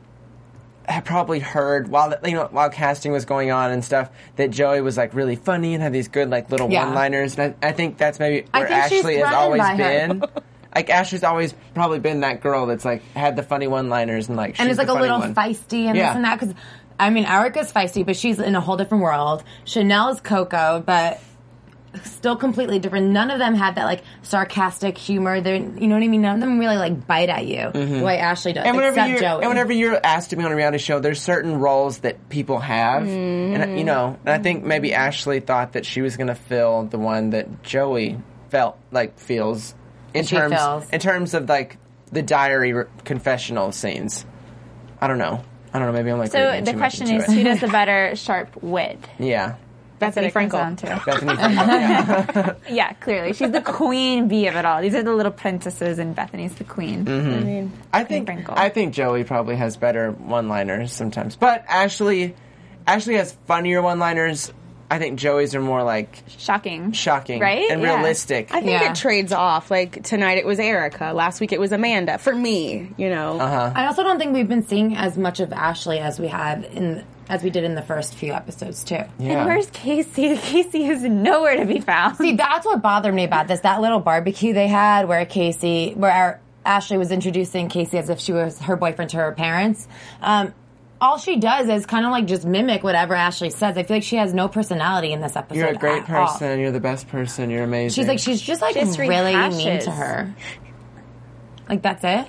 had 0.88 1.04
probably 1.04 1.38
heard 1.38 1.88
while 1.88 2.14
you 2.24 2.32
know 2.32 2.48
while 2.50 2.70
casting 2.70 3.12
was 3.12 3.24
going 3.24 3.50
on 3.50 3.70
and 3.70 3.84
stuff 3.84 4.10
that 4.36 4.50
Joey 4.50 4.80
was 4.80 4.96
like 4.96 5.14
really 5.14 5.36
funny 5.36 5.74
and 5.74 5.82
had 5.82 5.92
these 5.92 6.08
good 6.08 6.30
like 6.30 6.50
little 6.50 6.70
Yeah. 6.70 6.86
one-liners, 6.86 7.36
and 7.38 7.54
I, 7.62 7.68
I 7.68 7.72
think 7.72 7.98
that's 7.98 8.18
maybe 8.18 8.46
where 8.50 8.66
Ashley 8.66 9.16
has 9.18 9.32
always 9.34 9.62
been. 9.76 10.22
like 10.74 10.90
Ashley's 10.90 11.24
always 11.24 11.54
probably 11.74 11.98
been 11.98 12.20
that 12.20 12.40
girl 12.40 12.66
that's 12.66 12.84
like 12.84 13.02
had 13.14 13.36
the 13.36 13.42
funny 13.42 13.66
one-liners 13.66 14.28
and 14.28 14.36
like 14.36 14.58
and 14.60 14.68
she's 14.68 14.78
it's 14.78 14.78
like 14.78 14.88
a 14.96 15.00
little 15.00 15.18
one. 15.18 15.34
feisty 15.34 15.86
and 15.86 15.96
Yeah. 15.96 16.08
this 16.08 16.16
and 16.16 16.24
that 16.24 16.38
because 16.40 16.54
I 16.98 17.10
mean 17.10 17.24
Erica's 17.26 17.72
feisty, 17.72 18.04
but 18.04 18.16
she's 18.16 18.38
in 18.38 18.54
a 18.56 18.60
whole 18.60 18.76
different 18.76 19.02
world. 19.04 19.44
Chanel's 19.64 20.20
Coco, 20.20 20.82
but 20.84 21.20
still 22.04 22.36
completely 22.36 22.78
different. 22.78 23.08
None 23.10 23.30
of 23.30 23.38
them 23.38 23.54
have 23.54 23.74
that 23.76 23.84
like 23.84 24.02
sarcastic 24.22 24.96
humor. 24.98 25.40
They're 25.40 25.56
you 25.56 25.86
know 25.86 25.94
what 25.96 26.02
I 26.04 26.08
mean. 26.08 26.22
None 26.22 26.34
of 26.36 26.40
them 26.40 26.58
really 26.58 26.76
like 26.76 27.06
bite 27.06 27.28
at 27.28 27.46
you 27.46 27.70
the 27.72 28.02
way 28.04 28.18
Ashley 28.18 28.52
does. 28.52 28.60
Mm-hmm. 28.62 28.68
And 28.68 28.76
whenever 28.76 28.94
except 28.96 29.10
you're 29.10 29.20
Joey. 29.20 29.40
and 29.42 29.48
whenever 29.48 29.72
you're 29.72 30.00
asked 30.04 30.30
to 30.30 30.36
be 30.36 30.44
on 30.44 30.52
a 30.52 30.56
reality 30.56 30.78
show, 30.78 31.00
there's 31.00 31.20
certain 31.20 31.58
roles 31.58 31.98
that 31.98 32.28
people 32.28 32.58
have, 32.58 33.02
Mm-hmm. 33.02 33.60
and 33.62 33.78
you 33.78 33.84
know, 33.84 34.16
and 34.24 34.28
I 34.30 34.38
think 34.38 34.64
maybe 34.64 34.94
Ashley 34.94 35.40
thought 35.40 35.72
that 35.72 35.84
she 35.86 36.00
was 36.02 36.16
going 36.16 36.28
to 36.28 36.34
fill 36.34 36.84
the 36.84 36.98
one 36.98 37.30
that 37.30 37.62
Joey 37.62 38.18
felt 38.50 38.78
like 38.90 39.18
feels 39.18 39.74
in 40.14 40.24
She 40.24 40.36
terms 40.36 40.54
feels. 40.56 40.90
in 40.90 41.00
terms 41.00 41.34
of 41.34 41.48
like 41.48 41.76
the 42.12 42.22
diary 42.22 42.72
re- 42.72 42.84
confessional 43.04 43.72
scenes. 43.72 44.24
I 45.00 45.06
don't 45.06 45.18
know. 45.18 45.44
I 45.72 45.78
don't 45.78 45.86
know. 45.88 45.92
Maybe 45.92 46.10
I'm 46.10 46.18
like 46.18 46.32
So 46.32 46.60
the 46.62 46.72
question 46.72 47.10
is, 47.10 47.24
it. 47.28 47.30
who 47.34 47.44
does 47.44 47.60
the 47.60 47.68
better 47.72 48.16
sharp 48.16 48.62
wit? 48.62 48.98
yeah. 49.18 49.56
That's 49.98 50.16
what 50.16 50.24
Bethenny 50.24 50.28
it 50.28 50.32
comes 50.34 50.52
Frankel. 50.52 50.52
down 50.52 50.76
to. 50.76 50.86
Bethenny 50.86 51.36
Frankel, 51.36 52.56
yeah. 52.68 52.74
Yeah, 52.74 52.92
clearly 52.94 53.32
she's 53.32 53.50
the 53.50 53.60
queen 53.60 54.28
bee 54.28 54.46
of 54.46 54.56
it 54.56 54.64
all. 54.64 54.80
These 54.82 54.94
are 54.94 55.02
the 55.02 55.12
little 55.14 55.32
princesses, 55.32 55.98
and 55.98 56.14
Bethenny's 56.14 56.54
the 56.54 56.64
queen. 56.64 57.04
Mm-hmm. 57.04 57.30
I 57.30 57.40
mean, 57.40 57.72
I 57.92 58.04
think 58.04 58.28
Frankel. 58.28 58.54
I 58.56 58.68
think 58.68 58.94
Joey 58.94 59.24
probably 59.24 59.56
has 59.56 59.76
better 59.76 60.10
one-liners 60.12 60.92
sometimes, 60.92 61.36
but 61.36 61.64
Ashley 61.68 62.34
Ashley 62.86 63.14
has 63.16 63.32
funnier 63.46 63.82
one-liners. 63.82 64.52
I 64.90 64.98
think 64.98 65.18
Joey's 65.18 65.54
are 65.54 65.60
more 65.60 65.82
like 65.82 66.22
Shocking, 66.28 66.92
shocking 66.92 67.40
right? 67.42 67.70
and 67.70 67.82
Yeah. 67.82 67.96
realistic. 67.96 68.48
I 68.54 68.60
think 68.62 68.80
Yeah. 68.80 68.90
it 68.90 68.96
trades 68.96 69.32
off. 69.32 69.70
Like 69.70 70.02
tonight 70.02 70.38
it 70.38 70.46
was 70.46 70.58
Erica. 70.58 71.12
Last 71.12 71.40
week 71.42 71.52
it 71.52 71.60
was 71.60 71.72
Amanda. 71.72 72.16
For 72.16 72.34
me, 72.34 72.88
you 72.96 73.10
know. 73.10 73.38
Uh-huh. 73.38 73.72
I 73.74 73.84
also 73.86 74.02
don't 74.02 74.18
think 74.18 74.32
we've 74.32 74.48
been 74.48 74.66
seeing 74.66 74.96
as 74.96 75.18
much 75.18 75.40
of 75.40 75.52
Ashley 75.52 75.98
as 75.98 76.18
we 76.18 76.28
have 76.28 76.64
in 76.64 77.04
as 77.28 77.42
we 77.42 77.50
did 77.50 77.64
in 77.64 77.74
the 77.74 77.82
first 77.82 78.14
few 78.14 78.32
episodes 78.32 78.82
too. 78.84 78.94
yeah. 79.18 79.32
And 79.32 79.46
where's 79.46 79.68
Casey? 79.70 80.36
Casey 80.42 80.86
is 80.86 81.02
nowhere 81.02 81.56
to 81.56 81.64
be 81.66 81.80
found. 81.80 82.16
See, 82.16 82.36
that's 82.36 82.64
what 82.64 82.80
bothered 82.82 83.14
me 83.14 83.24
about 83.24 83.48
this. 83.48 83.60
That 83.60 83.80
little 83.80 84.00
barbecue 84.00 84.54
they 84.54 84.68
had 84.68 85.08
where 85.08 85.24
Casey, 85.26 85.92
where 85.94 86.10
our, 86.10 86.40
Ashley 86.64 86.98
was 86.98 87.12
introducing 87.12 87.68
Casey 87.68 87.98
as 87.98 88.10
if 88.10 88.20
she 88.20 88.32
was 88.32 88.58
her 88.60 88.76
boyfriend 88.76 89.10
to 89.10 89.16
her 89.18 89.32
parents. 89.32 89.86
Um, 90.20 90.52
all 91.00 91.16
she 91.18 91.36
does 91.36 91.68
is 91.68 91.86
kind 91.86 92.04
of 92.04 92.10
like 92.10 92.26
just 92.26 92.44
mimic 92.44 92.82
whatever 92.82 93.14
Ashley 93.14 93.50
says. 93.50 93.78
I 93.78 93.84
feel 93.84 93.98
like 93.98 94.02
she 94.02 94.16
has 94.16 94.34
no 94.34 94.48
personality 94.48 95.12
in 95.12 95.20
this 95.20 95.36
episode. 95.36 95.60
You're 95.60 95.68
a 95.68 95.74
great 95.74 96.02
at 96.02 96.10
all. 96.10 96.26
person. 96.26 96.58
You're 96.58 96.72
the 96.72 96.80
best 96.80 97.08
person. 97.08 97.50
You're 97.50 97.62
amazing. 97.64 97.94
She's 98.02 98.08
like 98.08 98.18
she's 98.18 98.40
just 98.40 98.60
like 98.60 98.74
She 98.74 98.80
just 98.80 98.98
really 98.98 99.34
mean 99.36 99.80
to 99.80 99.90
her. 99.90 100.34
Like 101.68 101.82
that's 101.82 102.02
it. 102.02 102.26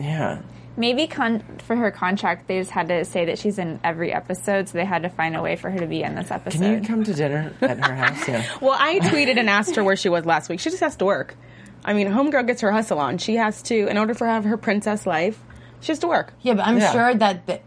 yeah. 0.00 0.40
Maybe 0.76 1.06
con- 1.06 1.42
for 1.66 1.76
her 1.76 1.90
contract, 1.90 2.48
they 2.48 2.58
just 2.58 2.70
had 2.70 2.88
to 2.88 3.04
say 3.04 3.26
that 3.26 3.38
she's 3.38 3.58
in 3.58 3.78
every 3.84 4.12
episode, 4.12 4.68
so 4.68 4.78
they 4.78 4.84
had 4.86 5.02
to 5.02 5.10
find 5.10 5.36
a 5.36 5.42
way 5.42 5.56
for 5.56 5.70
her 5.70 5.78
to 5.78 5.86
be 5.86 6.02
in 6.02 6.14
this 6.14 6.30
episode. 6.30 6.60
Can 6.60 6.82
you 6.82 6.88
come 6.88 7.04
to 7.04 7.12
dinner 7.12 7.52
at 7.60 7.78
her 7.84 7.94
house? 7.94 8.26
Yeah. 8.26 8.44
Well, 8.62 8.76
I 8.78 8.98
tweeted 9.00 9.38
and 9.38 9.50
asked 9.50 9.76
her 9.76 9.84
where 9.84 9.96
she 9.96 10.08
was 10.08 10.24
last 10.24 10.48
week. 10.48 10.60
She 10.60 10.70
just 10.70 10.80
has 10.80 10.96
to 10.96 11.04
work. 11.04 11.36
I 11.84 11.92
mean, 11.92 12.08
homegirl 12.08 12.46
gets 12.46 12.60
her 12.62 12.72
hustle 12.72 12.98
on. 12.98 13.18
She 13.18 13.36
has 13.36 13.60
to, 13.64 13.86
in 13.88 13.98
order 13.98 14.14
for 14.14 14.24
her 14.26 14.30
to 14.30 14.34
have 14.34 14.44
her 14.44 14.56
princess 14.56 15.04
life, 15.06 15.38
she 15.80 15.88
has 15.92 15.98
to 16.00 16.06
work. 16.08 16.32
Yeah, 16.40 16.54
but 16.54 16.66
I'm 16.66 16.78
Yeah. 16.78 16.92
sure 16.92 17.14
that 17.14 17.44
the, 17.46 17.60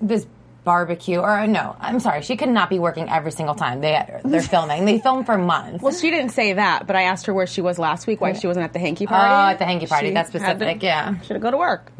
this 0.00 0.26
barbecue 0.64 1.18
or 1.18 1.28
uh, 1.30 1.46
no, 1.46 1.74
I'm 1.80 1.98
sorry, 2.00 2.22
she 2.22 2.36
could 2.36 2.48
not 2.48 2.70
be 2.70 2.78
working 2.78 3.08
every 3.08 3.32
single 3.32 3.54
time 3.54 3.80
they 3.80 4.20
they're 4.24 4.42
filming. 4.42 4.84
They 4.84 4.98
film 5.00 5.24
for 5.24 5.36
months. 5.38 5.82
Well, 5.82 5.92
she 5.92 6.10
didn't 6.10 6.30
say 6.30 6.52
that, 6.52 6.86
but 6.86 6.96
I 6.96 7.02
asked 7.04 7.26
her 7.26 7.34
where 7.34 7.46
she 7.48 7.60
was 7.62 7.78
last 7.78 8.06
week, 8.06 8.20
why 8.20 8.34
she 8.34 8.46
wasn't 8.46 8.64
at 8.64 8.72
the 8.72 8.78
hanky 8.78 9.06
party. 9.06 9.24
Oh, 9.26 9.50
at 9.52 9.58
the 9.58 9.64
hanky 9.64 9.86
party. 9.86 10.08
She 10.08 10.12
That's 10.14 10.28
specific, 10.28 10.80
to- 10.80 10.86
yeah. 10.86 11.18
She 11.22 11.28
had 11.28 11.34
to 11.34 11.38
go 11.40 11.50
to 11.50 11.56
work. 11.56 11.90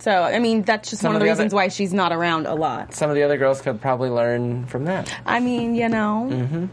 So, 0.00 0.10
I 0.22 0.38
mean, 0.38 0.62
that's 0.62 0.90
just 0.90 1.02
Some 1.02 1.10
one 1.10 1.16
of 1.16 1.22
of 1.22 1.26
the 1.26 1.26
the 1.26 1.32
reasons 1.32 1.52
other- 1.52 1.56
why 1.56 1.68
she's 1.68 1.92
not 1.92 2.12
around 2.12 2.46
a 2.46 2.54
lot. 2.54 2.94
Some 2.94 3.10
of 3.10 3.16
the 3.16 3.24
other 3.24 3.36
girls 3.36 3.60
could 3.60 3.80
probably 3.80 4.10
learn 4.10 4.66
from 4.66 4.84
that. 4.84 5.12
I 5.26 5.40
mean, 5.40 5.74
you 5.74 5.88
know. 5.88 6.28
Mm-hmm. 6.30 6.66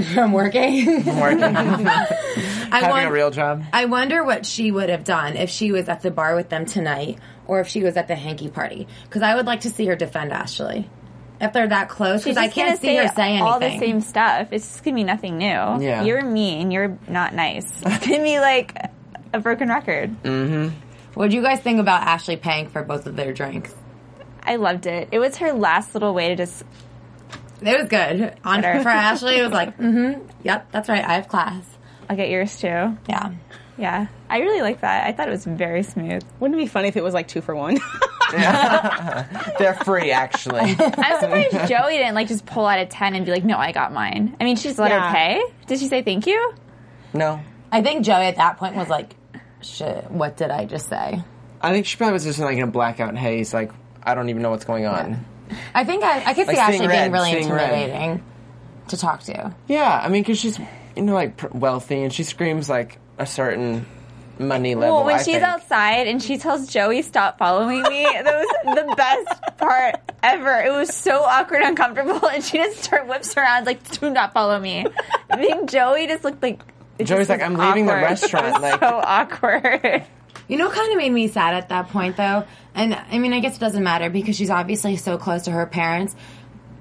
from 0.14 0.32
working. 0.32 1.06
I'm 1.06 1.20
working, 1.20 1.40
having 1.84 2.72
I 2.72 2.88
won- 2.88 3.06
a 3.06 3.12
real 3.12 3.30
job. 3.30 3.62
I 3.74 3.84
wonder 3.84 4.24
what 4.24 4.46
she 4.46 4.70
would 4.70 4.88
have 4.88 5.04
done 5.04 5.36
if 5.36 5.50
she 5.50 5.70
was 5.72 5.88
at 5.90 6.00
the 6.00 6.10
bar 6.10 6.34
with 6.34 6.48
them 6.48 6.64
tonight 6.64 7.18
or 7.46 7.60
if 7.60 7.68
she 7.68 7.82
was 7.82 7.98
at 7.98 8.08
the 8.08 8.14
hanky 8.16 8.48
party. 8.48 8.88
Because 9.04 9.20
I 9.20 9.34
would 9.34 9.44
like 9.44 9.60
to 9.62 9.70
see 9.70 9.84
her 9.86 9.96
defend 9.96 10.32
Ashley. 10.32 10.88
If 11.42 11.52
they're 11.52 11.66
that 11.68 11.88
close, 11.90 12.22
because 12.22 12.36
I 12.38 12.44
just 12.46 12.54
can't 12.54 12.68
gonna 12.68 12.80
see 12.80 12.96
her 12.96 13.08
say 13.14 13.22
anything. 13.30 13.42
all 13.42 13.58
the 13.60 13.78
same 13.78 14.00
stuff. 14.00 14.48
It's 14.52 14.66
just 14.66 14.84
gonna 14.84 14.94
be 14.94 15.02
nothing 15.04 15.36
new. 15.38 15.44
Yeah. 15.46 16.04
You're 16.04 16.22
mean. 16.24 16.70
You're 16.70 16.96
not 17.08 17.34
nice. 17.34 17.66
It's 17.84 18.06
gonna 18.06 18.22
be 18.22 18.38
like 18.38 18.74
a 19.34 19.40
broken 19.40 19.68
record. 19.68 20.14
What 21.14 21.30
do 21.30 21.36
you 21.36 21.42
guys 21.42 21.60
think 21.60 21.78
about 21.78 22.02
Ashley 22.02 22.36
paying 22.36 22.68
for 22.68 22.82
both 22.82 23.06
of 23.06 23.16
their 23.16 23.32
drinks? 23.32 23.74
I 24.42 24.56
loved 24.56 24.86
it. 24.86 25.08
It 25.12 25.18
was 25.18 25.36
her 25.38 25.52
last 25.52 25.94
little 25.94 26.14
way 26.14 26.28
to 26.28 26.36
just. 26.36 26.62
It 27.60 27.78
was 27.80 27.88
good. 27.88 28.34
On 28.44 28.60
Better. 28.60 28.82
for 28.82 28.88
Ashley, 28.88 29.36
it 29.38 29.42
was 29.42 29.52
like, 29.52 29.76
mm-hmm, 29.78 30.20
yep, 30.42 30.70
that's 30.72 30.88
right. 30.88 31.04
I 31.04 31.14
have 31.14 31.28
class. 31.28 31.64
I'll 32.08 32.16
get 32.16 32.28
yours 32.30 32.58
too. 32.58 32.96
Yeah. 33.08 33.32
Yeah, 33.78 34.08
I 34.28 34.38
really 34.40 34.60
like 34.60 34.82
that. 34.82 35.06
I 35.06 35.12
thought 35.12 35.28
it 35.28 35.30
was 35.30 35.44
very 35.46 35.82
smooth. 35.82 36.22
Wouldn't 36.38 36.60
it 36.60 36.64
be 36.64 36.68
funny 36.68 36.88
if 36.88 36.96
it 36.96 37.02
was 37.02 37.14
like 37.14 37.26
two 37.26 37.40
for 37.40 37.54
one? 37.54 37.78
They're 38.32 39.78
free, 39.84 40.10
actually. 40.12 40.60
I'm 40.78 41.20
surprised 41.20 41.68
Joey 41.68 41.96
didn't 41.96 42.14
like 42.14 42.28
just 42.28 42.44
pull 42.46 42.66
out 42.66 42.78
a 42.78 42.86
ten 42.86 43.14
and 43.14 43.24
be 43.24 43.32
like, 43.32 43.44
"No, 43.44 43.56
I 43.56 43.72
got 43.72 43.92
mine." 43.92 44.36
I 44.40 44.44
mean, 44.44 44.56
she's 44.56 44.78
let 44.78 44.90
Yeah. 44.90 45.08
her 45.08 45.14
pay. 45.14 45.42
Did 45.66 45.78
she 45.78 45.88
say 45.88 46.02
thank 46.02 46.26
you? 46.26 46.52
no. 47.12 47.40
I 47.74 47.80
think 47.80 48.04
Joey 48.04 48.26
at 48.26 48.36
that 48.36 48.58
point 48.58 48.76
was 48.76 48.90
like, 48.90 49.14
shit, 49.64 50.10
what 50.10 50.36
did 50.36 50.50
I 50.50 50.64
just 50.64 50.88
say? 50.88 51.22
I 51.60 51.72
think 51.72 51.86
she 51.86 51.96
probably 51.96 52.14
was 52.14 52.24
just 52.24 52.38
like 52.38 52.56
in 52.56 52.62
a 52.64 52.66
blackout 52.66 53.16
haze, 53.16 53.54
like, 53.54 53.70
I 54.02 54.14
don't 54.14 54.28
even 54.30 54.42
know 54.42 54.50
what's 54.50 54.64
going 54.64 54.86
on. 54.86 55.24
I 55.74 55.84
think 55.84 56.02
I, 56.02 56.24
I 56.24 56.34
could 56.34 56.46
see 56.46 56.52
Like 56.54 56.58
Ashley 56.58 56.78
seeing 56.78 56.90
being 56.90 57.12
really 57.12 57.32
seeing 57.32 57.50
red. 57.50 57.72
intimidating 57.72 58.24
to 58.88 58.96
talk 58.96 59.22
to. 59.24 59.54
Yeah, 59.68 60.00
I 60.02 60.08
mean, 60.08 60.22
because 60.22 60.38
she's, 60.38 60.58
you 60.96 61.02
know, 61.02 61.14
like 61.14 61.40
wealthy 61.54 62.02
and 62.02 62.12
she 62.12 62.22
screams 62.24 62.68
like 62.68 62.98
a 63.18 63.26
certain 63.26 63.86
money 64.38 64.74
level. 64.74 64.96
Well, 64.96 65.04
when 65.04 65.16
I 65.16 65.18
she's 65.18 65.34
think. 65.34 65.42
outside 65.44 66.08
and 66.08 66.22
she 66.22 66.38
tells 66.38 66.66
Joey, 66.68 67.02
"Stop 67.02 67.38
following 67.38 67.82
me," 67.82 68.02
that 68.22 68.24
was 68.24 68.76
the 68.76 68.94
best 68.96 69.58
part 69.58 69.96
ever. 70.22 70.58
It 70.62 70.72
was 70.72 70.92
so 70.94 71.20
awkward, 71.22 71.58
and 71.62 71.68
uncomfortable, 71.78 72.26
and 72.32 72.42
she 72.42 72.56
just 72.56 72.82
start 72.82 73.06
whips 73.06 73.36
around 73.36 73.66
like, 73.66 73.88
"Do 74.00 74.10
not 74.10 74.32
follow 74.32 74.58
me." 74.58 74.86
I 75.30 75.36
think 75.36 75.70
Joey 75.70 76.06
just 76.06 76.24
looked 76.24 76.42
like. 76.42 76.60
It 76.98 77.04
Joey's 77.04 77.28
like, 77.28 77.42
"I'm 77.42 77.54
leaving 77.54 77.86
the 77.86 77.92
restaurant," 77.94 78.60
like- 78.60 78.80
so 78.80 79.00
awkward. 79.04 80.04
You 80.48 80.56
know, 80.58 80.68
kind 80.70 80.90
of 80.92 80.98
made 80.98 81.12
me 81.12 81.28
sad 81.28 81.54
at 81.54 81.68
that 81.70 81.88
point, 81.90 82.16
though. 82.16 82.44
And 82.74 82.94
I 82.94 83.18
mean, 83.18 83.32
I 83.32 83.40
guess 83.40 83.56
it 83.56 83.60
doesn't 83.60 83.82
matter 83.82 84.10
because 84.10 84.36
she's 84.36 84.50
obviously 84.50 84.96
so 84.96 85.16
close 85.16 85.42
to 85.42 85.50
her 85.50 85.66
parents. 85.66 86.14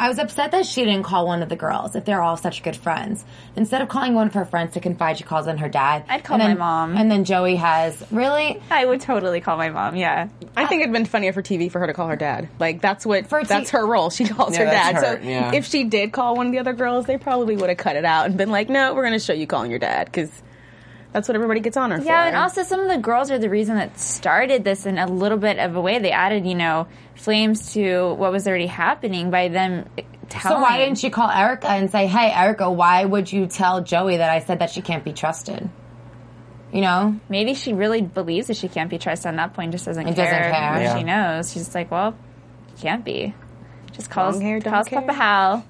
I 0.01 0.07
was 0.07 0.17
upset 0.17 0.49
that 0.51 0.65
she 0.65 0.83
didn't 0.83 1.03
call 1.03 1.27
one 1.27 1.43
of 1.43 1.49
the 1.49 1.55
girls 1.55 1.95
if 1.95 2.05
they're 2.05 2.23
all 2.23 2.35
such 2.35 2.63
good 2.63 2.75
friends. 2.75 3.23
Instead 3.55 3.83
of 3.83 3.87
calling 3.87 4.15
one 4.15 4.25
of 4.25 4.33
her 4.33 4.45
friends 4.45 4.73
to 4.73 4.79
confide, 4.79 5.19
she 5.19 5.23
calls 5.23 5.45
in 5.45 5.59
her 5.59 5.69
dad. 5.69 6.05
I'd 6.09 6.23
call 6.23 6.35
And 6.35 6.41
then- 6.41 6.57
my 6.57 6.65
mom. 6.87 6.97
And 6.97 7.11
then 7.11 7.23
Joey 7.23 7.55
has 7.57 8.03
really. 8.09 8.59
I 8.71 8.83
would 8.83 9.01
totally 9.01 9.41
call 9.41 9.57
my 9.57 9.69
mom. 9.69 9.95
Yeah, 9.95 10.29
I 10.57 10.65
think 10.65 10.81
it'd 10.81 10.91
been 10.91 11.05
funnier 11.05 11.33
for 11.33 11.43
TV 11.43 11.71
for 11.71 11.77
her 11.79 11.85
to 11.85 11.93
call 11.93 12.07
her 12.07 12.15
dad. 12.15 12.49
Like 12.59 12.81
that's 12.81 13.05
what 13.05 13.27
For 13.27 13.43
that's 13.43 13.69
her 13.69 13.85
role. 13.85 14.09
She 14.09 14.25
calls 14.25 14.53
Yeah, 14.57 14.65
her 14.65 14.71
dad. 14.71 14.95
that's 14.95 15.05
so 15.23 15.29
yeah. 15.29 15.53
if 15.53 15.65
she 15.67 15.83
did 15.83 16.11
call 16.11 16.35
one 16.35 16.47
of 16.47 16.51
the 16.51 16.57
other 16.59 16.73
girls, 16.73 17.05
they 17.05 17.17
probably 17.19 17.55
would 17.55 17.69
have 17.69 17.77
cut 17.77 17.95
it 17.95 18.03
out 18.03 18.25
and 18.25 18.35
been 18.35 18.49
like, 18.49 18.69
"No, 18.69 18.95
we're 18.95 19.03
going 19.03 19.13
to 19.13 19.19
show 19.19 19.33
you 19.33 19.45
calling 19.45 19.69
your 19.69 19.79
dad." 19.79 20.05
Because 20.05 20.31
That's 21.13 21.28
what 21.28 21.36
everybody 21.36 21.60
gets 21.60 21.76
on 21.76 21.91
her 21.91 21.97
for. 21.97 22.06
Yeah, 22.06 22.26
and 22.28 22.36
also 22.38 22.63
some 22.63 22.80
of 22.80 22.88
the 22.88 22.97
girls 22.97 23.32
are 23.32 23.38
the 23.39 23.50
reason 23.50 23.76
that 23.76 24.00
started 24.00 24.63
this 24.63 24.86
in 24.86 24.97
a 24.97 25.08
little 25.08 25.38
bit 25.38 25.60
of 25.60 25.76
a 25.76 25.82
way. 25.82 26.00
They 26.00 26.12
added, 26.12 26.45
you 26.45 26.56
know, 26.56 26.88
flames 27.15 27.74
to 27.74 28.13
what 28.13 28.32
was 28.32 28.47
already 28.47 28.67
happening 28.67 29.30
by 29.30 29.50
them 29.50 29.89
telling. 30.30 30.58
So 30.58 30.62
why 30.63 30.78
didn't 30.78 31.00
she 31.00 31.10
call 31.10 31.30
Erica 31.30 31.67
and 31.69 31.91
say, 31.91 32.08
"Hey, 32.08 32.32
Erica, 32.32 32.71
why 32.71 33.04
would 33.04 33.32
you 33.32 33.47
tell 33.47 33.82
Joey 33.82 34.17
that 34.17 34.30
I 34.30 34.39
said 34.39 34.60
that 34.60 34.69
she 34.69 34.82
can't 34.82 35.04
be 35.04 35.12
trusted?" 35.12 35.69
You 36.71 36.80
know, 36.80 37.19
Maybe 37.28 37.54
she 37.54 37.74
really 37.74 38.02
believes 38.02 38.47
that 38.47 38.56
she 38.56 38.69
can't 38.69 38.89
be 38.89 38.97
trusted 38.97 39.28
on 39.28 39.36
that 39.36 39.54
point. 39.54 39.74
Just 39.74 39.84
doesn't 39.86 40.08
And 40.08 40.15
care. 40.15 40.26
doesn't 40.26 40.54
care. 40.54 40.82
Yeah. 40.82 40.97
She 40.97 41.04
knows. 41.04 41.52
She's 41.52 41.63
just 41.63 41.76
like, 41.76 41.91
well, 41.91 42.15
can't 42.80 43.04
be. 43.04 43.34
Just 43.91 44.10
calls 44.10 44.39
hair, 44.39 44.62
calls 44.62 44.88
care. 44.88 45.02
Papa 45.02 45.12
Hal. 45.13 45.65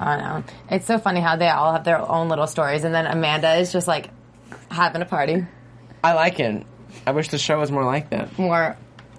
I 0.00 0.16
don't 0.16 0.24
know. 0.24 0.44
It's 0.70 0.86
so 0.86 0.98
funny 0.98 1.20
how 1.20 1.36
they 1.36 1.48
all 1.48 1.72
have 1.72 1.84
their 1.84 1.98
own 2.00 2.28
little 2.28 2.46
stories, 2.46 2.84
and 2.84 2.94
then 2.94 3.06
Amanda 3.06 3.54
is 3.54 3.72
just 3.72 3.86
like 3.86 4.10
having 4.70 5.02
a 5.02 5.06
party, 5.06 5.44
I 6.02 6.14
like 6.14 6.40
it. 6.40 6.64
I 7.06 7.12
wish 7.12 7.28
the 7.28 7.38
show 7.38 7.58
was 7.60 7.70
more 7.70 7.84
like 7.84 8.10
that. 8.10 8.38
more 8.38 8.76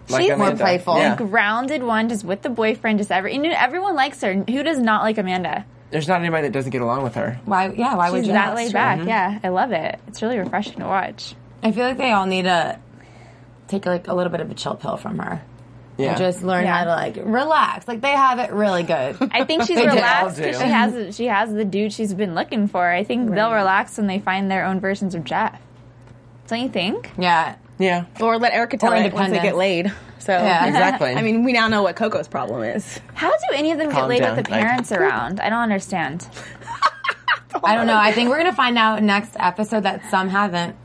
Like 0.09 0.21
She's 0.23 0.29
more 0.31 0.47
Amanda. 0.47 0.63
playful. 0.63 0.97
Yeah. 0.97 1.15
Grounded 1.15 1.81
one, 1.83 2.09
just 2.09 2.23
with 2.23 2.41
the 2.41 2.49
boyfriend, 2.49 2.99
just 2.99 3.11
every. 3.11 3.33
You 3.33 3.41
know, 3.41 3.53
everyone 3.57 3.95
likes 3.95 4.21
her. 4.21 4.33
Who 4.33 4.63
does 4.63 4.77
not 4.79 5.01
like 5.03 5.17
Amanda? 5.17 5.65
There's 5.91 6.07
not 6.07 6.19
anybody 6.19 6.47
that 6.47 6.53
doesn't 6.53 6.71
get 6.71 6.81
along 6.81 7.03
with 7.03 7.15
her. 7.15 7.39
Why? 7.45 7.69
Yeah, 7.71 7.95
why 7.95 8.11
would 8.11 8.19
She's 8.19 8.27
you? 8.27 8.33
that 8.33 8.49
ask? 8.49 8.55
laid 8.57 8.73
back. 8.73 8.99
Mm-hmm. 8.99 9.07
Yeah, 9.07 9.39
I 9.43 9.49
love 9.49 9.71
it. 9.71 9.99
It's 10.07 10.21
really 10.21 10.37
refreshing 10.37 10.79
to 10.79 10.85
watch. 10.85 11.35
I 11.63 11.71
feel 11.71 11.85
like 11.85 11.97
they 11.97 12.11
all 12.11 12.25
need 12.25 12.43
to 12.43 12.79
take 13.67 13.85
like 13.85 14.07
a 14.07 14.13
little 14.13 14.31
bit 14.31 14.41
of 14.41 14.51
a 14.51 14.53
chill 14.55 14.75
pill 14.75 14.97
from 14.97 15.19
her. 15.19 15.41
Yeah. 15.97 16.09
And 16.09 16.17
just 16.17 16.43
learn 16.43 16.65
Yeah. 16.65 16.77
how 16.77 16.83
to 16.85 16.89
like 16.89 17.15
relax. 17.17 17.87
Like 17.87 18.01
they 18.01 18.11
have 18.11 18.39
it 18.39 18.51
really 18.51 18.83
good. 18.83 19.17
I 19.31 19.45
think 19.45 19.63
she's 19.67 19.77
relaxed 19.77 20.37
because 20.37 20.57
she 20.59 20.67
has 20.67 21.15
she 21.15 21.25
has 21.27 21.53
the 21.53 21.63
dude 21.65 21.93
she's 21.93 22.13
been 22.13 22.35
looking 22.35 22.67
for. 22.67 22.85
I 22.89 23.03
think 23.03 23.31
they'll 23.31 23.53
relax 23.53 23.97
when 23.97 24.07
they 24.07 24.19
find 24.19 24.51
their 24.51 24.65
own 24.65 24.79
versions 24.79 25.15
of 25.15 25.23
Jeff. 25.23 25.59
Don't 26.47 26.59
you 26.61 26.69
think? 26.69 27.11
yeah. 27.17 27.55
Yeah. 27.77 28.05
or 28.21 28.37
let 28.39 28.53
Erica 28.53 28.77
tell 28.77 28.93
Or 28.93 28.95
it 28.95 29.13
once 29.13 29.31
they 29.31 29.41
get 29.41 29.55
laid. 29.57 29.91
So 30.19 30.31
Yeah. 30.33 30.65
Exactly. 30.67 31.13
I 31.13 31.21
mean, 31.21 31.43
we 31.43 31.51
now 31.53 31.67
know 31.67 31.83
what 31.83 31.95
Coco's 31.95 32.27
problem 32.27 32.63
is. 32.63 32.99
How 33.13 33.29
do 33.29 33.37
any 33.53 33.71
of 33.71 33.77
them 33.77 33.91
Calm 33.91 34.03
get 34.03 34.07
laid 34.09 34.19
down, 34.19 34.35
with 34.37 34.45
the 34.45 34.51
like- 34.51 34.61
parents 34.61 34.91
around? 34.91 35.39
I 35.41 35.49
don't 35.49 35.59
understand. 35.59 36.25
I 37.63 37.75
don't 37.75 37.87
know. 37.87 37.97
I 37.97 38.11
think 38.11 38.29
we're 38.29 38.37
gonna 38.37 38.53
find 38.53 38.77
out 38.77 39.01
next 39.01 39.35
episode 39.39 39.83
that 39.83 40.01
some 40.11 40.27
haven't. 40.29 40.75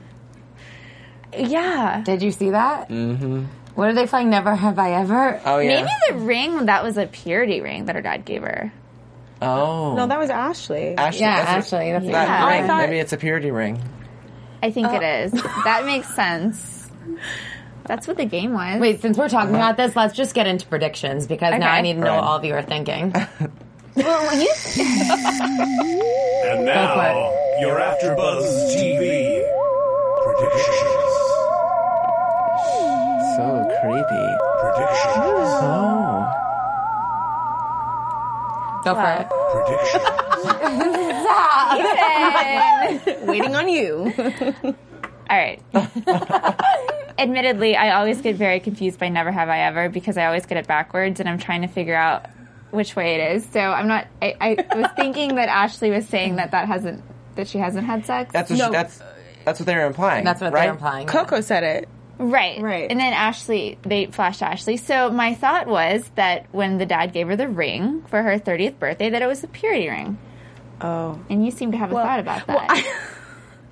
Yeah. 1.37 2.03
Did 2.05 2.23
you 2.23 2.31
see 2.33 2.51
that? 2.51 2.89
Mm-hmm. 2.89 3.45
What 3.75 3.89
are 3.89 3.95
they 3.95 4.07
playing? 4.07 4.31
Never 4.31 4.55
have 4.55 4.79
I 4.79 4.93
ever. 4.93 5.41
Oh 5.45 5.59
yeah. 5.59 5.83
Maybe 5.83 5.91
the 6.09 6.25
ring 6.25 6.67
that 6.67 6.83
was 6.83 6.97
a 6.97 7.07
purity 7.07 7.61
ring 7.61 7.87
that 7.87 7.95
her 7.97 8.03
dad 8.03 8.25
gave 8.25 8.43
her. 8.43 8.73
Oh. 9.43 9.95
No, 9.95 10.07
that 10.07 10.19
was 10.19 10.29
Ashley. 10.31 10.95
Ashley, 10.97 11.21
Yeah, 11.21 11.37
that's 11.45 11.73
a- 11.73 11.77
Ashley. 11.77 11.93
That's 11.93 12.07
that 12.07 12.29
Yeah. 12.29 12.51
ring. 12.51 12.67
Thought- 12.67 12.81
Maybe 12.83 12.99
it's 12.99 13.13
a 13.13 13.17
purity 13.17 13.51
ring. 13.51 13.81
I 14.63 14.71
think 14.71 14.89
it 14.89 15.03
oh. 15.03 15.25
is. 15.25 15.33
That 15.65 15.85
makes 15.87 16.15
sense. 16.15 16.91
That's 17.87 18.07
what 18.07 18.19
the 18.19 18.27
game 18.27 18.53
was. 18.53 18.81
Wait, 18.81 19.01
since 19.01 19.19
we're 19.19 19.29
talking 19.29 19.55
uh-huh. 19.57 19.71
about 19.73 19.77
this, 19.77 19.97
let's 19.97 20.15
just 20.15 20.33
get 20.33 20.47
into 20.47 20.65
predictions 20.67 21.27
because 21.27 21.59
now 21.59 21.73
I 21.73 21.81
need 21.81 21.95
to 21.95 22.01
know 22.01 22.11
Right. 22.11 22.17
what 22.17 22.25
all 22.25 22.37
of 22.37 22.45
you 22.45 22.55
are 22.55 22.63
thinking. 22.63 23.13
well, 23.97 24.41
you 24.41 24.53
And 26.47 26.65
now, 26.67 27.33
your 27.61 27.81
AfterBuzz 27.81 28.77
TV 28.77 29.43
predictions. 30.23 31.00
So 33.41 33.47
creepy. 33.81 34.27
Predictions. 34.61 35.51
Oh. 35.65 36.29
Go 38.85 38.95
for 38.95 39.11
it. 39.17 39.27
Ethan. 43.01 43.27
Waiting 43.27 43.55
on 43.57 43.69
you. 43.71 44.13
All 45.31 45.37
right. 45.39 45.63
Admittedly, 47.19 47.77
I 47.77 47.95
always 47.99 48.21
get 48.21 48.37
very 48.37 48.61
confused 48.61 48.99
by 48.99 49.09
Never 49.09 49.31
Have 49.33 49.49
I 49.49 49.61
Ever 49.61 49.89
because 49.89 50.19
I 50.19 50.27
always 50.27 50.45
get 50.47 50.59
it 50.59 50.67
backwards 50.67 51.19
and 51.21 51.29
I'm 51.29 51.39
trying 51.39 51.63
to 51.63 51.69
figure 51.69 51.97
out 51.97 52.27
which 52.73 52.95
way 52.95 53.15
it 53.15 53.37
is. 53.37 53.47
So 53.53 53.61
I'm 53.61 53.89
not. 53.89 54.07
I, 54.21 54.35
I 54.41 54.77
was 54.77 54.91
thinking 54.97 55.37
that 55.37 55.49
Ashley 55.49 55.91
was 55.91 56.07
saying 56.07 56.37
that 56.37 56.51
that 56.51 56.69
hasn't 56.69 57.03
that 57.37 57.49
she 57.49 57.57
hasn't 57.59 57.87
had 57.87 58.05
sex. 58.05 58.33
That's 58.33 58.51
what 58.51 58.59
No. 58.59 58.67
she, 58.67 58.73
that's 58.73 59.03
that's 59.47 59.59
what 59.61 59.67
they 59.67 59.77
were 59.77 59.87
implying. 59.87 60.25
That's 60.25 60.41
what 60.43 60.53
right? 60.53 60.63
they're 60.65 60.73
implying. 60.73 61.07
Coco 61.07 61.41
said 61.41 61.65
it. 61.65 61.89
Right, 62.21 62.61
Right. 62.61 62.91
And 62.91 63.01
then 63.01 63.13
Ashley, 63.13 63.79
they 63.83 64.07
flashed 64.07 64.43
Ashley. 64.43 64.77
So 64.77 65.11
my 65.11 65.35
thought 65.35 65.67
was 65.67 66.09
that 66.15 66.47
when 66.53 66.79
the 66.79 66.87
dad 66.87 67.13
gave 67.13 67.27
her 67.29 67.37
the 67.37 67.49
ring 67.49 68.03
for 68.09 68.23
her 68.23 68.39
30th 68.39 68.79
birthday, 68.79 69.11
that 69.11 69.23
it 69.23 69.27
was 69.27 69.43
a 69.43 69.49
purity 69.49 69.89
ring. 69.89 70.19
Oh. 70.81 71.19
And 71.29 71.45
you 71.45 71.51
seem 71.51 71.73
to 71.73 71.79
have 71.79 71.91
a 71.91 71.95
thought 71.95 72.21
about 72.21 72.47
that. 72.47 72.57
Well, 72.57 72.67
I, 72.69 72.95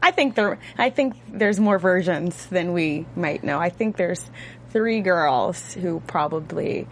I 0.03 0.11
think 0.11 0.35
there. 0.35 0.59
I 0.77 0.91
think 0.91 1.15
there's 1.29 1.59
more 1.61 1.79
versions 1.79 2.47
than 2.47 2.73
we 2.73 3.07
might 3.17 3.43
know. 3.45 3.59
I 3.59 3.71
think 3.71 3.97
there's 3.97 4.31
three 4.71 5.01
girls 5.01 5.73
who 5.75 6.01
probably 6.07 6.87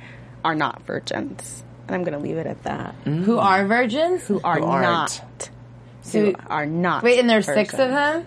are 0.45 0.55
not 0.55 0.83
virgins, 0.87 1.63
and 1.87 1.95
I'm 1.95 2.03
going 2.03 2.15
to 2.15 2.19
leave 2.19 2.37
it 2.39 2.47
at 2.47 2.63
that. 2.65 2.95
Who 3.05 3.39
are 3.39 3.67
virgins? 3.67 4.27
Who 4.27 4.41
are 4.43 4.59
Who 4.59 4.65
aren't. 4.65 4.83
not? 4.83 5.51
Who 6.13 6.35
are 6.49 6.67
not? 6.67 7.03
Wait, 7.03 7.19
and 7.19 7.29
there's 7.29 7.47
six 7.47 7.73
of 7.75 7.91
them? 7.91 8.27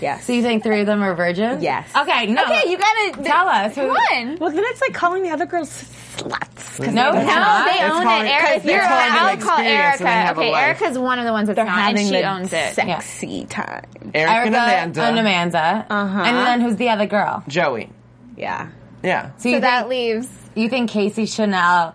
Yes. 0.00 0.24
So 0.24 0.32
you 0.32 0.42
think 0.42 0.62
three 0.62 0.80
of 0.80 0.86
them 0.86 1.02
are 1.02 1.14
virgins? 1.14 1.62
Yes. 1.62 1.88
Okay, 1.94 2.26
no. 2.26 2.42
okay, 2.44 2.70
you 2.70 2.78
gotta 2.78 3.22
Tell 3.22 3.48
us. 3.48 3.74
Who, 3.74 3.82
Come 3.94 4.36
well, 4.38 4.50
then 4.50 4.64
it's 4.66 4.80
like 4.80 4.94
calling 4.94 5.22
the 5.22 5.30
other 5.30 5.44
girls 5.46 5.68
sluts. 6.16 6.78
'cause 6.78 6.94
No, 6.94 7.12
they're 7.12 7.24
No, 7.26 7.62
they 7.66 7.72
It's 7.84 7.94
own 7.94 8.02
called- 8.04 8.24
it. 8.24 8.28
Erica, 8.30 8.66
you're, 8.66 8.78
called 8.80 8.92
an 8.92 9.12
I'll 9.12 9.36
call 9.36 9.58
experience 9.58 10.00
and 10.00 10.06
they 10.08 10.12
Erica. 10.12 10.40
Okay, 10.40 10.52
life. 10.52 10.64
Erica's 10.80 10.98
one 10.98 11.18
of 11.18 11.24
the 11.26 11.32
ones 11.32 11.46
that's 11.48 11.56
They're 11.56 11.64
not, 11.66 11.78
and 11.78 11.98
having 11.98 12.06
she 12.06 12.12
the 12.20 12.28
owns 12.28 12.52
it. 12.52 12.74
sexy 12.74 13.44
time. 13.44 13.84
Eric 14.14 14.30
Erica 14.32 14.46
and 14.46 14.96
Amanda. 14.96 15.02
and 15.02 15.18
Amanda. 15.18 15.86
Uh-huh. 15.90 16.22
And 16.22 16.36
then 16.38 16.60
who's 16.62 16.76
the 16.76 16.88
other 16.88 17.06
girl? 17.06 17.42
Joey. 17.48 17.90
Yeah. 18.36 18.68
Yeah. 19.02 19.30
So 19.38 19.48
you, 19.50 19.56
So 19.56 19.60
that 19.60 19.88
leaves. 19.88 20.28
you 20.54 20.68
think 20.70 20.90
Casey 20.90 21.26
Chanel 21.26 21.94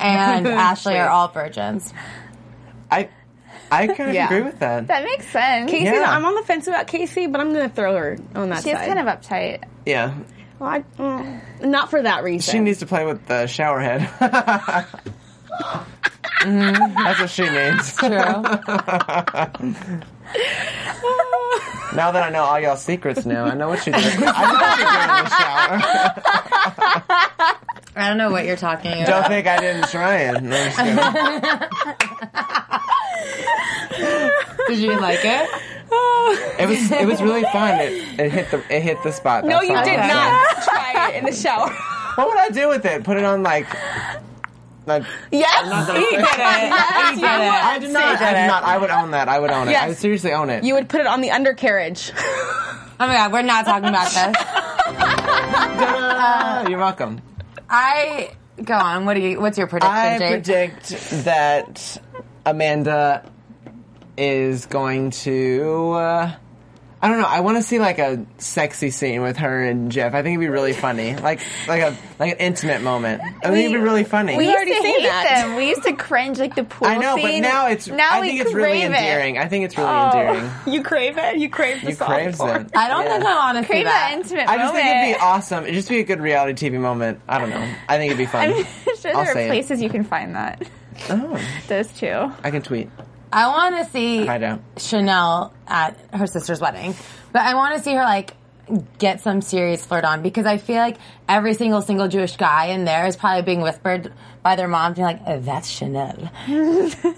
and 0.00 0.46
Ashley 0.48 0.98
are 0.98 1.08
all 1.08 1.28
virgins? 1.28 1.92
I 2.90 3.08
I 3.70 3.86
kind 3.88 4.08
of 4.10 4.14
Yeah. 4.14 4.26
agree 4.26 4.42
with 4.42 4.58
that. 4.60 4.86
That 4.88 5.04
makes 5.04 5.26
sense. 5.28 5.70
Casey, 5.70 5.84
Yeah. 5.84 6.04
I'm 6.10 6.24
on 6.24 6.34
the 6.34 6.42
fence 6.42 6.66
about 6.68 6.86
Casey, 6.86 7.26
but 7.26 7.40
I'm 7.40 7.52
going 7.52 7.68
to 7.68 7.74
throw 7.74 7.96
her 7.96 8.16
on 8.34 8.48
that 8.50 8.62
side. 8.62 8.70
She's 8.70 8.78
side. 8.78 8.86
kind 8.94 8.98
of 9.08 9.20
uptight. 9.20 9.64
Yeah. 9.84 10.14
Well, 10.58 10.70
I, 10.70 10.84
mm, 10.98 11.40
not 11.62 11.90
for 11.90 12.00
that 12.02 12.22
reason. 12.24 12.50
She 12.52 12.58
needs 12.60 12.78
to 12.78 12.86
play 12.86 13.04
with 13.04 13.26
the 13.26 13.46
shower 13.46 13.80
head. 13.80 14.08
That's 16.44 17.20
what 17.20 17.30
she 17.30 17.48
needs. 17.48 17.96
True. 17.96 18.10
Now 21.94 22.10
that 22.10 22.22
I 22.24 22.30
know 22.30 22.42
all 22.42 22.60
y'all 22.60 22.76
secrets 22.76 23.24
now, 23.24 23.44
I 23.46 23.54
know 23.54 23.68
what 23.68 23.82
she 23.82 23.90
does. 23.90 24.04
I 24.04 24.16
know 24.18 24.26
what 24.26 24.76
she 24.76 24.84
does 24.84 25.18
in 25.18 25.24
the 25.24 25.30
shower. 27.46 27.56
I 27.96 28.08
don't 28.08 28.18
know 28.18 28.30
what 28.30 28.44
you're 28.44 28.56
talking 28.56 28.92
about. 28.92 29.06
Don't 29.06 29.28
think 29.28 29.46
I 29.46 29.56
didn't 29.58 29.88
try 29.88 30.16
it. 30.18 30.42
No, 30.42 30.56
I'm 30.56 30.72
just 30.72 30.76
kidding. 31.96 32.05
Did 34.66 34.78
you 34.78 34.98
like 35.00 35.20
it? 35.24 35.48
It 36.58 36.68
was 36.68 36.90
it 36.90 37.06
was 37.06 37.22
really 37.22 37.44
fun. 37.44 37.78
It, 37.80 37.92
it 38.18 38.32
hit 38.32 38.50
the 38.50 38.58
it 38.74 38.82
hit 38.82 39.00
the 39.04 39.12
spot. 39.12 39.44
no, 39.44 39.50
That's 39.60 39.68
you 39.68 39.76
all 39.76 39.84
did 39.84 40.00
I'm 40.00 40.08
not 40.08 40.62
try 40.64 41.10
it 41.10 41.16
in 41.18 41.24
the 41.24 41.32
shower. 41.32 41.68
saying. 41.68 41.80
What 42.16 42.26
would 42.28 42.38
I 42.38 42.48
do 42.48 42.68
with 42.68 42.84
it? 42.84 43.04
Put 43.04 43.16
it 43.18 43.24
on 43.24 43.44
like. 43.44 43.66
like 44.84 45.04
yes, 45.30 45.86
gonna 45.86 46.00
he 46.00 46.04
did 46.06 46.14
it. 46.14 46.20
Yes, 46.20 47.14
did 47.14 47.22
it. 47.22 47.30
I 47.30 47.78
did 47.78 47.90
not. 47.92 48.20
I 48.20 48.32
did 48.34 48.46
not. 48.48 48.64
I 48.64 48.78
would 48.78 48.90
own 48.90 49.12
that. 49.12 49.28
I 49.28 49.38
would 49.38 49.50
own 49.52 49.68
it. 49.68 49.76
I 49.76 49.86
would 49.88 49.96
seriously 49.96 50.32
own 50.32 50.50
it. 50.50 50.64
You 50.64 50.74
would 50.74 50.88
put 50.88 51.00
it 51.00 51.06
on 51.06 51.20
the 51.20 51.30
undercarriage. 51.30 52.10
Oh 52.18 53.06
my 53.06 53.14
god, 53.14 53.32
we're 53.32 53.42
not 53.42 53.64
talking 53.64 53.88
about 53.88 54.06
this. 54.06 54.36
Ta-da! 55.36 56.68
You're 56.68 56.78
welcome. 56.78 57.20
I 57.70 58.32
go 58.62 58.74
on. 58.74 59.04
What 59.04 59.14
do 59.14 59.20
you? 59.20 59.40
What's 59.40 59.56
your 59.58 59.66
prediction, 59.68 59.94
I 59.96 60.18
Jake? 60.18 60.72
predict 60.72 60.88
that 61.24 61.98
Amanda 62.44 63.22
is 64.16 64.66
going 64.66 65.10
to. 65.10 65.90
Uh, 65.92 66.32
I 67.02 67.08
don't 67.08 67.20
know. 67.20 67.26
I 67.28 67.40
want 67.40 67.58
to 67.58 67.62
see 67.62 67.78
like 67.78 67.98
a 67.98 68.24
sexy 68.38 68.90
scene 68.90 69.20
with 69.20 69.36
her 69.36 69.62
and 69.62 69.92
Jeff. 69.92 70.14
I 70.14 70.22
think 70.22 70.38
it'd 70.38 70.40
be 70.40 70.48
really 70.48 70.72
funny, 70.72 71.14
like 71.14 71.40
like 71.68 71.82
a 71.82 71.94
like 72.18 72.32
an 72.32 72.38
intimate 72.38 72.80
moment. 72.80 73.20
I 73.22 73.50
think 73.50 73.66
it'd 73.66 73.72
be 73.72 73.76
really 73.84 74.02
funny. 74.02 74.34
We 74.36 74.44
used 74.44 74.56
already 74.56 74.70
to 74.74 74.82
seen 74.82 75.00
hate 75.00 75.06
that. 75.06 75.44
them. 75.46 75.56
We 75.56 75.68
used 75.68 75.82
to 75.82 75.92
cringe 75.92 76.38
like 76.38 76.54
the 76.54 76.64
pool 76.64 76.88
I 76.88 76.96
know, 76.96 77.16
but 77.20 77.38
now 77.40 77.68
it's. 77.68 77.86
now 77.86 78.08
I 78.12 78.20
we 78.22 78.28
think 78.28 78.40
it's 78.40 78.54
really 78.54 78.80
it. 78.80 78.86
endearing. 78.86 79.36
I 79.38 79.46
think 79.46 79.66
it's 79.66 79.76
really 79.76 79.90
Oh. 79.90 80.06
endearing. 80.06 80.50
you 80.74 80.82
crave 80.82 81.18
it. 81.18 81.36
You 81.36 81.50
crave 81.50 81.82
the 81.82 81.88
You 81.90 81.94
soft 81.94 82.10
craves 82.10 82.38
porn. 82.38 82.62
it. 82.62 82.70
I 82.74 82.88
don't 82.88 83.04
Yeah. 83.04 83.12
think 83.12 83.24
I 83.26 83.34
want 83.34 83.58
to 83.58 83.64
Crave 83.70 83.84
that 83.84 84.08
that. 84.10 84.12
intimate 84.18 84.48
I 84.48 84.56
just 84.56 84.66
moment. 84.74 84.74
think 84.86 84.96
it'd 85.08 85.16
be 85.16 85.20
awesome. 85.20 85.62
It'd 85.64 85.74
just 85.74 85.88
be 85.90 86.00
a 86.00 86.04
good 86.04 86.20
reality 86.20 86.70
TV 86.70 86.80
moment. 86.80 87.20
I 87.28 87.38
don't 87.38 87.50
know. 87.50 87.74
I 87.90 87.98
think 87.98 88.06
it'd 88.10 88.18
be 88.18 88.26
fun. 88.32 88.52
I'm 88.52 88.64
sure 88.96 89.14
I'll 89.16 89.24
there 89.26 89.34
say 89.34 89.42
are 89.42 89.46
it. 89.46 89.48
places 89.50 89.82
you 89.82 89.90
can 89.90 90.02
find 90.02 90.34
that. 90.34 90.66
Oh, 91.10 91.38
Those 91.68 91.88
two. 91.92 92.32
I 92.42 92.50
can 92.50 92.62
tweet. 92.62 92.88
I 93.36 93.48
want 93.48 93.76
to 93.76 93.92
see 93.92 94.26
I 94.26 94.38
don't. 94.38 94.62
Chanel 94.78 95.52
at 95.68 95.98
her 96.14 96.26
sister's 96.26 96.58
wedding, 96.58 96.94
but 97.32 97.42
I 97.42 97.54
want 97.54 97.76
to 97.76 97.82
see 97.82 97.92
her 97.92 98.02
like 98.02 98.32
get 98.98 99.20
some 99.20 99.42
serious 99.42 99.84
flirt 99.84 100.04
on 100.04 100.22
because 100.22 100.46
I 100.46 100.56
feel 100.56 100.78
like 100.78 100.96
every 101.28 101.52
single 101.52 101.82
single 101.82 102.08
Jewish 102.08 102.38
guy 102.38 102.68
in 102.68 102.86
there 102.86 103.06
is 103.06 103.14
probably 103.14 103.42
being 103.42 103.60
whispered 103.60 104.10
by 104.46 104.54
their 104.54 104.68
moms 104.68 104.94
being 104.94 105.06
like, 105.06 105.20
oh, 105.26 105.40
"That's 105.40 105.68
Chanel," 105.68 106.30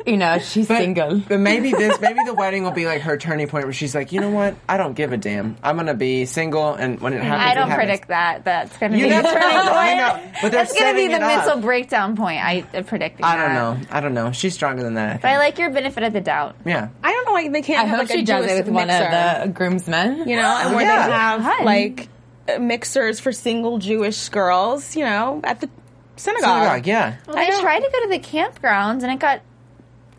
you 0.07 0.17
know, 0.17 0.39
she's 0.39 0.67
single. 0.67 1.21
But 1.29 1.41
maybe 1.41 1.73
this, 1.73 2.01
maybe 2.07 2.21
the 2.25 2.33
wedding 2.33 2.63
will 2.63 2.71
be 2.71 2.87
like 2.87 3.03
her 3.03 3.19
turning 3.19 3.49
point 3.49 3.65
where 3.65 3.73
she's 3.75 3.95
like, 3.95 4.13
you 4.13 4.21
know 4.21 4.31
what? 4.31 4.55
I 4.67 4.79
don't 4.79 4.95
give 4.95 5.13
a 5.13 5.19
damn. 5.19 5.57
I'm 5.63 5.77
gonna 5.77 5.93
be 5.93 6.25
single, 6.25 6.73
and 6.73 6.99
when 7.01 7.13
it 7.13 7.21
happens, 7.23 7.51
I 7.51 7.55
don't 7.55 7.69
happens. 7.69 7.87
predict 7.87 8.09
that. 8.09 8.45
That's 8.45 8.77
going 8.79 8.93
to 8.93 8.99
You 8.99 9.05
be 9.05 9.11
the 9.11 9.23
turning 9.23 9.41
point. 9.59 9.77
I 9.77 9.95
know, 9.97 10.31
but 10.41 10.53
That's 10.53 10.73
going 10.73 10.93
to 10.95 10.97
be 10.97 11.09
the 11.09 11.15
it 11.17 11.23
up. 11.23 11.45
mental 11.47 11.61
breakdown 11.61 12.17
point. 12.17 12.43
I 12.43 12.65
am 12.73 12.85
predicting. 12.85 13.25
I 13.27 13.37
don't 13.37 13.55
that. 13.55 13.81
know. 13.81 13.87
I 13.91 14.01
don't 14.01 14.15
know. 14.15 14.33
She's 14.33 14.55
stronger 14.55 14.83
than 14.83 14.95
that. 14.95 15.17
I. 15.17 15.19
But 15.19 15.29
I 15.33 15.39
like 15.39 15.59
your 15.59 15.69
benefit 15.71 16.03
of 16.05 16.13
the 16.15 16.21
doubt. 16.23 16.57
yeah. 16.65 16.89
I 17.05 17.13
don't 17.13 17.27
know 17.27 17.33
why 17.33 17.49
they 17.49 17.61
can't 17.63 17.81
I 17.81 17.85
have 17.85 17.99
hope 18.01 18.09
like 18.09 18.17
she 18.17 18.23
a 18.23 18.25
does 18.25 18.47
Jewish 18.47 18.59
it 18.61 18.65
with 18.67 18.75
one 18.75 18.89
of 18.91 18.99
the 19.45 19.53
groomsmen. 19.53 20.29
you 20.29 20.37
know, 20.37 20.61
and 20.65 20.75
where 20.75 20.85
Yeah. 20.87 21.07
they 21.07 21.13
have 21.13 21.43
Fun. 21.43 21.65
like 21.65 22.09
uh, 22.49 22.59
mixers 22.59 23.21
for 23.21 23.33
single 23.33 23.79
Jewish 23.79 24.29
girls, 24.31 24.97
you 24.97 25.05
know, 25.05 25.41
at 25.45 25.61
the 25.61 25.69
synagogue. 26.19 26.43
Synagogue, 26.45 26.87
yeah. 26.87 27.17
Well, 27.27 27.37
they 27.37 27.49
tried 27.61 27.81
to 27.81 27.91
go 27.91 28.03
to 28.03 28.09
the 28.09 28.19
campgrounds 28.19 29.03
and 29.03 29.13
it 29.13 29.19
got 29.19 29.41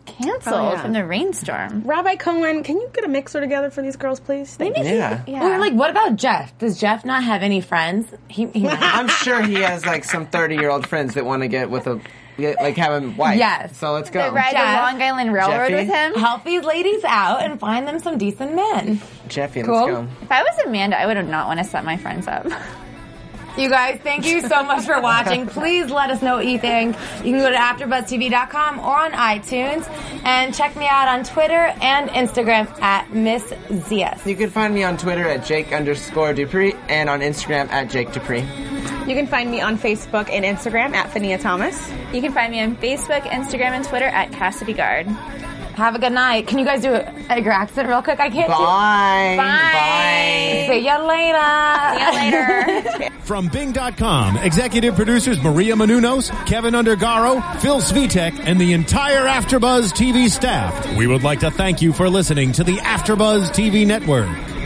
canceled 0.06 0.54
Oh, 0.56 0.72
yeah. 0.72 0.82
from 0.82 0.92
the 0.92 1.04
rainstorm. 1.06 1.82
Rabbi 1.84 2.16
Cohen, 2.16 2.62
can 2.64 2.76
you 2.78 2.90
get 2.92 3.04
a 3.04 3.08
mixer 3.08 3.40
together 3.40 3.70
for 3.70 3.80
these 3.82 3.96
girls, 3.96 4.18
please? 4.18 4.56
Thank 4.56 4.76
you. 4.76 4.84
Yeah. 4.84 5.22
Yeah. 5.26 5.44
We 5.44 5.50
were 5.50 5.58
like, 5.58 5.74
what 5.74 5.90
about 5.90 6.16
Jeff? 6.16 6.56
Does 6.58 6.80
Jeff 6.80 7.04
not 7.04 7.22
have 7.22 7.42
any 7.42 7.60
friends? 7.60 8.06
He, 8.28 8.46
he. 8.46 8.66
I'm 8.66 9.08
sure 9.08 9.40
he 9.42 9.54
has 9.56 9.86
like 9.86 10.04
some 10.04 10.26
30 10.26 10.56
year 10.56 10.70
old 10.70 10.86
friends 10.86 11.14
that 11.14 11.24
want 11.24 11.42
to 11.42 11.48
get 11.48 11.70
with 11.70 11.86
a, 11.86 12.00
get, 12.38 12.56
like 12.60 12.76
have 12.76 13.02
a 13.04 13.08
wife. 13.10 13.38
Yes. 13.38 13.76
So 13.76 13.92
let's 13.92 14.10
They 14.10 14.18
go. 14.18 14.32
ride 14.32 14.50
Jeff. 14.52 14.76
the 14.76 14.82
Long 14.98 15.02
Island 15.02 15.32
Railroad 15.32 15.68
Jeffy? 15.68 15.74
with 15.74 15.88
him. 15.94 16.14
help 16.14 16.44
these 16.44 16.64
ladies 16.64 17.04
out 17.04 17.42
and 17.44 17.60
find 17.60 17.86
them 17.86 18.00
some 18.00 18.18
decent 18.18 18.54
men. 18.56 19.00
Jeffy, 19.28 19.62
Cool. 19.62 19.74
let's 19.74 19.90
go. 19.92 20.08
If 20.22 20.32
I 20.32 20.42
was 20.42 20.58
Amanda, 20.66 20.98
I 20.98 21.06
would 21.06 21.24
not 21.28 21.46
want 21.46 21.58
to 21.60 21.64
set 21.64 21.84
my 21.84 21.96
friends 21.98 22.26
up. 22.26 22.46
You 23.58 23.68
guys, 23.68 24.00
thank 24.02 24.24
you 24.26 24.40
so 24.40 24.62
much 24.62 24.84
for 24.84 25.00
watching. 25.00 25.46
Please 25.46 25.90
let 25.90 26.10
us 26.10 26.22
know 26.22 26.36
what 26.36 26.46
you 26.46 26.58
think. 26.58 26.96
You 27.24 27.32
can 27.32 27.38
go 27.38 27.50
to 27.50 27.56
AfterBuzzTV.com 27.56 28.78
or 28.78 28.96
on 28.96 29.12
iTunes 29.12 29.88
and 30.24 30.54
check 30.54 30.76
me 30.76 30.86
out 30.86 31.08
on 31.08 31.24
Twitter 31.24 31.74
and 31.82 32.08
Instagram 32.10 32.66
at 32.80 33.12
Miss 33.12 33.42
Zias. 33.42 34.24
You 34.24 34.36
can 34.36 34.50
find 34.50 34.74
me 34.74 34.84
on 34.84 34.96
Twitter 34.96 35.28
at 35.28 35.44
Jake 35.44 35.72
underscore 35.72 36.32
Dupree 36.32 36.74
and 36.88 37.10
on 37.10 37.20
Instagram 37.20 37.68
at 37.70 37.90
Jake 37.90 38.12
Dupree. 38.12 38.40
You 39.06 39.14
can 39.16 39.26
find 39.26 39.50
me 39.50 39.60
on 39.60 39.76
Facebook 39.76 40.30
and 40.30 40.44
Instagram 40.44 40.94
at 40.94 41.10
Fania 41.10 41.40
Thomas. 41.40 41.90
You 42.12 42.20
can 42.20 42.32
find 42.32 42.52
me 42.52 42.60
on 42.62 42.76
Facebook, 42.76 43.22
Instagram, 43.22 43.72
and 43.72 43.84
Twitter 43.84 44.06
at 44.06 44.30
Cassidy 44.32 44.72
Guard. 44.72 45.06
Have 45.80 45.94
a 45.94 45.98
good 45.98 46.12
night. 46.12 46.46
Can 46.46 46.58
you 46.58 46.66
guys 46.66 46.82
do 46.82 46.92
a 46.92 47.40
your 47.40 47.52
accent 47.52 47.88
real 47.88 48.02
quick? 48.02 48.20
I 48.20 48.28
can't 48.28 48.48
Bye. 48.48 49.34
Bye. 49.38 50.66
do. 50.66 50.74
See 50.74 50.84
ya 50.84 50.98
later. 51.06 52.20
See 52.20 52.26
you 52.26 52.98
later. 52.98 53.10
From 53.22 53.48
Bing.com, 53.48 54.36
executive 54.36 54.94
producers 54.94 55.42
Maria 55.42 55.74
Menounos, 55.74 56.30
Kevin 56.46 56.74
Undergaro, 56.74 57.40
Phil 57.60 57.80
Svitek, 57.80 58.38
and 58.44 58.60
the 58.60 58.74
entire 58.74 59.24
Afterbuzz 59.24 59.92
TV 59.92 60.28
staff. 60.28 60.96
We 60.98 61.06
would 61.06 61.22
like 61.22 61.40
to 61.40 61.50
thank 61.50 61.80
you 61.80 61.94
for 61.94 62.10
listening 62.10 62.52
to 62.52 62.64
the 62.64 62.76
Afterbuzz 62.76 63.48
TV 63.50 63.86
network. 63.86 64.28